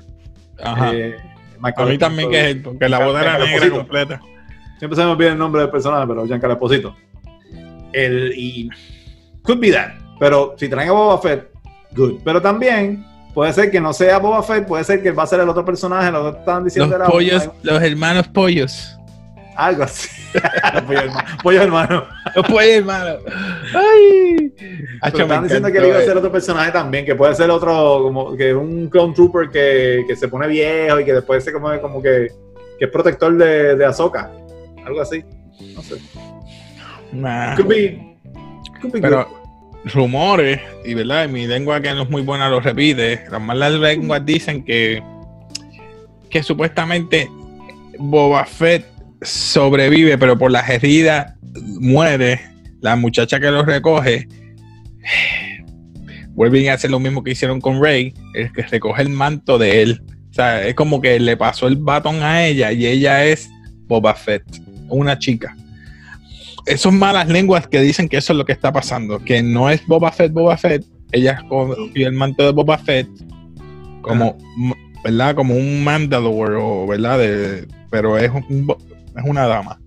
Ajá. 0.62 0.92
Eh, 0.94 1.16
a 1.62 1.86
mí 1.86 1.98
también 1.98 2.30
que 2.30 2.40
es 2.40 2.46
él, 2.56 2.62
porque 2.62 2.88
la 2.90 3.04
boda 3.06 3.22
era 3.22 3.38
negra 3.40 3.70
completa. 3.70 4.22
Siempre 4.78 4.98
se 4.98 5.06
me 5.06 5.12
olvida 5.12 5.32
el 5.32 5.38
nombre 5.38 5.62
del 5.62 5.72
personaje, 5.72 6.06
pero 6.08 6.26
Giancarlo 6.28 6.54
Esposito. 6.56 6.96
El, 7.94 8.34
y 8.36 8.70
could 9.44 9.60
be 9.60 9.72
that. 9.72 9.92
Pero 10.20 10.54
si 10.58 10.68
traen 10.70 10.90
a 10.90 10.92
Boba 10.92 11.18
Fett, 11.22 11.50
good. 11.96 12.20
Pero 12.24 12.42
también 12.42 13.06
puede 13.36 13.52
ser 13.52 13.70
que 13.70 13.82
no 13.82 13.94
sea 13.94 14.18
Boba 14.18 14.42
Fett, 14.42 14.66
puede 14.66 14.84
ser 14.86 15.04
que 15.04 15.12
va 15.12 15.24
a 15.24 15.28
ser 15.28 15.42
el 15.42 15.50
otro 15.50 15.64
personaje. 15.64 16.10
Los 16.10 16.22
otros 16.22 16.40
estaban 16.40 16.64
diciendo 16.64 16.98
Los 16.98 17.06
era 17.06 17.12
pollos, 17.12 17.50
los 17.62 17.84
hermanos 17.84 18.28
pollos. 18.30 18.98
algo 19.56 19.84
así. 19.84 20.10
pollo 20.88 21.02
hermano. 21.02 21.28
Pollo 21.44 21.62
hermano. 21.62 22.06
Los 22.34 22.46
pollos 22.48 22.72
hermanos. 22.72 23.18
Ay. 23.76 24.54
Hacho, 25.02 25.22
estaban 25.24 25.44
diciendo 25.44 25.70
que 25.70 25.78
él 25.78 25.86
iba 25.88 25.98
a 25.98 26.02
eh. 26.02 26.06
ser 26.06 26.18
otro 26.18 26.32
personaje 26.32 26.72
también, 26.72 27.06
que 27.06 27.14
puede 27.14 27.36
ser 27.36 27.52
otro, 27.52 28.04
como 28.04 28.38
que 28.38 28.56
un 28.56 28.90
clone 28.90 29.14
trooper 29.14 29.50
que, 29.50 30.06
que 30.08 30.16
se 30.16 30.30
pone 30.30 30.48
viejo 30.48 31.02
y 31.02 31.06
que 31.06 31.14
después 31.14 31.44
se 31.44 31.52
come 31.52 31.82
como 31.82 32.02
que, 32.02 32.30
que 32.80 32.86
es 32.86 32.92
protector 32.92 33.36
de, 33.36 33.76
de 33.76 33.86
Ahsoka. 33.86 34.32
Algo 34.86 35.02
así. 35.02 35.26
No 35.76 35.82
sé. 35.82 35.98
Nah. 37.12 37.56
Could 37.56 37.68
be, 37.68 38.18
could 38.82 38.94
be 38.94 39.02
Pero 39.02 39.26
good. 39.26 39.45
Rumores, 39.86 40.60
y 40.84 40.94
verdad, 40.94 41.30
mi 41.30 41.48
lengua 41.48 41.82
que 41.82 41.94
no 41.94 42.04
es 42.04 42.10
muy 42.10 42.22
buena 42.22 42.50
lo 42.50 42.60
repite, 42.60 43.26
las 43.30 43.42
malas 43.42 43.74
lenguas 43.74 44.26
dicen 44.26 44.64
que, 44.64 45.02
que 46.30 46.44
supuestamente 46.44 47.30
Boba 47.98 48.46
Fett 48.46 48.86
sobrevive, 49.22 50.18
pero 50.18 50.38
por 50.38 50.52
las 50.52 50.70
heridas 50.70 51.34
muere. 51.80 52.42
La 52.82 52.96
muchacha 52.96 53.40
que 53.40 53.50
lo 53.50 53.64
recoge 53.64 54.28
vuelven 56.30 56.70
a 56.70 56.74
hacer 56.74 56.92
lo 56.92 57.00
mismo 57.00 57.24
que 57.24 57.32
hicieron 57.32 57.62
con 57.62 57.82
Rey, 57.82 58.14
es 58.34 58.52
que 58.52 58.64
recoge 58.64 59.02
el 59.02 59.10
manto 59.10 59.58
de 59.58 59.82
él. 59.82 60.04
O 60.30 60.34
sea, 60.34 60.68
es 60.68 60.76
como 60.76 61.02
que 61.02 61.20
le 61.20 61.38
pasó 61.38 61.68
el 61.68 61.78
batón 61.78 62.22
a 62.22 62.46
ella 62.46 62.72
y 62.72 62.86
ella 62.86 63.24
es 63.26 63.50
Boba 63.88 64.14
Fett, 64.14 64.44
una 64.90 65.18
chica. 65.18 65.56
Esos 66.66 66.94
malas 66.94 67.28
lenguas 67.28 67.68
que 67.68 67.80
dicen 67.80 68.10
que 68.10 68.18
eso 68.18 68.34
es 68.34 68.38
lo 68.38 68.46
que 68.46 68.52
está 68.52 68.72
pasando, 68.72 69.20
que 69.20 69.44
no 69.44 69.70
es 69.70 69.86
Boba 69.86 70.12
Fett, 70.12 70.32
Boba 70.32 70.58
Fett, 70.58 70.84
ella 71.12 71.44
cogió 71.48 72.08
el 72.08 72.14
manto 72.14 72.44
de 72.44 72.52
Boba 72.52 72.78
Fett 72.78 73.08
como, 74.02 74.38
¿verdad? 75.04 75.36
Como 75.36 75.56
un 75.56 75.84
Mandalore, 75.84 76.56
o, 76.56 76.88
¿verdad? 76.88 77.20
De, 77.20 77.68
pero 77.90 78.18
es, 78.18 78.32
es 78.32 79.24
una 79.24 79.48
dama. 79.48 79.80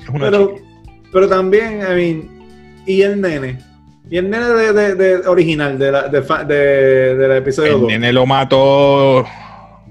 Es 0.00 0.08
una 0.08 0.30
pero, 0.30 0.56
pero 1.12 1.28
también, 1.28 1.80
I 1.80 1.94
mean, 1.94 2.30
y 2.86 3.02
el 3.02 3.20
nene 3.20 3.58
y 4.12 4.18
el 4.18 4.28
nene 4.28 4.44
de, 4.44 4.94
de, 4.94 5.16
original 5.26 5.78
de 5.78 5.90
la, 5.90 6.08
de, 6.08 6.20
de, 6.20 7.16
del 7.16 7.32
episodio 7.38 7.78
2. 7.78 7.82
El 7.82 7.86
nene 7.88 8.12
lo 8.12 8.26
mató 8.26 9.24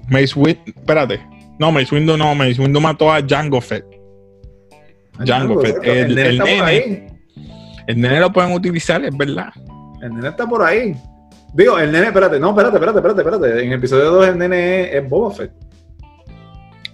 Mace 0.08 0.38
Windu. 0.38 0.60
Espérate. 0.66 1.20
No, 1.58 1.72
Mace 1.72 1.92
Windu 1.92 2.16
no. 2.16 2.32
Mace 2.34 2.60
Windu 2.60 2.80
mató 2.80 3.12
a 3.12 3.20
Jango 3.26 3.60
Fett. 3.60 3.84
Jango 5.24 5.60
Fett. 5.60 5.78
El, 5.82 6.18
el, 6.18 6.38
nene. 6.38 7.06
El 7.86 8.00
nene 8.00 8.20
lo 8.20 8.32
pueden 8.32 8.52
utilizar, 8.52 9.04
es 9.04 9.16
verdad. 9.16 9.52
El 10.00 10.14
nene 10.14 10.28
está 10.28 10.46
por 10.46 10.62
ahí. 10.62 10.94
Digo, 11.54 11.78
el 11.78 11.92
nene, 11.92 12.06
espérate, 12.06 12.40
no, 12.40 12.50
espérate, 12.50 12.76
espérate, 12.76 12.98
espérate, 12.98 13.20
espérate. 13.20 13.64
En 13.64 13.72
el 13.72 13.78
episodio 13.78 14.10
2 14.10 14.28
el 14.28 14.38
nene 14.38 14.96
es, 14.96 15.08
Boba 15.08 15.34
Fett. 15.34 15.52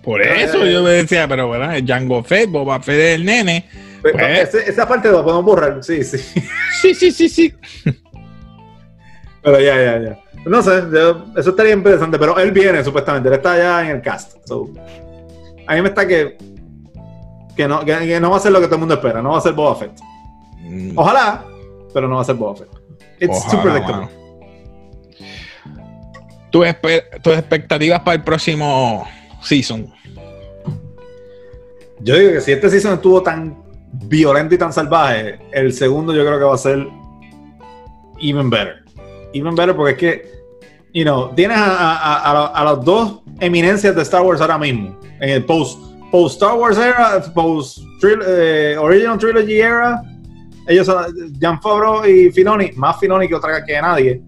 Por 0.03 0.23
eso 0.23 0.65
yo 0.65 0.83
me 0.83 0.91
decía, 0.91 1.29
pero 1.29 1.49
bueno, 1.49 1.71
es 1.73 1.85
Jango 1.87 2.23
Fett, 2.23 2.51
Boba 2.51 2.81
Fett 2.81 2.99
es 2.99 3.15
el 3.17 3.25
nene 3.25 3.67
pues, 4.03 4.55
esa 4.55 4.87
parte 4.87 5.11
la 5.11 5.23
podemos 5.23 5.45
borrar, 5.45 5.83
sí, 5.83 6.05
sí. 6.05 6.19
Sí, 6.81 6.95
sí, 6.95 7.11
sí, 7.11 7.29
sí. 7.29 7.55
Pero 9.43 9.61
ya, 9.61 9.77
ya, 9.77 9.99
ya. 10.01 10.19
No 10.45 10.63
sé, 10.63 10.83
eso 11.37 11.51
estaría 11.51 11.73
interesante, 11.73 12.19
pero 12.19 12.39
él 12.39 12.53
viene 12.53 12.83
supuestamente, 12.85 13.29
él 13.29 13.35
está 13.37 13.53
allá 13.53 13.89
en 13.89 13.97
el 13.97 14.03
cast. 14.03 14.37
a 15.67 15.75
mí 15.75 15.83
me 15.83 15.89
está 15.89 16.07
que, 16.07 16.37
que, 17.59 17.67
no, 17.67 17.85
que, 17.85 18.21
no 18.21 18.31
va 18.31 18.37
a 18.37 18.41
ser 18.41 18.53
lo 18.53 18.61
que 18.61 18.67
todo 18.67 18.77
el 18.77 18.81
mundo 18.83 18.95
espera, 18.95 19.21
no 19.21 19.31
va 19.33 19.39
a 19.39 19.41
ser 19.41 19.53
Boba 19.53 19.75
Fett. 19.75 19.91
Mm. 20.61 20.97
Ojalá, 20.97 21.45
pero 21.93 22.07
no 22.07 22.15
va 22.15 22.23
a 22.23 22.25
ser 22.25 22.37
Boba 22.37 22.55
Fett. 22.55 22.69
It's 23.19 23.43
super 23.51 23.73
predictable. 23.73 24.09
¿Tus, 26.53 26.65
expectativas 27.35 28.01
para 28.01 28.15
el 28.15 28.23
próximo 28.23 29.05
season? 29.43 29.93
Yo 31.99 32.17
digo 32.17 32.33
que 32.35 32.41
si 32.43 32.53
este 32.53 32.71
season 32.71 32.95
estuvo 32.95 33.25
tan 33.25 33.61
violento 34.05 34.55
y 34.55 34.59
tan 34.59 34.73
salvaje, 34.73 35.41
el 35.51 35.73
segundo 35.73 36.15
yo 36.15 36.25
creo 36.25 36.39
que 36.39 36.45
va 36.45 36.55
a 36.55 36.59
ser 36.59 36.87
even 38.21 38.49
better. 38.51 38.85
Even 39.33 39.57
better 39.57 39.75
porque 39.75 39.91
es 39.91 39.99
que, 39.99 40.31
you 40.95 41.03
know, 41.03 41.35
tienes 41.35 41.59
a, 41.59 42.53
a, 42.55 42.65
las 42.65 42.85
dos 42.85 43.21
eminencias 43.41 43.97
de 43.97 44.03
Star 44.03 44.23
Wars 44.23 44.41
ahora 44.41 44.59
mismo. 44.59 44.97
En 45.21 45.31
el 45.31 45.45
post, 45.45 45.88
post 46.11 46.35
Star 46.35 46.57
Wars 46.57 46.79
era, 46.79 47.21
post 47.35 47.79
eh, 48.03 48.77
Original 48.79 49.19
Trilogy 49.19 49.61
era, 49.61 50.03
ellos 50.67 50.87
son 50.87 51.05
Jan 51.41 51.61
Favreau 51.61 52.07
y 52.07 52.31
Filoni, 52.31 52.73
más 52.77 52.99
Filoni 52.99 53.29
que 53.29 53.35
otra 53.35 53.65
que 53.65 53.81
nadie, 53.81 54.23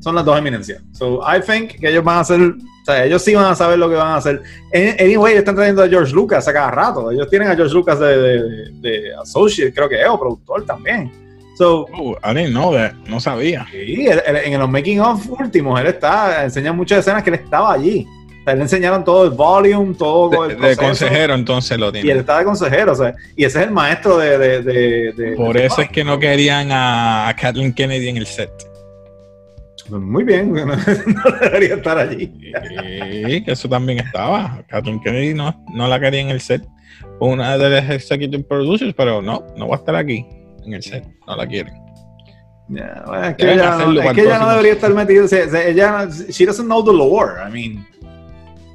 son 0.00 0.14
las 0.14 0.24
dos 0.24 0.38
eminencias. 0.38 0.82
So 0.92 1.20
I 1.22 1.40
think 1.40 1.78
que 1.80 1.88
ellos 1.88 2.04
van 2.04 2.18
a 2.18 2.24
ser 2.24 2.54
sea, 2.88 3.04
ellos 3.04 3.22
sí 3.22 3.34
van 3.34 3.46
a 3.46 3.54
saber 3.54 3.78
lo 3.78 3.88
que 3.88 3.96
van 3.96 4.08
a 4.08 4.16
hacer. 4.16 4.42
Anyway, 4.72 5.32
ellos 5.32 5.40
están 5.40 5.56
trayendo 5.56 5.82
a 5.82 5.88
George 5.88 6.12
Lucas 6.12 6.46
a 6.48 6.52
cada 6.52 6.70
rato. 6.70 7.10
Ellos 7.10 7.28
tienen 7.28 7.48
a 7.48 7.56
George 7.56 7.74
Lucas 7.74 7.98
de, 7.98 8.70
de, 8.80 9.14
Associate, 9.22 9.72
creo 9.72 9.88
que 9.88 10.00
es, 10.00 10.08
o 10.08 10.18
productor 10.18 10.64
también. 10.64 11.10
So, 11.56 11.86
oh, 11.92 12.16
I 12.22 12.34
didn't 12.34 12.52
know 12.52 12.72
that. 12.72 12.92
No 13.08 13.20
sabía. 13.20 13.66
Sí, 13.70 14.06
en 14.06 14.58
los 14.58 14.70
making 14.70 15.00
of 15.00 15.28
últimos, 15.28 15.80
él 15.80 15.88
está, 15.88 16.44
enseña 16.44 16.72
muchas 16.72 17.00
escenas 17.00 17.22
que 17.22 17.30
él 17.30 17.36
estaba 17.36 17.72
allí. 17.72 18.06
Sea, 18.48 18.54
le 18.54 18.62
enseñaron 18.62 19.04
todo 19.04 19.24
el 19.24 19.30
volume, 19.30 19.94
todo 19.94 20.30
de, 20.30 20.54
el 20.54 20.60
de 20.60 20.76
consejero, 20.76 21.34
entonces 21.34 21.78
lo 21.78 21.92
tiene. 21.92 22.08
Y 22.08 22.10
él 22.10 22.18
está 22.20 22.38
de 22.38 22.44
consejero, 22.46 22.92
o 22.92 22.94
sea, 22.94 23.14
y 23.36 23.44
ese 23.44 23.60
es 23.60 23.66
el 23.66 23.72
maestro 23.72 24.16
de. 24.16 25.34
Por 25.36 25.56
eso 25.58 25.82
es 25.82 25.90
que 25.90 26.02
no 26.02 26.18
querían 26.18 26.68
a 26.70 27.34
Kathleen 27.38 27.74
Kennedy 27.74 28.08
en 28.08 28.16
el 28.16 28.26
set. 28.26 28.50
Muy 29.90 30.24
bien, 30.24 30.52
no, 30.54 31.30
debería 31.42 31.74
estar 31.74 31.98
allí. 31.98 32.32
Sí, 33.26 33.44
que 33.44 33.52
eso 33.52 33.68
también 33.68 33.98
estaba. 33.98 34.62
Kathleen 34.66 35.00
Kennedy 35.00 35.34
no, 35.34 35.54
no 35.74 35.86
la 35.86 36.00
quería 36.00 36.20
en 36.20 36.30
el 36.30 36.40
set. 36.40 36.62
Una 37.20 37.58
de 37.58 37.68
las 37.68 37.90
executive 37.90 38.44
producers, 38.44 38.94
pero 38.96 39.20
no, 39.20 39.44
no 39.58 39.68
va 39.68 39.76
a 39.76 39.78
estar 39.78 39.94
aquí 39.94 40.24
en 40.64 40.72
el 40.72 40.82
set. 40.82 41.04
No 41.26 41.36
la 41.36 41.46
quieren. 41.46 41.74
es 42.70 43.36
que, 43.36 43.52
ella, 43.52 43.76
no, 43.76 44.50
debería 44.50 44.72
estar 44.72 44.94
metida. 44.94 45.26
ella, 45.66 46.08
she 46.30 46.46
doesn't 46.46 46.66
know 46.66 46.82
the 46.82 46.92
lore. 46.92 47.40
I 47.46 47.50
mean, 47.50 47.86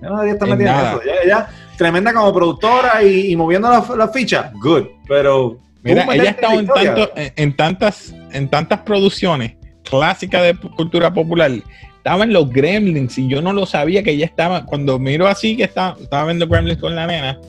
no. 0.09 0.23
Ella, 0.23 1.47
tremenda 1.77 2.13
como 2.13 2.33
productora 2.33 3.03
y, 3.03 3.35
moviendo 3.35 3.69
la, 3.69 3.83
la, 3.95 4.07
ficha, 4.09 4.51
good. 4.61 4.85
Pero. 5.07 5.57
Mira, 5.81 6.05
ella 6.13 6.23
ha 6.23 6.29
estado 6.29 6.59
en, 6.59 6.67
tanto, 6.67 7.11
en, 7.15 7.55
tantas, 7.55 8.15
en 8.31 8.49
tantas 8.49 8.79
producciones 8.81 9.55
clásica 9.83 10.41
de 10.41 10.55
cultura 10.55 11.13
popular, 11.13 11.51
estaba 11.97 12.23
en 12.23 12.33
los 12.33 12.49
Gremlins 12.49 13.17
y 13.17 13.27
yo 13.27 13.41
no 13.41 13.53
lo 13.53 13.65
sabía 13.65 14.01
que 14.03 14.11
ella 14.11 14.25
estaba, 14.25 14.65
cuando 14.65 14.97
miro 14.97 15.27
así 15.27 15.55
que 15.55 15.63
estaba, 15.63 15.97
estaba 15.99 16.25
viendo 16.25 16.47
Gremlins 16.47 16.79
con 16.79 16.95
la 16.95 17.05
nena, 17.05 17.39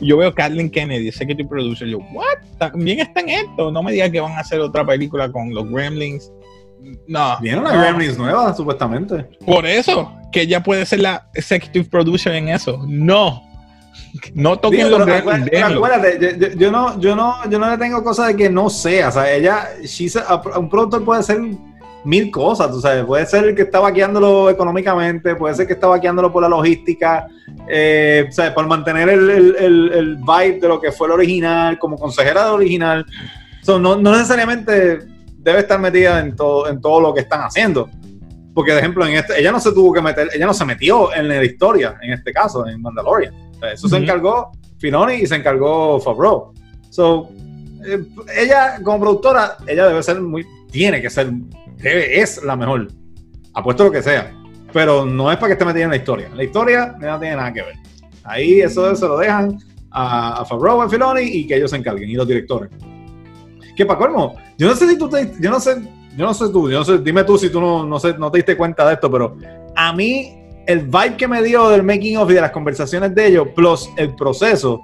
yo 0.00 0.16
veo 0.16 0.34
Kathleen 0.34 0.70
Kennedy, 0.70 1.08
executive 1.08 1.48
producer, 1.48 1.88
yo, 1.88 1.98
what? 2.12 2.38
También 2.58 3.00
está 3.00 3.20
en 3.20 3.28
esto, 3.30 3.70
no 3.70 3.82
me 3.82 3.92
digas 3.92 4.10
que 4.10 4.20
van 4.20 4.32
a 4.32 4.40
hacer 4.40 4.60
otra 4.60 4.84
película 4.84 5.30
con 5.30 5.52
los 5.54 5.68
Gremlins. 5.70 6.32
No. 7.06 7.36
Viene 7.40 7.58
una 7.58 7.76
Gremlins 7.76 8.16
nueva, 8.16 8.54
supuestamente. 8.54 9.26
Por 9.44 9.66
eso, 9.66 10.12
que 10.30 10.42
ella 10.42 10.62
puede 10.62 10.86
ser 10.86 11.00
la 11.00 11.26
executive 11.34 11.84
producer 11.84 12.32
en 12.34 12.48
eso. 12.48 12.84
No. 12.86 13.42
No 14.34 14.58
toquen 14.58 14.90
los 14.90 15.06
Gremlins. 15.06 15.62
Acuérdate, 15.62 16.56
yo, 16.56 16.70
no, 16.70 16.98
yo, 17.00 17.14
no, 17.14 17.48
yo 17.48 17.58
no 17.58 17.70
le 17.70 17.78
tengo 17.78 18.02
cosas 18.02 18.28
de 18.28 18.36
que 18.36 18.50
no 18.50 18.68
sea. 18.68 19.08
O 19.08 19.12
sea, 19.12 19.32
ella, 19.32 19.68
un 20.56 20.68
productor 20.68 21.04
puede 21.04 21.22
ser 21.22 21.40
mil 22.04 22.30
cosas, 22.30 22.70
tú 22.70 22.80
sabes, 22.80 23.04
puede 23.04 23.26
ser 23.26 23.44
el 23.44 23.54
que 23.54 23.62
está 23.62 23.78
vaqueándolo 23.80 24.48
económicamente, 24.48 25.34
puede 25.36 25.54
ser 25.54 25.66
que 25.66 25.74
está 25.74 25.86
vaqueándolo 25.86 26.32
por 26.32 26.42
la 26.42 26.48
logística, 26.48 27.26
eh, 27.68 28.26
o 28.28 28.32
sea, 28.32 28.54
por 28.54 28.66
mantener 28.66 29.10
el, 29.10 29.30
el, 29.30 29.92
el, 29.92 30.16
vibe 30.16 30.60
de 30.60 30.68
lo 30.68 30.80
que 30.80 30.92
fue 30.92 31.08
el 31.08 31.12
original, 31.12 31.78
como 31.78 31.98
consejera 31.98 32.44
del 32.44 32.54
original. 32.54 33.04
no, 33.66 33.78
no, 33.78 34.12
necesariamente 34.12 35.00
debe 35.36 35.60
estar 35.60 35.78
metida 35.78 36.20
en 36.20 36.34
todo, 36.34 36.68
en 36.68 36.80
todo 36.80 37.00
lo 37.00 37.14
que 37.14 37.20
están 37.20 37.42
haciendo. 37.42 37.88
Porque, 38.54 38.72
de 38.72 38.78
ejemplo, 38.78 39.06
en 39.06 39.14
este, 39.14 39.38
ella 39.38 39.52
no 39.52 39.60
se 39.60 39.72
tuvo 39.72 39.92
que 39.92 40.02
meter, 40.02 40.28
ella 40.34 40.46
no 40.46 40.54
se 40.54 40.64
metió 40.64 41.14
en 41.14 41.28
la 41.28 41.44
historia, 41.44 41.96
en 42.02 42.12
este 42.12 42.32
caso, 42.32 42.66
en 42.66 42.80
Mandalorian. 42.82 43.32
eso 43.72 43.88
se 43.88 43.96
encargó 43.96 44.50
Finoni 44.78 45.14
y 45.14 45.26
se 45.26 45.36
encargó 45.36 46.00
Favreau. 46.00 46.52
So, 46.90 47.30
eh, 47.86 48.02
ella, 48.36 48.80
como 48.82 49.00
productora, 49.00 49.56
ella 49.66 49.86
debe 49.86 50.02
ser 50.02 50.20
muy, 50.20 50.44
tiene 50.70 51.00
que 51.00 51.10
ser 51.10 51.32
es 51.82 52.42
la 52.42 52.56
mejor. 52.56 52.88
Apuesto 53.54 53.84
lo 53.84 53.90
que 53.90 54.02
sea. 54.02 54.32
Pero 54.72 55.04
no 55.04 55.30
es 55.30 55.36
para 55.38 55.48
que 55.48 55.52
esté 55.54 55.64
metida 55.64 55.84
en 55.84 55.90
la 55.90 55.96
historia. 55.96 56.28
La 56.34 56.44
historia 56.44 56.94
no 57.00 57.18
tiene 57.18 57.36
nada 57.36 57.52
que 57.52 57.62
ver. 57.62 57.74
Ahí 58.24 58.60
eso 58.60 58.94
se 58.94 59.06
lo 59.06 59.18
dejan 59.18 59.58
a, 59.90 60.40
a 60.40 60.44
Favreau, 60.44 60.82
a 60.82 60.88
Filoni 60.88 61.22
y 61.22 61.46
que 61.46 61.56
ellos 61.56 61.70
se 61.70 61.76
encarguen, 61.76 62.08
y 62.08 62.14
los 62.14 62.28
directores. 62.28 62.70
Que 63.74 63.86
para 63.86 63.98
colmo, 63.98 64.36
yo 64.58 64.68
no 64.68 64.76
sé 64.76 64.88
si 64.88 64.98
tú 64.98 65.08
te, 65.08 65.32
yo 65.40 65.50
no 65.50 65.58
sé, 65.58 65.76
yo 66.16 66.26
no 66.26 66.34
sé 66.34 66.48
tú, 66.48 66.70
yo 66.70 66.78
no 66.78 66.84
sé, 66.84 66.98
dime 66.98 67.24
tú 67.24 67.38
si 67.38 67.50
tú 67.50 67.60
no, 67.60 67.84
no, 67.84 67.98
sé, 68.00 68.14
no 68.18 68.30
te 68.30 68.38
diste 68.38 68.56
cuenta 68.56 68.86
de 68.86 68.94
esto, 68.94 69.10
pero 69.10 69.36
a 69.76 69.92
mí 69.92 70.36
el 70.66 70.80
vibe 70.80 71.16
que 71.16 71.28
me 71.28 71.42
dio 71.42 71.68
del 71.68 71.82
making 71.82 72.16
of 72.16 72.30
y 72.30 72.34
de 72.34 72.40
las 72.40 72.50
conversaciones 72.50 73.14
de 73.14 73.28
ellos, 73.28 73.48
plus 73.54 73.88
el 73.96 74.14
proceso, 74.14 74.80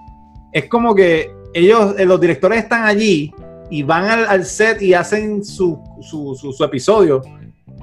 es 0.52 0.68
como 0.68 0.94
que 0.94 1.30
ellos, 1.54 1.94
eh, 1.98 2.04
los 2.04 2.20
directores 2.20 2.58
están 2.58 2.84
allí 2.84 3.32
y 3.70 3.82
van 3.82 4.04
al, 4.04 4.44
set 4.44 4.80
y 4.80 4.94
hacen 4.94 5.44
su, 5.44 5.80
su, 6.00 6.64
episodio, 6.64 7.22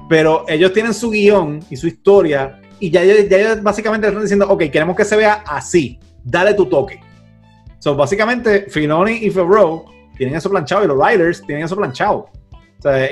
pero 0.08 0.44
ellos 0.48 0.72
tienen 0.72 0.94
su 0.94 1.10
guion 1.10 1.60
y 1.70 1.76
su 1.76 1.86
historia 1.86 2.60
y 2.80 2.90
ya, 2.90 3.02
ellos 3.02 3.62
básicamente 3.62 4.08
están 4.08 4.22
diciendo, 4.22 4.46
ok, 4.48 4.64
queremos 4.70 4.96
que 4.96 5.04
se 5.04 5.16
vea 5.16 5.44
así, 5.46 5.98
dale 6.22 6.54
tu 6.54 6.66
toque. 6.66 7.00
So, 7.78 7.94
básicamente, 7.94 8.66
Filoni 8.68 9.12
y 9.12 9.30
Favreau 9.30 9.84
tienen 10.16 10.36
eso 10.36 10.48
planchado 10.48 10.84
y 10.84 10.88
los 10.88 10.96
writers 10.96 11.42
tienen 11.46 11.64
eso 11.64 11.76
planchado. 11.76 12.30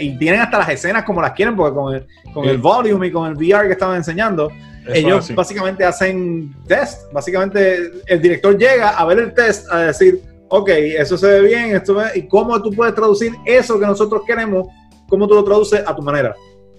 Y 0.00 0.18
tienen 0.18 0.40
hasta 0.40 0.58
las 0.58 0.68
escenas 0.68 1.04
como 1.04 1.22
las 1.22 1.32
quieren, 1.32 1.56
porque 1.56 1.74
con 1.74 1.94
el, 1.94 2.06
con 2.32 2.44
el 2.44 2.58
volume 2.58 3.06
y 3.06 3.12
con 3.12 3.30
el 3.30 3.36
VR 3.36 3.66
que 3.66 3.72
estaban 3.72 3.96
enseñando, 3.96 4.50
ellos 4.88 5.34
básicamente 5.34 5.84
hacen 5.84 6.54
test. 6.66 7.12
Básicamente, 7.12 7.90
el 8.06 8.20
director 8.20 8.56
llega 8.56 8.90
a 8.90 9.04
ver 9.04 9.18
el 9.18 9.34
test, 9.34 9.70
a 9.70 9.78
decir, 9.78 10.22
ok, 10.48 10.68
eso 10.68 11.16
se 11.16 11.26
ve 11.26 11.40
bien, 11.40 11.74
esto 11.74 11.96
y 12.14 12.28
cómo 12.28 12.60
tú 12.60 12.70
puedes 12.70 12.94
traducir 12.94 13.32
eso 13.46 13.78
que 13.78 13.86
nosotros 13.86 14.22
queremos, 14.26 14.68
cómo 15.08 15.26
tú 15.26 15.34
lo 15.34 15.44
traduces 15.44 15.82
a 15.86 15.94
tu 15.94 16.02
manera. 16.02 16.34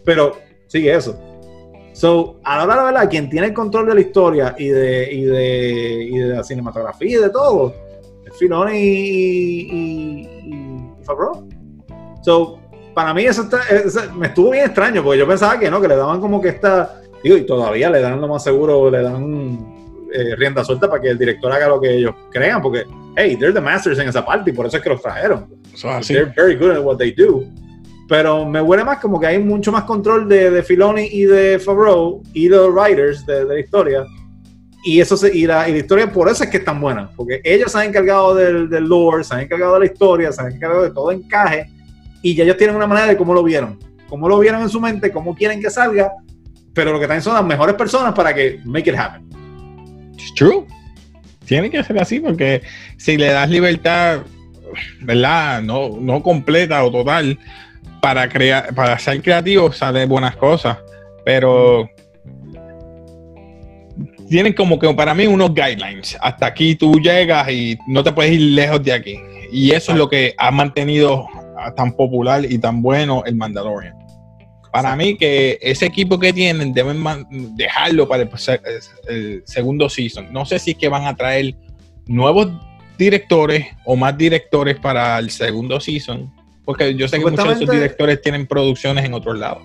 Pero 0.06 0.38
sigue 0.68 0.94
eso. 0.94 1.20
So, 1.94 2.40
a 2.44 2.58
la 2.58 2.64
hora 2.64 2.74
de 2.74 2.80
la 2.80 2.86
verdad, 2.86 3.10
quien 3.10 3.30
tiene 3.30 3.48
el 3.48 3.54
control 3.54 3.88
de 3.88 3.96
la 3.96 4.02
historia 4.02 4.56
y 4.58 4.68
de, 4.68 5.14
y 5.14 5.22
de, 5.24 6.08
y 6.12 6.18
de 6.18 6.28
la 6.36 6.44
cinematografía 6.44 7.20
y 7.20 7.22
de 7.22 7.30
todo, 7.30 7.74
es 8.26 8.36
Filoni 8.38 8.78
y, 8.78 9.68
y, 9.72 10.22
y 10.46 11.04
Favreau. 11.04 11.48
So, 12.24 12.60
para 12.94 13.14
mí 13.14 13.24
eso, 13.26 13.44
está, 13.44 13.62
eso 13.70 14.02
me 14.16 14.28
estuvo 14.28 14.52
bien 14.52 14.66
extraño, 14.66 15.04
porque 15.04 15.20
yo 15.20 15.28
pensaba 15.28 15.60
que 15.60 15.70
no, 15.70 15.82
que 15.82 15.88
le 15.88 15.96
daban 15.96 16.20
como 16.20 16.42
que 16.42 16.50
esta, 16.50 17.02
digo, 17.24 17.38
y 17.38 17.46
todavía 17.46 17.90
le 17.90 18.02
dan 18.02 18.22
lo 18.22 18.28
más 18.28 18.44
seguro, 18.44 18.90
le 18.90 19.02
dan 19.02 19.60
eh, 20.14 20.36
rienda 20.36 20.64
suelta 20.64 20.90
para 20.90 21.02
que 21.02 21.10
el 21.10 21.18
director 21.18 21.52
haga 21.52 21.68
lo 21.68 21.82
que 21.82 21.96
ellos 21.96 22.14
crean, 22.32 22.62
porque, 22.62 22.86
hey, 23.16 23.36
they're 23.38 23.54
the 23.54 23.62
masters 23.62 24.00
en 24.00 24.10
esa 24.10 24.24
parte 24.26 24.52
y 24.52 24.54
por 24.54 24.66
eso 24.66 24.78
es 24.78 24.84
que 24.84 24.90
los 24.90 25.02
trajeron. 25.02 25.48
Es 25.74 25.84
así. 25.86 26.14
They're 26.14 26.34
very 26.36 26.56
good 26.56 26.72
at 26.72 26.84
what 26.84 26.98
they 26.98 27.12
do. 27.12 27.44
Pero 28.08 28.46
me 28.46 28.62
huele 28.62 28.84
más 28.84 29.00
como 29.00 29.20
que 29.20 29.28
hay 29.28 29.40
mucho 29.40 29.72
más 29.72 29.86
control 29.86 30.28
de, 30.28 30.52
de 30.52 30.62
Filoni 30.62 31.08
y 31.12 31.24
de 31.24 31.58
Favreau 31.58 32.22
y 32.34 32.50
los 32.50 32.70
writers 32.72 33.26
de, 33.26 33.46
de 33.46 33.54
la 33.56 33.60
historia. 33.60 34.06
Y, 34.86 35.00
eso 35.00 35.16
se, 35.16 35.36
y, 35.36 35.48
la, 35.48 35.68
y 35.70 35.72
la 35.72 35.78
historia 35.78 36.12
por 36.12 36.30
eso 36.30 36.44
es 36.44 36.50
que 36.50 36.58
es 36.58 36.66
tan 36.66 36.82
buena, 36.82 37.10
porque 37.16 37.40
ellos 37.46 37.72
se 37.72 37.78
han 37.78 37.86
encargado 37.86 38.36
del, 38.36 38.70
del 38.70 38.84
lore, 38.84 39.24
se 39.24 39.34
han 39.34 39.40
encargado 39.40 39.76
de 39.76 39.80
la 39.80 39.86
historia, 39.86 40.32
se 40.34 40.42
han 40.42 40.52
encargado 40.52 40.84
de 40.84 40.90
todo 40.90 41.10
encaje 41.14 41.72
y 42.24 42.34
ya 42.34 42.44
ellos 42.46 42.58
tienen 42.58 42.76
una 42.76 42.88
manera 42.88 43.08
de 43.08 43.18
cómo 43.18 43.34
lo 43.34 43.44
vieron, 43.44 43.78
cómo 44.08 44.28
lo 44.28 44.40
vieron 44.40 44.62
en 44.64 44.70
su 44.70 44.82
mente, 44.82 45.12
cómo 45.12 45.36
quieren 45.36 45.62
que 45.62 45.70
salga, 45.70 46.12
pero 46.74 46.92
lo 46.92 47.00
que 47.00 47.06
también 47.06 47.22
son 47.22 47.36
las 47.36 47.46
mejores 47.46 47.76
personas 47.76 48.14
para 48.14 48.34
que 48.34 48.60
make 48.64 48.90
it 48.90 48.96
happen. 48.96 49.30
True. 50.36 50.66
Tiene 51.46 51.70
que 51.70 51.84
ser 51.84 52.00
así 52.00 52.20
porque 52.20 52.64
si 52.98 53.18
le 53.18 53.28
das 53.28 53.50
libertad, 53.50 54.22
¿verdad? 55.02 55.62
No, 55.62 55.98
no 56.00 56.24
completa 56.24 56.84
o 56.84 56.92
total 56.92 57.38
para 58.02 58.28
crear, 58.30 58.74
para 58.74 58.98
ser 58.98 59.22
creativo 59.22 59.72
sale 59.72 60.06
buenas 60.06 60.38
cosas, 60.38 60.78
pero 61.26 61.90
tienen 64.30 64.54
como 64.54 64.80
que 64.80 64.92
para 64.94 65.14
mí 65.14 65.28
unos 65.28 65.54
guidelines. 65.54 66.18
Hasta 66.22 66.46
aquí 66.46 66.76
tú 66.76 67.00
llegas 67.00 67.52
y 67.52 67.78
no 67.86 68.02
te 68.02 68.14
puedes 68.14 68.32
ir 68.32 68.42
lejos 68.56 68.82
de 68.82 68.94
aquí. 68.94 69.20
Y 69.52 69.72
eso 69.72 69.92
es 69.92 69.98
lo 69.98 70.10
que 70.10 70.34
ha 70.38 70.50
mantenido 70.50 71.28
tan 71.76 71.94
popular 71.94 72.46
y 72.50 72.58
tan 72.58 72.82
bueno 72.82 73.24
el 73.26 73.36
Mandalorian. 73.36 73.98
Para 74.72 74.96
mí 74.96 75.16
que 75.18 75.60
ese 75.62 75.86
equipo 75.86 76.18
que 76.18 76.34
tienen 76.34 76.74
deben 76.74 77.04
dejarlo 77.56 78.08
para 78.08 78.24
el, 78.24 78.30
el, 79.08 79.44
segundo 79.46 79.88
season. 79.88 80.34
No 80.34 80.46
sé 80.46 80.58
si 80.58 80.72
es 80.72 80.78
que 80.78 80.90
van 80.90 81.06
a 81.06 81.16
traer 81.16 81.56
nuevos 82.08 82.50
directores 82.98 83.68
o 83.86 83.96
más 83.96 84.18
directores 84.18 84.80
para 84.80 85.20
el 85.20 85.30
segundo 85.30 85.80
season. 85.80 86.34
Porque 86.66 86.96
yo 86.96 87.08
sé 87.08 87.20
que 87.20 87.30
muchos 87.30 87.46
de 87.46 87.54
esos 87.54 87.70
directores 87.70 88.22
tienen 88.22 88.48
producciones 88.48 89.06
en 89.06 89.14
otros 89.14 89.38
lados. 89.38 89.64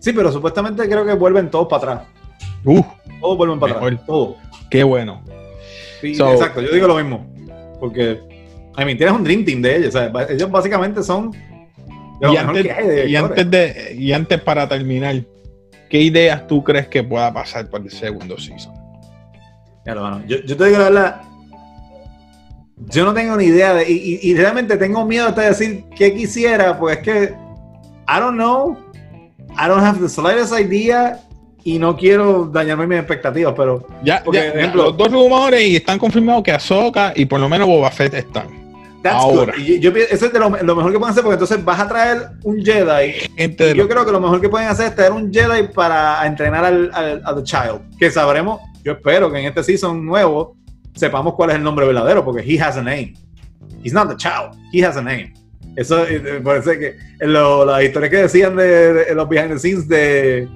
Sí, 0.00 0.12
pero 0.12 0.30
supuestamente 0.30 0.86
creo 0.86 1.06
que 1.06 1.14
vuelven 1.14 1.50
todos 1.50 1.68
para 1.68 1.92
atrás. 1.92 2.08
Uh, 2.64 2.82
todos 3.20 3.38
vuelven 3.38 3.58
para 3.58 3.74
mejor. 3.74 3.92
atrás. 3.92 4.06
Todos. 4.06 4.36
Qué 4.70 4.84
bueno. 4.84 5.22
Sí, 6.00 6.14
so, 6.14 6.32
exacto, 6.32 6.60
yo 6.60 6.70
digo 6.70 6.86
lo 6.86 6.96
mismo. 6.96 7.26
Porque, 7.80 8.20
I 8.76 8.84
mean, 8.84 8.96
tienes 8.96 9.14
un 9.14 9.24
Dream 9.24 9.44
Team 9.44 9.62
de 9.62 9.76
ellos. 9.76 9.94
O 9.94 9.98
sea, 9.98 10.12
ellos 10.28 10.50
básicamente 10.50 11.02
son. 11.02 11.32
Y 12.20 12.36
antes, 12.36 12.66
y, 13.08 13.16
antes 13.16 13.50
de, 13.50 13.96
y 13.98 14.12
antes, 14.12 14.40
para 14.40 14.68
terminar, 14.68 15.22
¿qué 15.90 16.00
ideas 16.00 16.46
tú 16.46 16.62
crees 16.62 16.88
que 16.88 17.02
pueda 17.02 17.32
pasar 17.32 17.68
para 17.68 17.84
el 17.84 17.90
segundo 17.90 18.38
season? 18.38 18.72
Bueno, 19.84 20.22
yo, 20.26 20.38
yo 20.38 20.56
te 20.56 20.64
digo 20.64 20.78
la 20.78 20.84
verdad. 20.84 21.20
Yo 22.88 23.04
no 23.04 23.14
tengo 23.14 23.36
ni 23.36 23.44
idea 23.44 23.74
de. 23.74 23.90
Y, 23.90 24.34
realmente 24.34 24.76
tengo 24.76 25.04
miedo 25.04 25.30
de 25.32 25.42
decir 25.42 25.84
qué 25.96 26.14
quisiera, 26.14 26.78
pues 26.78 26.98
es 26.98 27.02
que. 27.02 27.22
I 28.06 28.20
don't 28.20 28.34
know. 28.34 28.76
I 29.56 29.68
don't 29.68 29.82
have 29.82 30.00
the 30.00 30.08
slightest 30.08 30.52
idea 30.58 31.20
y 31.62 31.78
no 31.78 31.96
quiero 31.96 32.46
dañarme 32.46 32.86
mis 32.86 32.98
expectativas, 32.98 33.54
pero 33.56 33.86
ya, 34.02 34.22
porque, 34.22 34.38
ya 34.38 34.48
ejemplo, 34.48 34.84
los 34.84 34.96
dos 34.96 35.10
rumores 35.10 35.62
y 35.62 35.76
están 35.76 35.98
confirmados 35.98 36.42
que 36.42 36.52
Ahsoka 36.52 37.12
y 37.16 37.24
por 37.24 37.40
lo 37.40 37.48
menos 37.48 37.66
Boba 37.66 37.90
Fett 37.90 38.14
están. 38.14 38.63
Ahora. 39.12 39.54
Y 39.56 39.78
yo, 39.80 39.90
eso 39.90 40.26
es 40.26 40.32
de 40.32 40.38
lo, 40.38 40.50
lo, 40.50 40.76
mejor 40.76 40.92
que 40.92 40.98
pueden 40.98 41.12
hacer 41.12 41.22
porque 41.22 41.34
entonces 41.34 41.64
vas 41.64 41.80
a 41.80 41.88
traer 41.88 42.28
un 42.42 42.64
Jedi. 42.64 43.14
Yo 43.76 43.88
creo 43.88 44.04
que 44.04 44.12
lo 44.12 44.20
mejor 44.20 44.40
que 44.40 44.48
pueden 44.48 44.68
hacer 44.68 44.86
es 44.86 44.94
traer 44.94 45.12
un 45.12 45.32
Jedi 45.32 45.68
para 45.74 46.26
entrenar 46.26 46.64
al, 46.64 46.90
al, 46.94 47.22
al 47.24 47.36
The 47.36 47.42
Child. 47.42 47.98
Que 47.98 48.10
sabremos, 48.10 48.60
yo 48.82 48.92
espero 48.92 49.30
que 49.30 49.38
en 49.38 49.46
este 49.46 49.62
season 49.62 50.04
nuevo 50.04 50.56
sepamos 50.94 51.34
cuál 51.34 51.50
es 51.50 51.56
el 51.56 51.62
nombre 51.62 51.86
verdadero 51.86 52.24
porque 52.24 52.42
he 52.42 52.60
has 52.60 52.76
a 52.76 52.82
name. 52.82 53.14
He's 53.82 53.92
not 53.92 54.08
the 54.08 54.16
child, 54.16 54.56
he 54.72 54.84
has 54.84 54.96
a 54.96 55.02
name. 55.02 55.34
Eso 55.76 56.04
parece 56.42 56.78
que 56.78 56.96
en 57.20 57.32
lo, 57.32 57.64
las 57.64 57.82
historias 57.82 58.10
que 58.10 58.16
decían 58.18 58.56
de, 58.56 58.92
de, 58.92 59.14
los 59.14 59.28
behind 59.28 59.50
the 59.50 59.58
scenes 59.58 59.88
de, 59.88 60.48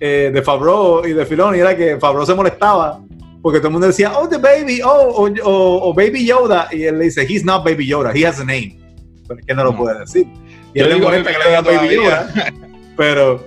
eh, 0.00 0.30
de 0.32 0.42
Favreau 0.42 1.06
y 1.06 1.12
de 1.12 1.24
Filoni 1.24 1.60
era 1.60 1.76
que 1.76 1.98
Favreau 1.98 2.26
se 2.26 2.34
molestaba 2.34 3.00
porque 3.42 3.58
todo 3.58 3.68
el 3.68 3.72
mundo 3.72 3.86
decía, 3.86 4.12
oh, 4.18 4.28
the 4.28 4.38
baby, 4.38 4.80
oh, 4.84 4.88
o, 4.90 5.28
o, 5.44 5.88
o, 5.88 5.94
baby 5.94 6.24
Yoda. 6.26 6.68
Y 6.72 6.84
él 6.84 6.98
le 6.98 7.04
dice, 7.06 7.22
he's 7.28 7.44
not 7.44 7.64
baby 7.64 7.86
Yoda, 7.86 8.12
he 8.14 8.26
has 8.26 8.38
a 8.40 8.44
name. 8.44 8.78
Pero 9.26 9.40
es 9.40 9.46
que 9.46 9.54
no 9.54 9.64
lo 9.64 9.76
puede 9.76 9.98
decir. 10.00 10.26
Y 10.74 10.78
Yo 10.80 10.84
él 10.86 10.90
le 10.90 10.96
molesta 11.00 11.30
que 11.32 11.38
le 11.38 11.44
todavía. 11.62 11.80
baby 11.80 11.94
Yoda. 11.96 12.52
pero, 12.96 13.46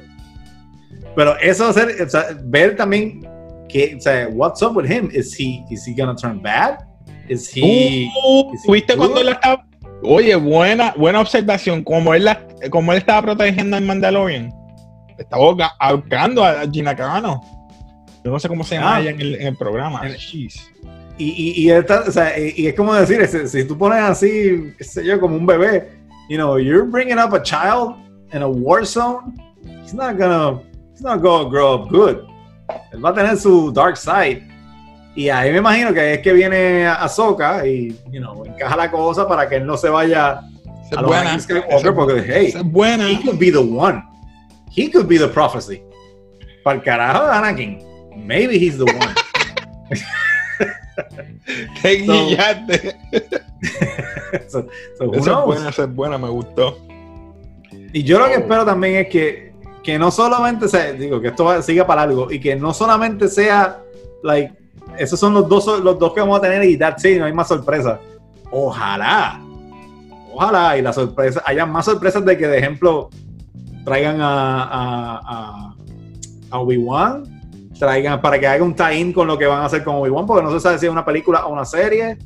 pero 1.15 1.37
eso 1.39 1.67
hacer, 1.67 1.95
o 2.01 2.09
sea, 2.09 2.25
ver 2.45 2.75
también 2.75 3.21
que, 3.69 3.95
o 3.97 4.01
sea, 4.01 4.27
what's 4.31 4.61
up 4.61 4.75
with 4.75 4.89
him? 4.89 5.09
Is 5.13 5.37
he, 5.39 5.63
is 5.69 5.85
he 5.87 5.93
gonna 5.93 6.15
turn 6.15 6.41
bad? 6.41 6.77
Is 7.29 7.49
he, 7.55 8.09
Uh, 8.25 8.53
is 8.53 8.61
he 8.67 8.71
¿Viste 8.73 8.95
cuando 8.97 9.19
él 9.21 9.29
estaba? 9.29 9.65
Oye, 10.03 10.35
buena, 10.35 10.93
buena 10.97 11.21
observación. 11.21 11.83
Como 11.83 12.13
él, 12.13 12.25
la- 12.25 12.45
como 12.69 12.91
él 12.91 12.97
estaba 12.97 13.21
protegiendo 13.21 13.77
al 13.77 13.83
Mandalorian, 13.85 14.51
estaba 15.17 15.41
ahorca- 15.43 15.73
ahorcando 15.79 16.43
a 16.43 16.63
Gina 16.69 16.93
Carano. 16.95 17.41
Yo 18.23 18.31
no 18.31 18.39
sé 18.39 18.47
cómo 18.47 18.63
se 18.63 18.75
llama 18.75 18.95
Ah. 18.95 19.01
ella 19.01 19.09
en 19.11 19.21
el, 19.21 19.35
en 19.35 19.47
el 19.47 19.57
programa. 19.57 20.01
En-. 20.07 20.15
Y, 20.15 20.49
y, 21.17 21.63
y, 21.65 21.69
él 21.69 21.79
está- 21.79 22.03
o 22.07 22.11
sea, 22.11 22.37
y, 22.39 22.53
y 22.57 22.67
es 22.67 22.73
como 22.73 22.93
decir, 22.93 23.25
si, 23.27 23.47
si 23.47 23.65
tú 23.67 23.77
pones 23.77 23.99
así, 23.99 24.73
qué 24.77 24.83
sé 24.83 25.05
yo, 25.05 25.19
como 25.19 25.35
un 25.35 25.45
bebé, 25.45 25.89
you 26.29 26.37
know, 26.37 26.57
you're 26.57 26.83
bringing 26.89 27.19
up 27.19 27.33
a 27.35 27.41
child 27.43 27.95
in 28.33 28.41
a 28.41 28.47
war 28.47 28.85
zone, 28.85 29.33
he's 29.83 29.93
not 29.93 30.17
gonna, 30.17 30.59
he's 30.91 31.01
not 31.01 31.21
gonna 31.21 31.47
grow 31.49 31.75
up 31.75 31.89
good. 31.89 32.17
Él 32.91 33.03
va 33.05 33.09
a 33.09 33.13
tener 33.13 33.37
su 33.37 33.71
dark 33.71 33.95
side. 33.97 34.41
Y 35.15 35.29
ahí 35.29 35.51
me 35.51 35.59
imagino 35.59 35.93
que 35.93 36.15
es 36.15 36.19
que 36.21 36.33
viene 36.33 36.87
Ahsoka 36.87 37.67
y, 37.67 37.89
you 38.11 38.19
know, 38.19 38.43
encaja 38.45 38.75
la 38.75 38.89
cosa 38.89 39.27
para 39.27 39.47
que 39.47 39.57
él 39.57 39.65
no 39.67 39.77
se 39.77 39.89
vaya 39.89 40.39
Esa 40.39 40.71
a 40.79 40.81
es 40.89 40.91
los 41.01 41.05
buena. 41.05 41.39
Skywalker 41.39 41.93
porque, 41.93 42.23
hey, 42.25 42.47
es 42.55 42.63
buena. 42.63 43.07
he 43.07 43.21
could 43.21 43.37
be 43.37 43.51
the 43.51 43.59
one. 43.59 44.01
He 44.75 44.89
could 44.91 45.07
be 45.07 45.19
the 45.19 45.27
prophecy. 45.27 45.83
Para 46.63 46.77
el 46.77 46.83
carajo 46.83 47.25
de 47.27 47.31
Anakin. 47.33 47.79
Maybe 48.17 48.57
he's 48.57 48.77
the 48.77 48.85
one. 48.85 49.15
Te 51.81 52.05
So- 52.05 52.13
guillaste. 52.13 52.95
so, 54.47 54.67
so 54.97 55.05
who 55.05 55.13
Esa 55.15 55.19
es 55.19 55.25
knows? 55.25 55.45
buena, 55.45 55.69
esa 55.69 55.83
es 55.83 55.93
buena, 55.95 56.17
me 56.17 56.29
gustó. 56.29 56.77
Y 57.93 58.03
yo 58.03 58.19
lo 58.19 58.25
que 58.25 58.35
Oh. 58.35 58.39
espero 58.39 58.65
también 58.65 58.95
es 58.95 59.07
que, 59.09 59.53
que 59.83 59.99
no 59.99 60.09
solamente 60.11 60.67
sea, 60.67 60.93
digo, 60.93 61.19
que 61.21 61.27
esto 61.29 61.61
siga 61.61 61.85
para 61.85 62.03
algo 62.03 62.31
y 62.31 62.39
que 62.39 62.55
no 62.55 62.73
solamente 62.73 63.27
sea, 63.27 63.79
like, 64.23 64.53
esos 64.97 65.19
son 65.19 65.33
los 65.33 65.47
dos, 65.49 65.65
los 65.83 65.99
dos 65.99 66.13
que 66.13 66.21
vamos 66.21 66.37
a 66.39 66.41
tener 66.41 66.63
y 66.63 66.77
that's 66.77 67.03
it, 67.05 67.19
no 67.19 67.25
hay 67.25 67.33
más 67.33 67.47
sorpresas. 67.47 67.99
Ojalá, 68.51 69.41
ojalá 70.31 70.77
y 70.77 70.81
la 70.81 70.93
sorpresa, 70.93 71.41
haya 71.45 71.65
más 71.65 71.85
sorpresas 71.85 72.23
de 72.25 72.37
que, 72.37 72.47
de 72.47 72.59
ejemplo, 72.59 73.09
traigan 73.83 74.21
a, 74.21 74.63
a, 74.63 75.19
a, 75.23 75.75
a 76.51 76.59
Obi-Wan, 76.59 77.32
traigan 77.77 78.21
para 78.21 78.39
que 78.39 78.47
haga 78.47 78.63
un 78.63 78.75
tie-in 78.75 79.13
con 79.13 79.27
lo 79.27 79.37
que 79.37 79.45
van 79.45 79.61
a 79.61 79.65
hacer 79.65 79.83
con 79.83 79.95
Obi-Wan, 79.95 80.25
porque 80.25 80.43
no 80.43 80.51
se 80.51 80.59
sabe 80.59 80.79
si 80.79 80.85
es 80.85 80.91
una 80.91 81.05
película 81.05 81.45
o 81.45 81.53
una 81.53 81.65
serie. 81.65 82.17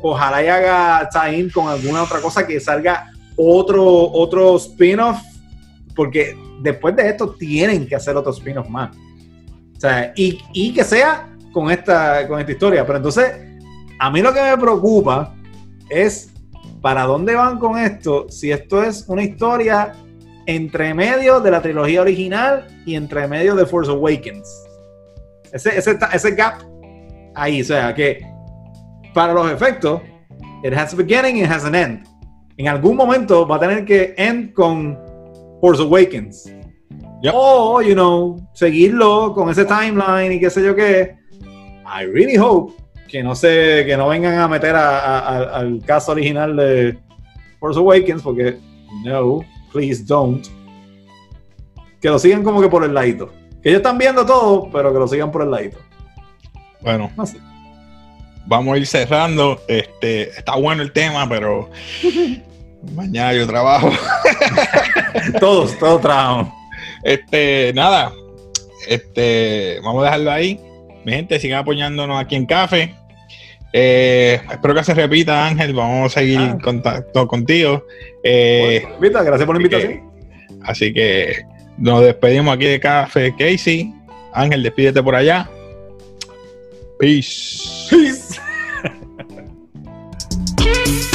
Ojalá 0.00 0.42
y 0.42 0.48
haga 0.48 1.08
tie-in 1.08 1.50
con 1.50 1.68
alguna 1.68 2.02
otra 2.02 2.20
cosa 2.20 2.46
que 2.46 2.58
salga 2.58 3.10
otro, 3.36 3.84
otro 3.84 4.56
spin-off, 4.56 5.20
porque 5.94 6.36
después 6.60 6.96
de 6.96 7.08
esto 7.08 7.30
tienen 7.30 7.86
que 7.86 7.94
hacer 7.94 8.16
otro 8.16 8.32
spin-off 8.32 8.68
más. 8.68 8.96
O 9.76 9.80
sea, 9.80 10.12
y, 10.16 10.38
y 10.52 10.72
que 10.72 10.84
sea 10.84 11.28
con 11.52 11.70
esta, 11.70 12.26
con 12.26 12.40
esta 12.40 12.52
historia. 12.52 12.84
Pero 12.84 12.98
entonces, 12.98 13.32
a 13.98 14.10
mí 14.10 14.20
lo 14.20 14.32
que 14.32 14.42
me 14.42 14.56
preocupa 14.58 15.34
es 15.88 16.32
para 16.80 17.04
dónde 17.04 17.34
van 17.34 17.58
con 17.58 17.78
esto, 17.78 18.26
si 18.28 18.50
esto 18.50 18.82
es 18.82 19.04
una 19.06 19.22
historia 19.22 19.92
entre 20.46 20.92
medio 20.94 21.40
de 21.40 21.50
la 21.50 21.62
trilogía 21.62 22.00
original 22.00 22.66
y 22.84 22.96
entre 22.96 23.28
medio 23.28 23.54
de 23.54 23.64
Force 23.64 23.90
Awakens. 23.90 24.48
Ese, 25.52 25.76
ese, 25.78 25.98
ese 26.12 26.30
gap 26.34 26.62
ahí, 27.34 27.60
o 27.60 27.64
sea, 27.64 27.94
que 27.94 28.24
para 29.14 29.32
los 29.34 29.50
efectos, 29.50 30.00
it 30.64 30.72
has 30.74 30.92
a 30.94 30.96
beginning, 30.96 31.36
it 31.38 31.50
has 31.50 31.64
an 31.64 31.74
end 31.74 32.06
en 32.58 32.68
algún 32.68 32.96
momento 32.96 33.46
va 33.46 33.56
a 33.56 33.60
tener 33.60 33.84
que 33.84 34.14
end 34.16 34.52
con 34.52 34.96
Force 35.60 35.82
Awakens. 35.82 36.52
Yep. 37.22 37.32
O, 37.34 37.80
you 37.80 37.94
know, 37.94 38.36
seguirlo 38.52 39.32
con 39.34 39.48
ese 39.48 39.64
timeline 39.64 40.32
y 40.32 40.38
qué 40.40 40.50
sé 40.50 40.62
yo 40.62 40.74
qué. 40.76 41.16
I 41.86 42.04
really 42.06 42.36
hope 42.36 42.74
que 43.08 43.22
no 43.22 43.34
se, 43.34 43.84
que 43.86 43.96
no 43.96 44.08
vengan 44.08 44.38
a 44.38 44.48
meter 44.48 44.74
a- 44.76 44.98
a- 44.98 45.18
a- 45.18 45.56
al 45.60 45.80
caso 45.84 46.12
original 46.12 46.56
de 46.56 46.98
Force 47.58 47.78
Awakens, 47.78 48.22
porque 48.22 48.58
no, 49.04 49.40
please 49.72 50.04
don't. 50.04 50.46
Que 52.00 52.08
lo 52.08 52.18
sigan 52.18 52.42
como 52.44 52.60
que 52.60 52.68
por 52.68 52.84
el 52.84 52.92
ladito. 52.94 53.32
Que 53.62 53.68
ellos 53.68 53.78
están 53.78 53.98
viendo 53.98 54.26
todo, 54.26 54.68
pero 54.72 54.92
que 54.92 54.98
lo 54.98 55.06
sigan 55.08 55.30
por 55.30 55.42
el 55.42 55.50
ladito. 55.50 55.78
Bueno, 56.80 57.10
vamos 58.46 58.74
a 58.74 58.78
ir 58.78 58.86
cerrando. 58.86 59.60
Este, 59.68 60.30
está 60.30 60.56
bueno 60.56 60.82
el 60.82 60.92
tema, 60.92 61.28
pero 61.28 61.70
mañana 62.94 63.32
yo 63.34 63.46
trabajo. 63.46 63.90
Todos, 65.40 65.78
todos 65.78 66.00
trabajamos. 66.00 66.48
Este, 67.04 67.72
nada. 67.74 68.12
Este, 68.88 69.78
vamos 69.84 70.02
a 70.02 70.06
dejarlo 70.06 70.32
ahí. 70.32 70.58
Mi 71.04 71.12
gente, 71.12 71.38
sigan 71.38 71.60
apoyándonos 71.60 72.20
aquí 72.20 72.34
en 72.34 72.46
Café. 72.46 72.94
Eh, 73.72 74.40
espero 74.50 74.74
que 74.74 74.84
se 74.84 74.94
repita, 74.94 75.46
Ángel. 75.46 75.74
Vamos 75.74 76.12
a 76.16 76.20
seguir 76.20 76.38
Ah. 76.40 76.50
en 76.50 76.60
contacto 76.60 77.28
contigo. 77.28 77.84
Eh, 78.24 78.84
Vita, 79.00 79.22
gracias 79.22 79.46
por 79.46 79.60
la 79.60 79.68
que- 79.68 79.76
invitación. 79.76 80.10
Así 80.64 80.92
que 80.92 81.44
nos 81.82 82.00
despedimos 82.04 82.54
aquí 82.54 82.66
de 82.66 82.78
Café 82.78 83.34
Casey. 83.36 83.92
Ángel, 84.32 84.62
despídete 84.62 85.02
por 85.02 85.16
allá. 85.16 85.50
Peace. 86.98 87.88
Peace. 87.90 88.40